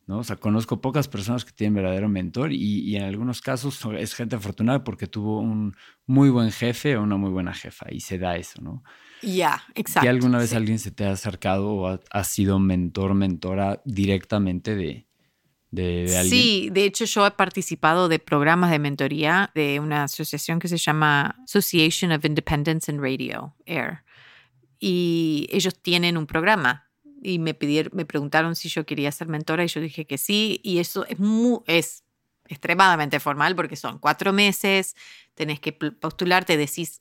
¿no? 0.06 0.18
O 0.18 0.24
sea, 0.24 0.36
conozco 0.36 0.80
pocas 0.80 1.08
personas 1.08 1.44
que 1.44 1.52
tienen 1.52 1.74
verdadero 1.74 2.08
mentor 2.08 2.52
y, 2.52 2.96
en 2.96 3.02
algunos 3.04 3.40
casos 3.40 3.80
es 3.98 4.14
gente 4.14 4.36
afortunada 4.36 4.82
porque 4.82 5.06
tuvo 5.06 5.40
un 5.40 5.76
muy 6.06 6.30
buen 6.30 6.50
jefe 6.50 6.96
o 6.96 7.02
una 7.02 7.16
muy 7.16 7.30
buena 7.30 7.54
jefa 7.54 7.86
y 7.90 8.00
se 8.00 8.18
da 8.18 8.36
eso, 8.36 8.60
¿no? 8.60 8.82
Ya, 9.22 9.62
exacto. 9.74 10.06
¿Y 10.06 10.08
alguna 10.08 10.38
vez 10.38 10.54
alguien 10.54 10.80
se 10.80 10.90
te 10.90 11.04
ha 11.04 11.12
acercado 11.12 11.72
o 11.72 12.00
ha, 12.10 12.24
sido 12.24 12.58
mentor, 12.58 13.14
mentora 13.14 13.80
directamente 13.84 14.74
de, 14.74 15.06
de? 15.72 16.06
Sí, 16.28 16.68
de 16.70 16.84
hecho 16.84 17.04
yo 17.06 17.26
he 17.26 17.30
participado 17.32 18.08
de 18.08 18.20
programas 18.20 18.70
de 18.70 18.78
mentoría 18.78 19.50
de 19.54 19.80
una 19.80 20.04
asociación 20.04 20.60
que 20.60 20.68
se 20.68 20.76
llama 20.76 21.36
Association 21.44 22.12
of 22.12 22.24
Independence 22.24 22.90
in 22.92 23.02
Radio, 23.02 23.56
AIR. 23.66 24.04
Y 24.78 25.48
ellos 25.50 25.80
tienen 25.80 26.16
un 26.16 26.26
programa 26.26 26.90
y 27.22 27.38
me, 27.38 27.54
pidieron, 27.54 27.92
me 27.94 28.04
preguntaron 28.04 28.54
si 28.54 28.68
yo 28.68 28.84
quería 28.84 29.10
ser 29.10 29.28
mentora 29.28 29.64
y 29.64 29.68
yo 29.68 29.80
dije 29.80 30.06
que 30.06 30.18
sí. 30.18 30.60
Y 30.62 30.78
eso 30.78 31.06
es, 31.06 31.18
muy, 31.18 31.60
es 31.66 32.04
extremadamente 32.48 33.18
formal 33.18 33.56
porque 33.56 33.76
son 33.76 33.98
cuatro 33.98 34.32
meses, 34.32 34.94
tenés 35.34 35.58
que 35.58 35.72
postularte, 35.72 36.56
decís 36.56 37.00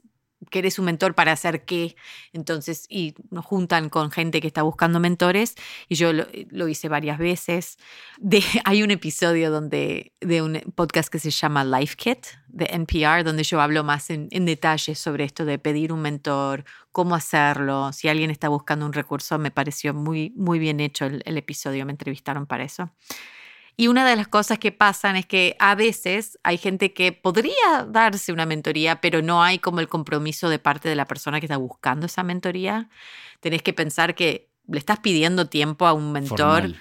que 0.49 0.59
eres 0.59 0.79
un 0.79 0.85
mentor 0.85 1.13
para 1.13 1.31
hacer 1.31 1.65
qué. 1.65 1.95
Entonces, 2.33 2.85
y 2.89 3.15
nos 3.29 3.45
juntan 3.45 3.89
con 3.89 4.11
gente 4.11 4.41
que 4.41 4.47
está 4.47 4.63
buscando 4.63 4.99
mentores 4.99 5.55
y 5.87 5.95
yo 5.95 6.11
lo, 6.13 6.67
hice 6.67 6.89
varias 6.89 7.17
veces. 7.17 7.77
Hay 8.65 8.83
un 8.83 8.91
episodio 8.91 9.51
donde, 9.51 10.13
de 10.19 10.41
un 10.41 10.61
podcast 10.75 11.09
que 11.09 11.19
se 11.19 11.31
llama 11.31 11.63
Life 11.63 11.95
Kit 11.95 12.25
de 12.47 12.65
NPR, 12.65 13.23
donde 13.23 13.43
yo 13.43 13.61
hablo 13.61 13.83
más 13.83 14.09
en, 14.09 14.27
en 14.31 14.45
detalle 14.45 14.95
sobre 14.95 15.23
esto 15.23 15.45
de 15.45 15.59
pedir 15.59 15.93
un 15.93 16.01
mentor, 16.01 16.65
cómo 16.91 17.15
hacerlo, 17.15 17.93
si 17.93 18.09
alguien 18.09 18.29
está 18.31 18.49
buscando 18.49 18.85
un 18.85 18.93
recurso, 18.93 19.37
me 19.39 19.51
pareció 19.51 19.93
muy, 19.93 20.33
muy 20.35 20.59
bien 20.59 20.79
hecho 20.79 21.05
el 21.05 21.37
episodio, 21.37 21.85
me 21.85 21.91
entrevistaron 21.91 22.45
para 22.45 22.63
eso. 22.63 22.91
Y 23.81 23.87
una 23.87 24.07
de 24.07 24.15
las 24.15 24.27
cosas 24.27 24.59
que 24.59 24.71
pasan 24.71 25.15
es 25.15 25.25
que 25.25 25.55
a 25.57 25.73
veces 25.73 26.37
hay 26.43 26.59
gente 26.59 26.93
que 26.93 27.13
podría 27.13 27.87
darse 27.87 28.31
una 28.31 28.45
mentoría, 28.45 29.01
pero 29.01 29.23
no 29.23 29.41
hay 29.41 29.57
como 29.57 29.79
el 29.79 29.87
compromiso 29.87 30.49
de 30.49 30.59
parte 30.59 30.87
de 30.87 30.93
la 30.93 31.07
persona 31.07 31.39
que 31.39 31.47
está 31.47 31.57
buscando 31.57 32.05
esa 32.05 32.21
mentoría. 32.21 32.89
Tenés 33.39 33.63
que 33.63 33.73
pensar 33.73 34.13
que 34.13 34.51
le 34.67 34.77
estás 34.77 34.99
pidiendo 34.99 35.49
tiempo 35.49 35.87
a 35.87 35.93
un 35.93 36.11
mentor 36.11 36.75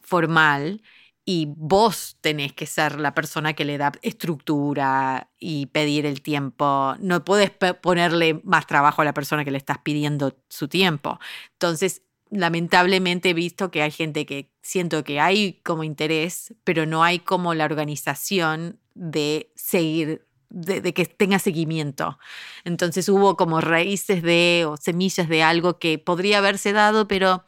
formal, 0.00 0.80
y 1.24 1.52
vos 1.56 2.16
tenés 2.22 2.52
que 2.52 2.66
ser 2.66 2.98
la 2.98 3.14
persona 3.14 3.52
que 3.52 3.66
le 3.66 3.76
da 3.76 3.92
estructura 4.00 5.28
y 5.38 5.66
pedir 5.66 6.06
el 6.06 6.22
tiempo. 6.22 6.94
No 7.00 7.22
puedes 7.22 7.50
ponerle 7.50 8.40
más 8.44 8.66
trabajo 8.66 9.02
a 9.02 9.04
la 9.04 9.12
persona 9.12 9.44
que 9.44 9.50
le 9.50 9.58
estás 9.58 9.76
pidiendo 9.78 10.38
su 10.48 10.68
tiempo. 10.68 11.18
Entonces, 11.52 12.00
lamentablemente 12.30 13.30
he 13.30 13.34
visto 13.34 13.70
que 13.70 13.82
hay 13.82 13.90
gente 13.90 14.26
que 14.26 14.50
siento 14.62 15.04
que 15.04 15.20
hay 15.20 15.54
como 15.64 15.84
interés, 15.84 16.54
pero 16.64 16.86
no 16.86 17.02
hay 17.04 17.20
como 17.20 17.54
la 17.54 17.64
organización 17.64 18.78
de 18.94 19.52
seguir, 19.54 20.26
de, 20.50 20.92
que 20.92 21.06
tenga 21.06 21.38
seguimiento. 21.38 22.18
Entonces 22.64 23.08
hubo 23.08 23.36
como 23.36 23.60
raíces 23.60 24.22
de 24.22 24.64
o 24.66 24.76
semillas 24.76 25.28
de 25.28 25.42
algo 25.42 25.78
que 25.78 25.98
podría 25.98 26.38
haberse 26.38 26.72
dado, 26.72 27.08
pero 27.08 27.44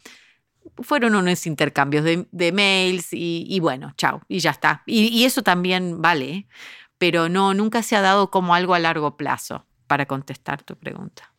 fueron 0.78 1.14
unos 1.14 1.46
intercambios 1.46 2.04
de, 2.04 2.52
mails 2.52 3.08
y, 3.12 3.58
bueno, 3.60 3.92
chao, 3.96 4.22
y 4.28 4.40
ya 4.40 4.50
está. 4.50 4.82
Y, 4.86 5.08
y 5.08 5.24
eso 5.24 5.42
también 5.42 6.00
vale, 6.00 6.46
pero 6.98 7.28
no, 7.28 7.54
nunca 7.54 7.82
se 7.82 7.96
ha 7.96 8.00
dado 8.00 8.30
como 8.30 8.54
algo 8.54 8.74
a 8.74 8.78
largo 8.78 9.16
plazo 9.16 9.66
para 9.86 10.06
contestar 10.06 10.62
tu 10.62 10.76
pregunta. 10.76 11.29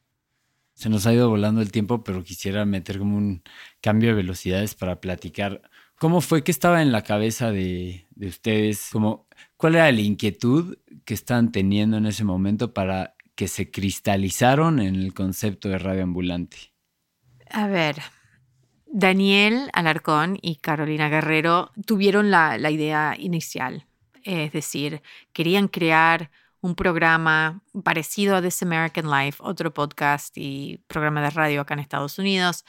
Se 0.81 0.89
nos 0.89 1.05
ha 1.05 1.13
ido 1.13 1.29
volando 1.29 1.61
el 1.61 1.71
tiempo, 1.71 2.03
pero 2.03 2.23
quisiera 2.23 2.65
meter 2.65 2.97
como 2.97 3.15
un 3.15 3.43
cambio 3.81 4.09
de 4.09 4.15
velocidades 4.15 4.73
para 4.73 4.99
platicar. 4.99 5.61
¿Cómo 5.99 6.21
fue 6.21 6.43
que 6.43 6.49
estaba 6.49 6.81
en 6.81 6.91
la 6.91 7.03
cabeza 7.03 7.51
de, 7.51 8.07
ustedes? 8.19 8.89
Como, 8.91 9.27
¿Cuál 9.57 9.75
era 9.75 9.91
la 9.91 10.01
inquietud 10.01 10.79
que 11.05 11.13
estaban 11.13 11.51
teniendo 11.51 11.97
en 11.97 12.07
ese 12.07 12.23
momento 12.23 12.73
para 12.73 13.13
que 13.35 13.47
se 13.47 13.69
cristalizaron 13.69 14.79
en 14.79 14.95
el 14.95 15.13
concepto 15.13 15.69
de 15.69 15.77
radio 15.77 16.01
ambulante? 16.01 16.57
A 17.51 17.67
ver, 17.67 17.97
Daniel 18.87 19.69
Alarcón 19.73 20.39
y 20.41 20.55
Carolina 20.55 21.09
Guerrero 21.09 21.69
tuvieron 21.85 22.31
la, 22.31 22.57
la 22.57 22.71
idea 22.71 23.15
inicial, 23.19 23.85
es 24.23 24.51
decir, 24.51 25.03
querían 25.31 25.67
crear 25.67 26.31
un 26.61 26.75
programa 26.75 27.61
parecido 27.83 28.35
a 28.35 28.41
This 28.41 28.61
American 28.61 29.09
Life, 29.09 29.39
otro 29.41 29.73
podcast 29.73 30.37
y 30.37 30.79
programa 30.87 31.21
de 31.21 31.31
radio 31.31 31.61
acá 31.61 31.73
en 31.73 31.79
Estados 31.79 32.19
Unidos, 32.19 32.65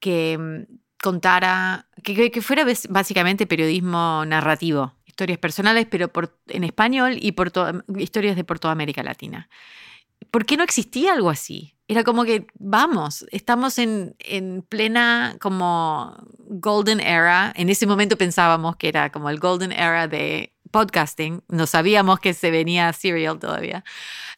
que 0.00 0.38
mm, 0.38 0.72
contara, 1.02 1.88
que, 2.02 2.40
fuera 2.40 2.64
básicamente 2.88 3.46
periodismo 3.46 4.24
narrativo, 4.24 4.94
historias 5.04 5.38
personales, 5.38 5.86
pero 5.90 6.10
en 6.46 6.64
español 6.64 7.16
y 7.20 7.32
por 7.32 7.52
historias 7.98 8.36
de 8.36 8.44
por 8.44 8.58
toda 8.58 8.72
América 8.72 9.02
Latina. 9.02 9.48
¿Por 10.30 10.46
qué 10.46 10.56
no 10.56 10.64
existía 10.64 11.12
algo 11.12 11.28
así? 11.28 11.74
Era 11.88 12.02
como 12.02 12.24
que, 12.24 12.46
vamos, 12.58 13.26
estamos 13.30 13.78
en, 13.78 14.16
en 14.18 14.62
plena 14.62 15.36
como 15.40 16.16
golden 16.48 17.00
era. 17.00 17.52
En 17.54 17.70
ese 17.70 17.86
momento 17.86 18.16
pensábamos 18.16 18.76
que 18.76 18.88
era 18.88 19.12
como 19.12 19.30
el 19.30 19.38
golden 19.38 19.72
era 19.72 20.08
de 20.08 20.55
podcasting, 20.76 21.42
no 21.48 21.66
sabíamos 21.66 22.20
que 22.20 22.34
se 22.34 22.50
venía 22.50 22.92
Serial 22.92 23.38
todavía. 23.38 23.82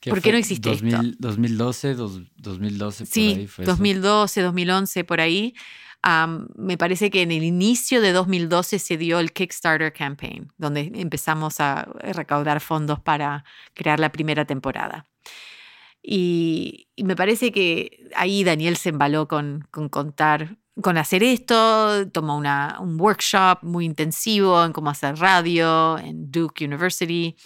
¿Por 0.09 0.23
qué 0.23 0.31
no 0.31 0.39
existía 0.39 0.73
2012, 1.19 1.95
2012, 1.95 3.05
por 3.05 3.13
sí, 3.13 3.35
ahí 3.37 3.47
fue 3.49 3.65
2012, 3.65 4.43
2011, 4.43 5.05
por 5.05 5.21
ahí. 5.21 5.55
me 6.57 6.79
parece 6.79 7.11
que 7.11 7.23
en 7.23 7.33
el 7.33 7.43
inicio 7.43 8.01
de 8.01 8.13
2012 8.13 8.79
se 8.79 8.97
dio 8.97 9.19
el 9.19 9.33
Kickstarter 9.33 9.93
campaign, 9.93 10.53
donde 10.59 10.93
empezamos 10.95 11.59
a 11.59 11.89
recaudar 12.01 12.61
fondos 12.61 13.01
para 13.01 13.45
crear 13.75 13.99
la 13.99 14.13
primera 14.13 14.45
temporada. 14.45 15.07
Y, 16.01 16.87
me 17.03 17.17
parece 17.17 17.51
que 17.51 18.09
ahí 18.15 18.45
Daniel 18.45 18.77
se 18.77 18.91
embaló 18.91 19.27
con, 19.27 19.67
con 19.73 19.89
contar 19.89 20.57
con 20.81 20.99
hacer 20.99 21.23
esto, 21.23 22.09
tomó 22.11 22.37
una, 22.37 22.79
un 22.81 23.01
workshop 23.01 23.59
muy 23.63 23.85
intensivo 23.85 24.65
en 24.65 24.73
cómo 24.73 24.91
hacer 24.91 25.17
radio 25.19 25.99
en 25.99 26.31
Duke 26.31 26.65
University. 26.65 27.37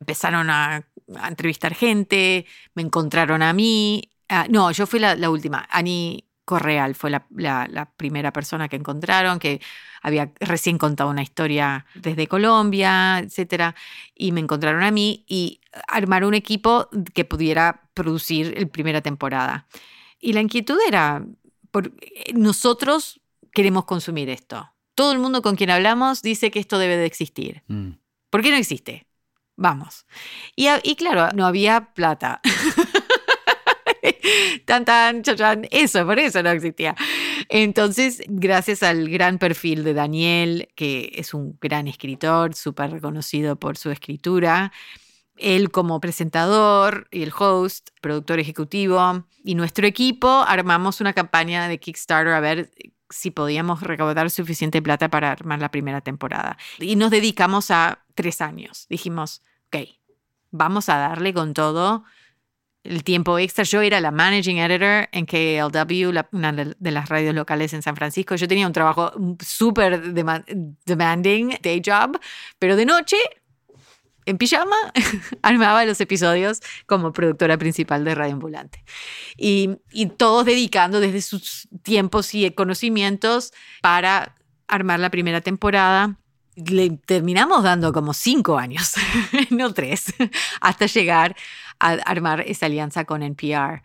Empezaron 0.00 0.50
a, 0.50 0.86
entrevistar 1.28 1.74
gente, 1.74 2.46
me 2.74 2.82
encontraron 2.82 3.42
a 3.42 3.52
mí. 3.52 4.10
Ah, 4.28 4.46
no, 4.50 4.70
yo 4.72 4.86
fui 4.86 4.98
la, 4.98 5.30
última. 5.30 5.66
Annie 5.70 6.24
Correal 6.44 6.94
fue 6.94 7.10
la, 7.10 7.26
la, 7.30 7.92
primera 7.96 8.32
persona 8.32 8.68
que 8.68 8.76
encontraron, 8.76 9.38
que 9.38 9.60
había 10.02 10.32
recién 10.40 10.78
contado 10.78 11.10
una 11.10 11.22
historia 11.22 11.86
desde 11.94 12.26
Colombia, 12.26 13.20
etc. 13.20 13.74
Y 14.14 14.32
me 14.32 14.40
encontraron 14.40 14.82
a 14.82 14.90
mí 14.90 15.24
y 15.28 15.60
armaron 15.86 16.28
un 16.28 16.34
equipo 16.34 16.88
que 17.14 17.24
pudiera 17.24 17.88
producir 17.94 18.54
la 18.58 18.66
primera 18.66 19.00
temporada. 19.00 19.66
Y 20.18 20.32
la 20.32 20.40
inquietud 20.40 20.78
era, 20.88 21.24
nosotros 22.34 23.20
queremos 23.52 23.84
consumir 23.84 24.28
esto. 24.28 24.72
Todo 24.94 25.12
el 25.12 25.18
mundo 25.18 25.42
con 25.42 25.56
quien 25.56 25.70
hablamos 25.70 26.22
dice 26.22 26.50
que 26.50 26.58
esto 26.58 26.78
debe 26.78 26.96
de 26.96 27.06
existir. 27.06 27.62
Mm. 27.68 27.92
¿Por 28.30 28.42
qué 28.42 28.50
no 28.50 28.56
existe? 28.56 29.06
Vamos. 29.56 30.06
Y, 30.54 30.94
claro, 30.96 31.30
no 31.34 31.46
había 31.46 31.92
plata. 31.94 32.40
tan, 34.66 34.84
tan, 34.84 35.22
chan, 35.22 35.66
eso, 35.70 36.04
por 36.04 36.18
eso 36.18 36.42
no 36.42 36.50
existía. 36.50 36.94
Entonces, 37.48 38.22
gracias 38.26 38.82
al 38.82 39.08
gran 39.08 39.38
perfil 39.38 39.84
de 39.84 39.94
Daniel, 39.94 40.68
que 40.74 41.12
es 41.14 41.32
un 41.32 41.56
gran 41.60 41.88
escritor, 41.88 42.54
súper 42.54 42.90
reconocido 42.90 43.56
por 43.56 43.78
su 43.78 43.90
escritura, 43.90 44.72
él 45.36 45.70
como 45.70 46.00
presentador 46.00 47.08
y 47.10 47.22
el 47.22 47.32
host, 47.36 47.90
productor 48.00 48.38
ejecutivo, 48.38 49.24
y 49.44 49.54
nuestro 49.54 49.86
equipo 49.86 50.28
armamos 50.46 51.00
una 51.00 51.12
campaña 51.12 51.68
de 51.68 51.78
Kickstarter 51.78 52.32
a 52.32 52.40
ver 52.40 52.70
si 53.10 53.30
podíamos 53.30 53.82
recaudar 53.82 54.30
suficiente 54.30 54.82
plata 54.82 55.08
para 55.08 55.30
armar 55.30 55.60
la 55.60 55.70
primera 55.70 56.00
temporada. 56.00 56.56
Y 56.78 56.96
nos 56.96 57.10
dedicamos 57.10 57.70
a 57.70 58.00
tres 58.14 58.40
años. 58.40 58.86
Dijimos, 58.88 59.42
ok, 59.68 59.88
vamos 60.50 60.88
a 60.88 60.96
darle 60.96 61.32
con 61.32 61.54
todo 61.54 62.04
el 62.82 63.04
tiempo 63.04 63.38
extra. 63.38 63.64
Yo 63.64 63.82
era 63.82 64.00
la 64.00 64.10
managing 64.10 64.58
editor 64.58 65.08
en 65.12 65.26
KLW, 65.26 66.10
una 66.32 66.52
de 66.52 66.90
las 66.90 67.08
radios 67.08 67.34
locales 67.34 67.72
en 67.72 67.82
San 67.82 67.96
Francisco. 67.96 68.34
Yo 68.36 68.48
tenía 68.48 68.66
un 68.66 68.72
trabajo 68.72 69.12
súper 69.40 70.12
demanding, 70.12 71.58
day 71.62 71.82
job, 71.84 72.18
pero 72.58 72.76
de 72.76 72.86
noche, 72.86 73.16
en 74.26 74.38
pijama, 74.38 74.76
armaba 75.42 75.84
los 75.84 76.00
episodios 76.00 76.60
como 76.86 77.12
productora 77.12 77.56
principal 77.56 78.04
de 78.04 78.14
Radio 78.14 78.34
Ambulante. 78.34 78.84
Y, 79.36 79.78
y 79.92 80.06
todos 80.06 80.44
dedicando 80.44 81.00
desde 81.00 81.22
sus 81.22 81.68
tiempos 81.82 82.34
y 82.34 82.50
conocimientos 82.50 83.52
para 83.80 84.36
armar 84.68 85.00
la 85.00 85.10
primera 85.10 85.40
temporada 85.40 86.18
le 86.56 86.90
terminamos 86.90 87.62
dando 87.62 87.92
como 87.92 88.14
cinco 88.14 88.58
años, 88.58 88.94
no 89.50 89.72
tres, 89.74 90.06
hasta 90.60 90.86
llegar 90.86 91.36
a 91.78 91.92
armar 91.92 92.40
esa 92.46 92.66
alianza 92.66 93.04
con 93.04 93.22
NPR. 93.22 93.82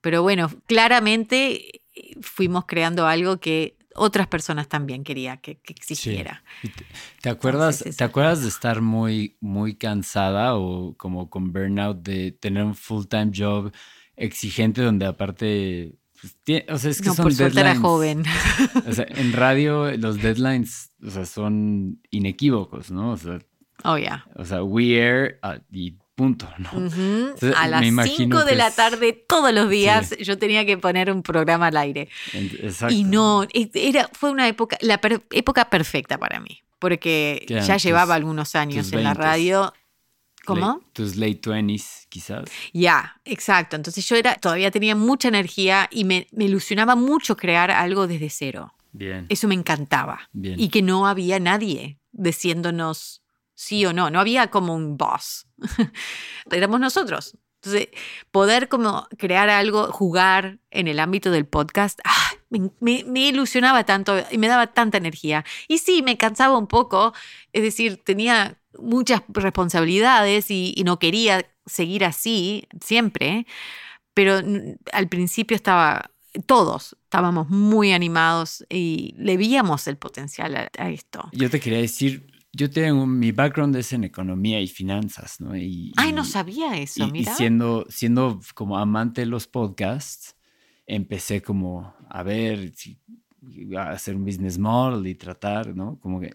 Pero 0.00 0.22
bueno, 0.22 0.50
claramente 0.66 1.82
fuimos 2.20 2.64
creando 2.66 3.06
algo 3.06 3.38
que 3.38 3.76
otras 3.94 4.26
personas 4.26 4.68
también 4.68 5.04
querían 5.04 5.38
que, 5.38 5.60
existiera. 5.68 6.42
¿Te, 7.20 7.30
acuerdas, 7.30 7.84
¿Te 7.96 8.04
acuerdas 8.04 8.42
de 8.42 8.48
estar 8.48 8.80
muy, 8.80 9.36
muy 9.40 9.74
cansada 9.74 10.56
o 10.56 10.96
como 10.96 11.30
con 11.30 11.52
burnout 11.52 12.02
de 12.02 12.32
tener 12.32 12.64
un 12.64 12.74
full-time 12.74 13.32
job 13.34 13.72
exigente 14.16 14.82
donde 14.82 15.06
aparte 15.06 15.98
pues, 16.22 16.64
o 16.68 16.78
sea, 16.78 16.90
es 16.90 17.00
que 17.00 17.08
no, 17.08 17.14
son 17.14 17.24
por 17.24 17.34
deadlines. 17.34 17.72
Era 17.72 17.80
joven. 17.80 18.24
O 18.86 18.92
sea, 18.92 19.06
en 19.08 19.32
radio 19.32 19.96
los 19.96 20.22
deadlines, 20.22 20.92
o 21.04 21.10
sea, 21.10 21.26
son 21.26 22.00
inequívocos, 22.10 22.92
¿no? 22.92 23.10
O 23.10 23.16
sea, 23.16 23.40
oh, 23.82 23.98
yeah. 23.98 24.24
O 24.36 24.44
sea, 24.44 24.62
we 24.62 24.96
air 24.96 25.40
uh, 25.42 25.58
y 25.70 25.98
punto, 26.14 26.48
¿no? 26.58 26.70
a 27.56 27.68
las 27.68 27.84
5 27.84 28.44
de 28.44 28.54
la 28.54 28.70
tarde 28.70 29.12
todos 29.12 29.52
los 29.52 29.68
días 29.68 30.16
yo 30.18 30.38
tenía 30.38 30.66
que 30.66 30.76
poner 30.76 31.10
un 31.10 31.22
programa 31.22 31.68
al 31.68 31.76
aire. 31.76 32.08
Exacto. 32.32 32.94
Y 32.94 33.04
no, 33.04 33.46
era, 33.52 34.08
fue 34.12 34.30
una 34.30 34.48
época, 34.48 34.76
la 34.80 35.00
época 35.30 35.70
perfecta 35.70 36.18
para 36.18 36.40
mí, 36.40 36.62
porque 36.78 37.44
ya 37.48 37.76
llevaba 37.76 38.14
algunos 38.14 38.54
años 38.54 38.92
en 38.92 39.04
la 39.04 39.14
radio 39.14 39.72
¿Cómo? 40.44 40.82
tus 40.92 41.16
late 41.16 41.40
20s, 41.40 42.06
quizás. 42.08 42.44
Ya, 42.72 43.20
exacto. 43.24 43.76
Entonces 43.76 44.06
yo 44.08 44.16
era, 44.16 44.34
todavía 44.36 44.70
tenía 44.70 44.96
mucha 44.96 45.28
energía 45.28 45.88
y 45.90 46.04
me, 46.04 46.26
ilusionaba 46.36 46.96
mucho 46.96 47.36
crear 47.36 47.70
algo 47.70 48.06
desde 48.06 48.28
cero. 48.30 48.74
Bien. 48.92 49.26
Eso 49.28 49.48
me 49.48 49.54
encantaba. 49.54 50.28
Bien. 50.32 50.58
Y 50.58 50.68
que 50.68 50.82
no 50.82 51.06
había 51.06 51.38
nadie 51.38 51.98
diciéndonos 52.10 53.21
sí 53.62 53.86
o 53.86 53.92
no. 53.92 54.10
No 54.10 54.20
había 54.20 54.48
como 54.48 54.74
un 54.74 54.96
boss. 54.96 55.46
Éramos 56.50 56.80
nosotros. 56.80 57.36
Entonces, 57.62 57.88
poder 58.32 58.68
como 58.68 59.06
crear 59.16 59.48
algo, 59.48 59.86
jugar 59.92 60.58
en 60.70 60.88
el 60.88 60.98
ámbito 60.98 61.30
del 61.30 61.46
podcast, 61.46 62.00
ah, 62.04 62.32
me, 62.80 63.04
ilusionaba 63.14 63.84
tanto 63.84 64.16
y 64.32 64.38
me 64.38 64.48
daba 64.48 64.66
tanta 64.66 64.98
energía. 64.98 65.44
Y 65.68 65.78
sí, 65.78 66.02
me 66.02 66.16
cansaba 66.16 66.58
un 66.58 66.66
poco, 66.66 67.14
es 67.52 67.62
decir, 67.62 68.02
tenía 68.02 68.58
muchas 68.78 69.22
responsabilidades 69.28 70.50
y, 70.50 70.82
no 70.84 70.98
quería 70.98 71.46
seguir 71.64 72.04
así 72.04 72.66
siempre, 72.84 73.46
pero 74.12 74.40
al 74.92 75.08
principio 75.08 75.54
estaba, 75.54 76.10
todos 76.46 76.96
estábamos 77.04 77.48
muy 77.48 77.92
animados 77.92 78.64
y 78.68 79.14
le 79.18 79.36
veíamos 79.36 79.86
el 79.86 79.98
potencial 79.98 80.68
a, 80.76 80.90
esto. 80.90 81.28
Yo 81.30 81.48
te 81.48 81.60
quería 81.60 81.78
decir, 81.78 82.31
yo 82.52 82.70
tengo, 82.70 83.06
mi 83.06 83.32
background 83.32 83.74
es 83.76 83.92
en 83.92 84.04
economía 84.04 84.60
y 84.60 84.68
finanzas, 84.68 85.40
¿no? 85.40 85.56
Y, 85.56 85.92
Ay, 85.96 86.12
no 86.12 86.24
sabía 86.24 86.76
eso, 86.76 87.08
mira. 87.08 87.32
Y 87.32 87.34
siendo, 87.34 87.86
siendo 87.88 88.40
como 88.54 88.78
amante 88.78 89.22
de 89.22 89.26
los 89.26 89.46
podcasts, 89.46 90.36
empecé 90.86 91.40
como 91.40 91.94
a 92.08 92.22
ver, 92.22 92.72
a 93.76 93.90
hacer 93.90 94.14
un 94.16 94.24
business 94.24 94.58
model 94.58 95.06
y 95.06 95.14
tratar, 95.14 95.74
¿no? 95.74 95.98
Como 95.98 96.20
que 96.20 96.34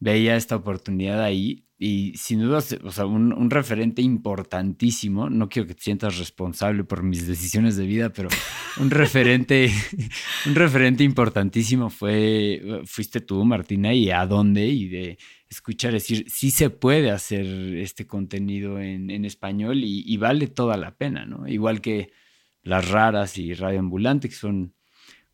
veía 0.00 0.36
esta 0.36 0.56
oportunidad 0.56 1.22
ahí 1.22 1.64
y 1.82 2.12
sin 2.18 2.40
duda, 2.40 2.58
o 2.84 2.90
sea, 2.90 3.06
un, 3.06 3.48
referente 3.48 4.02
importantísimo, 4.02 5.30
no 5.30 5.48
quiero 5.48 5.66
que 5.66 5.74
te 5.74 5.82
sientas 5.82 6.18
responsable 6.18 6.84
por 6.84 7.02
mis 7.02 7.26
decisiones 7.26 7.76
de 7.76 7.86
vida, 7.86 8.12
pero 8.12 8.28
un 8.78 8.90
referente, 8.90 9.70
un 10.46 10.54
referente 10.54 11.04
importantísimo 11.04 11.88
fue, 11.88 12.82
fuiste 12.84 13.22
tú, 13.22 13.42
Martina, 13.46 13.94
y 13.94 14.10
a 14.10 14.26
dónde, 14.26 14.66
y 14.66 14.88
de 14.88 15.18
escuchar 15.48 15.92
decir, 15.92 16.26
sí 16.28 16.50
se 16.50 16.68
puede 16.68 17.10
hacer 17.10 17.46
este 17.46 18.06
contenido 18.06 18.78
en, 18.78 19.24
español 19.24 19.82
y, 19.82 20.04
y, 20.06 20.18
vale 20.18 20.48
toda 20.48 20.76
la 20.76 20.94
pena, 20.94 21.24
¿no? 21.24 21.48
Igual 21.48 21.80
que 21.80 22.12
Las 22.62 22.90
Raras 22.90 23.38
y 23.38 23.54
Radio 23.54 23.78
Ambulante, 23.78 24.28
que 24.28 24.34
son 24.34 24.74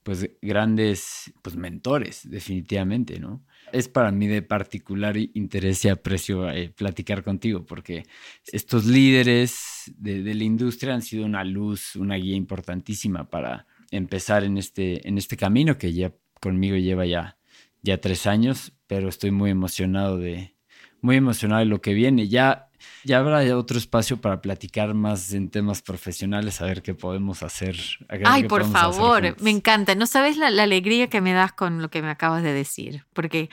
pues 0.04 0.30
grandes 0.40 1.32
pues 1.42 1.56
mentores, 1.56 2.30
definitivamente, 2.30 3.18
¿no? 3.18 3.44
Es 3.72 3.88
para 3.88 4.10
mí 4.10 4.26
de 4.26 4.42
particular 4.42 5.16
interés 5.16 5.84
y 5.84 5.88
aprecio 5.88 6.48
eh, 6.50 6.70
platicar 6.70 7.22
contigo, 7.22 7.64
porque 7.64 8.04
estos 8.46 8.86
líderes 8.86 9.92
de, 9.96 10.34
la 10.34 10.44
industria 10.44 10.94
han 10.94 11.02
sido 11.02 11.24
una 11.24 11.44
luz, 11.44 11.96
una 11.96 12.16
guía 12.16 12.36
importantísima 12.36 13.28
para 13.28 13.66
empezar 13.90 14.44
en 14.44 14.58
este, 14.58 15.06
en 15.08 15.18
este 15.18 15.36
camino 15.36 15.78
que 15.78 15.92
ya 15.92 16.12
conmigo 16.40 16.76
lleva 16.76 17.06
ya, 17.06 17.38
ya 17.82 18.00
tres 18.00 18.26
años, 18.26 18.72
pero 18.86 19.08
estoy 19.08 19.30
muy 19.30 19.50
emocionado 19.50 20.18
de, 20.18 20.54
muy 21.00 21.16
emocionado 21.16 21.60
de 21.60 21.66
lo 21.66 21.80
que 21.80 21.94
viene. 21.94 22.28
Ya 22.28 22.68
ya 23.04 23.18
habrá 23.18 23.56
otro 23.56 23.78
espacio 23.78 24.20
para 24.20 24.40
platicar 24.40 24.94
más 24.94 25.32
en 25.32 25.48
temas 25.48 25.82
profesionales, 25.82 26.60
a 26.60 26.66
ver 26.66 26.82
qué 26.82 26.94
podemos 26.94 27.42
hacer. 27.42 27.76
Ay, 28.24 28.44
por 28.44 28.70
favor, 28.70 29.36
me 29.40 29.50
encanta. 29.50 29.94
No 29.94 30.06
sabes 30.06 30.36
la, 30.36 30.48
alegría 30.48 31.08
que 31.08 31.20
me 31.20 31.32
das 31.32 31.52
con 31.52 31.82
lo 31.82 31.90
que 31.90 32.02
me 32.02 32.10
acabas 32.10 32.42
de 32.42 32.52
decir, 32.52 33.04
porque 33.12 33.50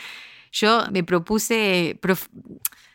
yo 0.51 0.85
me 0.91 1.03
propuse, 1.03 1.99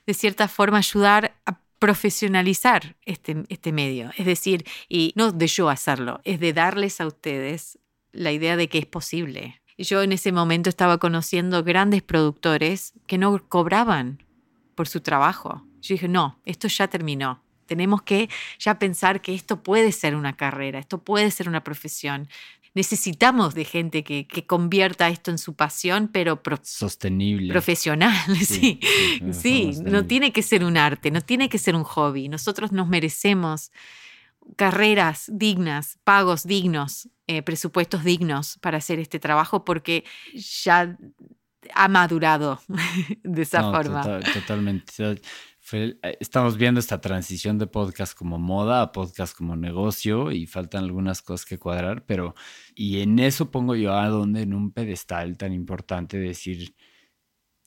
de 0.07 0.15
cierta 0.15 0.49
forma, 0.49 0.79
ayudar 0.79 1.35
a 1.47 1.59
profesionalizar 1.79 2.97
este, 3.05 3.45
este 3.49 3.73
medio. 3.73 4.11
Es 4.17 4.27
decir, 4.27 4.65
y 4.89 5.13
no 5.17 5.33
de 5.33 5.47
yo 5.47 5.69
hacerlo, 5.69 6.21
es 6.25 6.41
de 6.41 6.53
darles 6.53 7.01
a 7.01 7.07
ustedes 7.07 7.79
la 8.13 8.33
idea 8.33 8.57
de 8.57 8.69
que 8.69 8.79
es 8.79 8.87
posible. 8.87 9.61
Yo 9.77 10.03
en 10.03 10.11
ese 10.11 10.33
momento 10.33 10.69
estaba 10.69 10.99
conociendo 10.99 11.63
grandes 11.63 12.03
productores 12.03 12.95
que 13.07 13.17
no 13.17 13.39
cobraban 13.49 14.25
por 14.75 14.89
su 14.89 15.01
trabajo 15.01 15.68
yo 15.81 15.95
dije, 15.95 16.09
no, 16.09 16.41
esto 16.45 16.69
ya 16.69 16.89
terminó. 16.89 17.43
Tenemos 17.67 18.03
que 18.03 18.31
ya 18.59 18.79
pensar 18.79 19.21
que 19.21 19.35
esto 19.35 19.63
puede 19.63 19.93
ser 19.93 20.15
una 20.15 20.37
carrera, 20.37 20.79
esto 20.79 20.99
puede 21.05 21.31
ser 21.31 21.49
una 21.49 21.63
profesión. 21.63 22.29
Necesitamos 22.75 23.55
de 23.55 23.65
gente 23.65 24.05
que, 24.05 24.47
convierta 24.47 25.09
esto 25.09 25.31
en 25.31 25.39
su 25.39 25.55
pasión, 25.55 26.09
pero 26.09 26.41
sostenible. 26.63 27.53
Profesional, 27.53 28.15
sí. 28.47 28.81
Sí, 29.33 29.73
no 29.85 30.07
tiene 30.07 30.33
que 30.33 30.43
ser 30.43 30.65
un 30.65 30.77
arte, 30.77 31.11
no 31.11 31.21
tiene 31.21 31.49
que 31.49 31.59
ser 31.59 31.75
un 31.75 31.85
hobby. 31.85 32.29
Nosotros 32.29 32.73
nos 32.73 32.89
merecemos 32.89 33.73
carreras 34.57 35.31
dignas, 35.33 35.99
pagos 36.05 36.45
dignos, 36.45 37.09
eh, 37.27 37.43
presupuestos 37.43 38.05
dignos 38.05 38.59
para 38.63 38.79
hacer 38.79 38.99
este 38.99 39.19
trabajo 39.19 39.65
porque 39.65 40.05
ya 40.33 40.97
ha 41.75 41.89
madurado 41.89 42.61
de 43.23 43.43
esa 43.43 43.71
forma. 43.71 44.21
totalmente. 44.33 45.21
Eh, 45.73 45.99
estamos 46.21 46.57
viendo 46.57 46.81
esta 46.81 47.01
transición 47.01 47.59
de 47.59 47.67
podcast 47.67 48.17
como 48.17 48.39
moda 48.39 48.81
a 48.83 48.93
podcast 48.93 49.37
como 49.37 49.57
negocio 49.57 50.31
y 50.33 50.47
faltan 50.47 50.85
algunas 50.85 51.21
cosas 51.23 51.47
que 51.47 51.59
cuadrar, 51.59 52.05
pero 52.07 52.35
y 52.75 53.01
en 53.01 53.19
eso 53.19 53.51
pongo 53.51 53.75
yo 53.75 53.95
a 53.95 54.09
donde 54.09 54.43
en 54.43 54.55
un 54.55 54.73
pedestal 54.73 55.37
tan 55.37 55.53
importante 55.53 56.19
decir, 56.19 56.75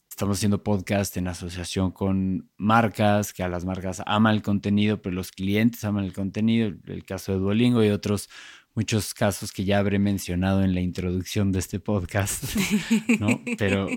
estamos 0.10 0.38
haciendo 0.38 0.64
podcast 0.64 1.16
en 1.18 1.28
asociación 1.28 1.92
con 1.92 2.50
marcas, 2.58 3.34
que 3.34 3.44
a 3.44 3.50
las 3.50 3.66
marcas 3.66 4.02
aman 4.06 4.36
el 4.36 4.42
contenido, 4.42 5.02
pero 5.02 5.16
los 5.16 5.32
clientes 5.32 5.84
aman 5.84 6.06
el 6.06 6.14
contenido, 6.14 6.72
el 6.88 7.06
caso 7.06 7.34
de 7.34 7.40
Duolingo 7.40 7.84
y 7.84 7.90
otros 7.90 8.30
muchos 8.74 9.14
casos 9.14 9.52
que 9.52 9.66
ya 9.66 9.80
habré 9.80 10.00
mencionado 10.00 10.64
en 10.64 10.74
la 10.74 10.82
introducción 10.82 11.52
de 11.52 11.60
este 11.60 11.80
podcast, 11.80 12.44
¿no? 13.20 13.42
Pero, 13.58 13.88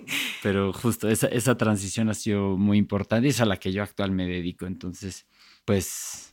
pero 0.43 0.73
justo 0.73 1.09
esa, 1.09 1.29
esa 1.29 1.57
transición 1.57 2.09
ha 2.09 2.15
sido 2.15 2.57
muy 2.57 2.79
importante 2.79 3.27
y 3.27 3.31
es 3.31 3.41
a 3.41 3.47
la 3.47 3.57
que 3.57 3.73
yo 3.73 3.83
actual 3.83 4.11
me 4.11 4.27
dedico. 4.27 4.67
Entonces, 4.67 5.27
pues, 5.65 6.33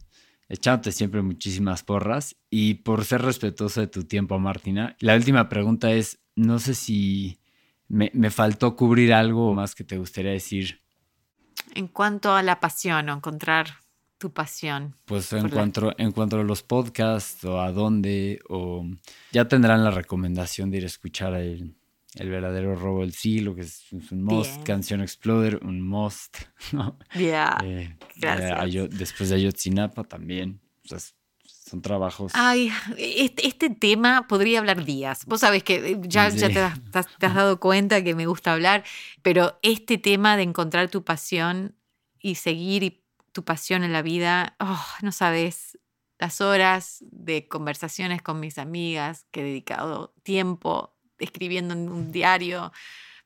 echándote 0.50 0.92
siempre 0.92 1.22
muchísimas 1.22 1.84
porras 1.84 2.36
y 2.50 2.76
por 2.76 3.06
ser 3.06 3.22
respetuoso 3.22 3.82
de 3.82 3.88
tu 3.88 4.04
tiempo, 4.04 4.40
Martina. 4.40 4.96
La 5.00 5.16
última 5.16 5.48
pregunta 5.48 5.92
es, 5.92 6.20
no 6.36 6.60
sé 6.60 6.74
si 6.74 7.40
me, 7.88 8.12
me 8.14 8.32
faltó 8.32 8.76
cubrir 8.76 9.14
algo 9.14 9.54
más 9.54 9.76
que 9.76 9.84
te 9.84 9.98
gustaría 9.98 10.32
decir. 10.32 10.82
En 11.76 11.88
cuanto 11.88 12.34
a 12.34 12.42
la 12.42 12.60
pasión 12.60 13.10
o 13.10 13.14
encontrar 13.14 13.81
tu 14.22 14.32
pasión? 14.32 14.96
Pues 15.06 15.34
en 15.34 15.50
cuanto, 15.50 15.94
en 15.98 16.12
cuanto 16.12 16.40
a 16.40 16.44
los 16.44 16.62
podcasts 16.62 17.44
o 17.44 17.60
a 17.60 17.72
dónde, 17.72 18.40
o 18.48 18.86
ya 19.32 19.48
tendrán 19.48 19.84
la 19.84 19.90
recomendación 19.90 20.70
de 20.70 20.78
ir 20.78 20.84
a 20.84 20.88
escuchar 20.88 21.34
el, 21.34 21.76
El 22.16 22.30
verdadero 22.30 22.76
robo 22.76 23.02
del 23.02 23.14
siglo, 23.14 23.56
que 23.56 23.62
es, 23.62 23.86
un 24.12 24.24
must. 24.24 24.64
Canción 24.64 25.02
Exploder, 25.02 25.60
un 25.64 25.82
must. 25.82 26.38
Ya. 27.16 27.58
Eh, 27.64 27.98
Gracias. 28.18 28.90
después 28.92 29.30
de 29.30 29.36
Ayotzinapa 29.38 30.04
también. 30.04 30.60
son 31.44 31.82
trabajos. 31.82 32.32
Ay, 32.36 32.72
este, 32.98 33.48
este, 33.48 33.70
tema 33.72 34.28
podría 34.28 34.60
hablar 34.60 34.86
días. 34.86 35.26
Vos 35.26 35.40
sabés 35.40 35.64
que 35.64 35.94
eh, 35.94 36.00
ya, 36.04 36.30
ya 36.30 36.50
te, 36.50 36.60
has, 36.60 37.08
te, 37.18 37.26
has, 37.26 37.36
dado 37.36 37.60
cuenta 37.60 38.04
que 38.04 38.14
me 38.14 38.28
gusta 38.28 38.54
hablar, 38.54 38.84
pero 39.24 39.58
este 39.64 39.98
tema 39.98 40.38
de 40.38 40.44
encontrar 40.44 40.90
tu 40.90 41.04
pasión 41.04 41.74
y 42.20 42.36
seguir 42.36 43.01
tu 43.32 43.44
pasión 43.44 43.84
en 43.84 43.94
la 43.94 44.02
vida, 44.02 44.56
oh, 44.60 44.86
no 45.02 45.12
sabes 45.12 45.78
las 46.20 46.40
horas 46.40 47.04
de 47.10 47.48
conversaciones 47.48 48.22
con 48.22 48.40
mis 48.40 48.58
amigas 48.58 49.26
que 49.32 49.42
he 49.42 49.44
dedicado 49.44 50.14
tiempo 50.22 50.96
escribiendo 51.18 51.74
en 51.74 51.90
un 51.90 52.12
diario, 52.12 52.72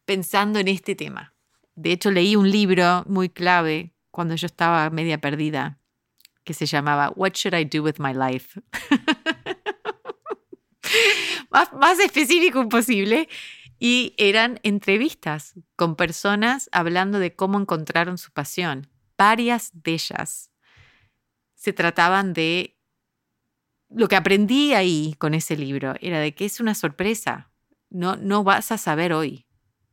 pensando 0.05 0.59
en 0.59 0.67
este 0.67 0.95
tema. 0.95 1.33
De 1.75 1.91
hecho, 1.91 2.09
leí 2.09 2.35
un 2.35 2.49
libro 2.49 3.03
muy 3.07 3.29
clave 3.29 3.93
cuando 4.11 4.35
yo 4.35 4.45
estaba 4.45 4.89
media 4.89 5.19
perdida, 5.19 5.79
que 6.45 6.53
se 6.53 6.65
llamaba 6.65 7.11
What 7.15 7.33
Should 7.33 7.57
I 7.57 7.65
Do 7.65 7.83
with 7.83 7.95
My 7.99 8.13
Life? 8.13 8.61
más, 11.49 11.73
más 11.73 11.99
específico 11.99 12.61
imposible. 12.61 13.27
Y 13.77 14.13
eran 14.17 14.61
entrevistas 14.63 15.55
con 15.75 15.97
personas 15.97 16.69
hablando 16.71 17.19
de 17.19 17.35
cómo 17.35 17.59
encontraron 17.59 18.17
su 18.17 18.31
pasión. 18.31 18.87
Varias 19.17 19.71
de 19.73 19.93
ellas 19.93 20.51
se 21.55 21.73
trataban 21.73 22.33
de 22.33 22.77
lo 23.89 24.07
que 24.07 24.15
aprendí 24.15 24.73
ahí 24.73 25.15
con 25.17 25.33
ese 25.33 25.55
libro 25.55 25.95
era 26.01 26.19
de 26.19 26.35
que 26.35 26.45
es 26.45 26.59
una 26.59 26.75
sorpresa. 26.75 27.51
No, 27.89 28.15
no 28.17 28.43
vas 28.43 28.71
a 28.71 28.77
saber 28.77 29.13
hoy 29.13 29.45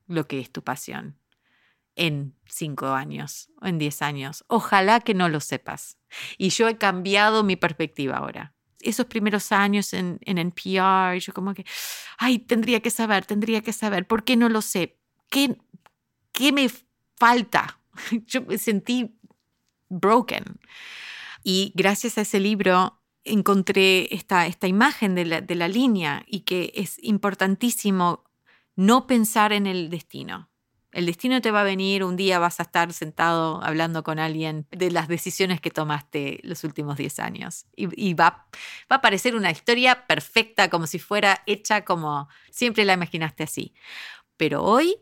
lo 0.07 0.27
que 0.27 0.41
es 0.41 0.51
tu 0.51 0.63
pasión 0.63 1.19
en 1.95 2.35
cinco 2.47 2.89
años 2.89 3.51
o 3.61 3.67
en 3.67 3.79
diez 3.79 4.03
años. 4.03 4.45
Ojalá 4.49 5.01
que 5.01 5.15
no 5.15 5.29
lo 5.29 5.41
sepas. 5.41 5.99
Y 6.39 6.51
yo 6.51 6.69
he 6.69 6.79
cambiado 6.79 7.45
mi 7.45 7.57
perspectiva 7.57 8.17
ahora. 8.17 8.55
Esos 8.81 9.07
primeros 9.07 9.53
años 9.53 9.93
en, 9.93 10.19
en 10.23 10.39
NPR, 10.39 11.19
yo 11.19 11.33
como 11.33 11.55
que, 11.55 11.65
ay, 12.19 12.39
tendría 12.39 12.81
que 12.81 12.91
saber, 12.91 13.25
tendría 13.27 13.63
que 13.63 13.73
saber. 13.73 14.07
¿Por 14.07 14.25
qué 14.25 14.37
no 14.37 14.49
lo 14.49 14.63
sé? 14.63 14.99
¿Qué, 15.29 15.57
qué 16.33 16.51
me 16.53 16.69
falta? 17.17 17.79
Yo 18.27 18.43
me 18.43 18.59
sentí 18.59 19.19
broken. 19.89 20.61
Y 21.43 21.73
gracias 21.75 22.19
a 22.19 22.23
ese 22.23 22.41
libro 22.41 23.01
encontré 23.25 24.15
esta, 24.15 24.47
esta 24.47 24.67
imagen 24.67 25.15
de 25.15 25.25
la, 25.25 25.41
de 25.41 25.55
la 25.55 25.69
línea 25.69 26.25
y 26.27 26.41
que 26.41 26.73
es 26.75 27.03
importantísimo 27.03 28.25
no 28.75 29.07
pensar 29.07 29.53
en 29.53 29.67
el 29.67 29.91
destino. 29.91 30.49
El 30.93 31.07
destino 31.07 31.41
te 31.41 31.51
va 31.51 31.63
a 31.63 31.65
venir, 31.65 32.05
un 32.05 32.17
día 32.17 32.39
vas 32.39 32.61
a 32.61 32.65
estar 32.65 32.93
sentado 32.93 33.65
hablando 33.65 34.03
con 34.03 34.19
alguien 34.19 34.67
de 34.71 34.91
las 34.91 35.09
decisiones 35.09 35.59
que 35.61 35.71
tomaste 35.71 36.39
los 36.43 36.65
últimos 36.65 36.99
10 36.99 37.19
años. 37.19 37.65
Y, 37.75 38.13
va, 38.13 38.47
va, 38.91 38.97
a 38.97 39.01
parecer 39.01 39.35
una 39.35 39.51
historia 39.51 40.07
perfecta, 40.07 40.69
como 40.69 40.87
si 40.87 40.99
fuera 40.99 41.43
hecha 41.47 41.87
como 41.87 42.29
siempre 42.51 42.85
la 42.85 42.93
imaginaste 42.93 43.43
así. 43.43 43.73
Pero 44.37 44.63
hoy 44.63 44.97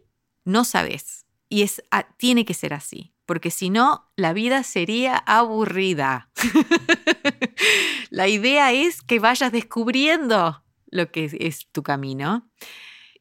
no 0.45 0.65
sabes. 0.65 1.27
Y 1.51 1.63
es, 1.63 1.83
tiene 2.17 2.47
que 2.47 2.55
ser 2.55 2.73
así 2.73 3.13
porque 3.31 3.53
si 3.53 3.71
no, 3.71 4.11
la 4.17 4.33
vida 4.33 4.65
sería 4.65 5.17
aburrida. 5.17 6.33
la 8.11 8.27
idea 8.27 8.73
es 8.73 9.03
que 9.03 9.21
vayas 9.21 9.53
descubriendo 9.53 10.65
lo 10.87 11.13
que 11.13 11.31
es 11.39 11.69
tu 11.71 11.85
camino 11.85 12.51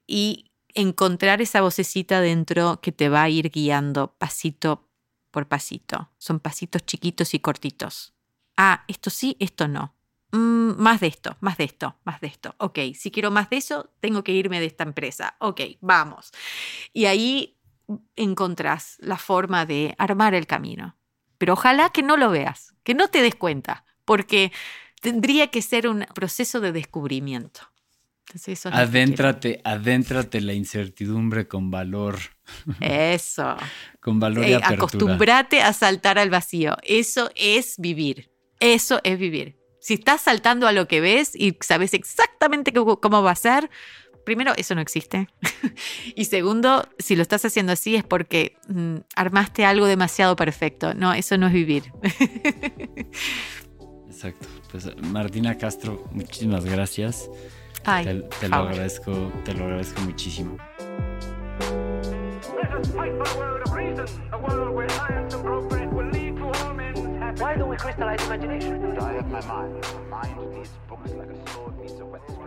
y 0.08 0.50
encontrar 0.74 1.44
esa 1.44 1.62
vocecita 1.62 2.22
dentro 2.22 2.82
que 2.82 2.92
te 2.92 3.08
va 3.08 3.22
a 3.22 3.30
ir 3.30 3.52
guiando 3.52 4.16
pasito 4.18 4.90
por 5.30 5.48
pasito. 5.48 6.10
Son 6.18 6.40
pasitos 6.40 6.84
chiquitos 6.88 7.36
y 7.36 7.40
cortitos. 7.40 8.16
Ah, 8.58 8.86
esto 8.88 9.12
sí, 9.12 9.38
esto 9.40 9.68
no. 9.68 9.94
Mm, 10.32 10.72
más 10.82 11.02
de 11.02 11.08
esto, 11.08 11.38
más 11.40 11.58
de 11.60 11.66
esto, 11.66 12.00
más 12.04 12.20
de 12.20 12.28
esto. 12.30 12.56
Ok, 12.58 12.80
si 12.96 13.12
quiero 13.12 13.30
más 13.30 13.52
de 13.52 13.58
eso, 13.58 13.92
tengo 14.00 14.24
que 14.24 14.32
irme 14.32 14.60
de 14.60 14.66
esta 14.66 14.86
empresa. 14.86 15.36
Ok, 15.38 15.62
vamos. 15.82 16.32
Y 16.94 17.06
ahí 17.06 17.59
encontrás 18.16 18.98
la 19.00 19.18
forma 19.18 19.66
de 19.66 19.96
armar 19.98 20.34
el 20.34 20.48
camino. 20.48 20.98
Pero 21.38 21.54
ojalá 21.54 21.90
que 21.90 22.04
no 22.04 22.18
lo 22.18 22.30
veas, 22.30 22.76
que 22.84 22.94
no 22.94 23.08
te 23.08 23.22
des 23.22 23.36
cuenta, 23.36 23.86
porque 24.06 24.52
tendría 25.02 25.48
que 25.48 25.62
ser 25.62 25.88
un 25.88 26.06
proceso 26.14 26.60
de 26.60 26.72
descubrimiento. 26.72 27.62
adéntrate, 28.72 29.62
adéntrate 29.64 30.42
la 30.42 30.54
incertidumbre 30.54 31.48
con 31.48 31.72
valor. 31.72 32.20
Eso. 32.82 33.56
con 34.02 34.20
valor 34.20 34.46
y 34.46 34.52
eh, 34.52 34.56
apertura. 34.56 34.76
Acostúmbrate 34.76 35.62
a 35.62 35.74
saltar 35.74 36.20
al 36.20 36.30
vacío. 36.30 36.76
Eso 36.84 37.32
es 37.36 37.76
vivir. 37.78 38.32
Eso 38.60 39.00
es 39.04 39.18
vivir. 39.18 39.58
Si 39.80 39.94
estás 39.94 40.22
saltando 40.22 40.68
a 40.68 40.74
lo 40.74 40.88
que 40.88 41.00
ves 41.00 41.32
y 41.36 41.58
sabes 41.62 41.94
exactamente 41.94 42.74
cómo 42.74 43.24
va 43.24 43.32
a 43.32 43.36
ser, 43.36 43.70
primero, 44.30 44.54
eso 44.58 44.76
no 44.76 44.82
existe. 44.82 45.28
y 46.16 46.26
segundo, 46.26 46.88
si 47.00 47.16
lo 47.16 47.24
estás 47.24 47.44
haciendo 47.46 47.72
así 47.72 47.96
es 47.96 48.04
porque 48.04 48.58
mm, 48.68 48.98
armaste 49.16 49.66
algo 49.66 49.88
demasiado 49.88 50.36
perfecto. 50.36 50.94
No, 50.94 51.14
eso 51.14 51.36
no 51.40 51.48
es 51.48 51.54
vivir. 51.54 51.92
Exacto. 54.08 54.48
Pues 54.70 54.96
Martina 55.02 55.58
Castro, 55.58 56.08
muchísimas 56.12 56.64
gracias. 56.64 57.28
te, 57.84 58.50
lo 58.50 58.56
agradezco, 58.56 59.32
te 59.44 59.56
lo 59.56 59.64
agradezco 59.64 60.02
muchísimo. 60.02 60.58
Why 67.40 67.56
don't 67.56 67.70
we 67.70 67.78
crystallize 67.78 68.22
imagination? 68.26 68.98
I 69.00 69.14
have 69.14 69.32
my 69.32 69.40
mind. 69.42 69.86
My 70.12 70.28
mind 70.28 70.54
needs 70.54 70.70
books 70.90 71.12
like 71.12 71.30
a 71.30 71.52
sword 71.52 71.80
needs 71.80 71.94
a 71.94 72.06
whetstone. 72.06 72.39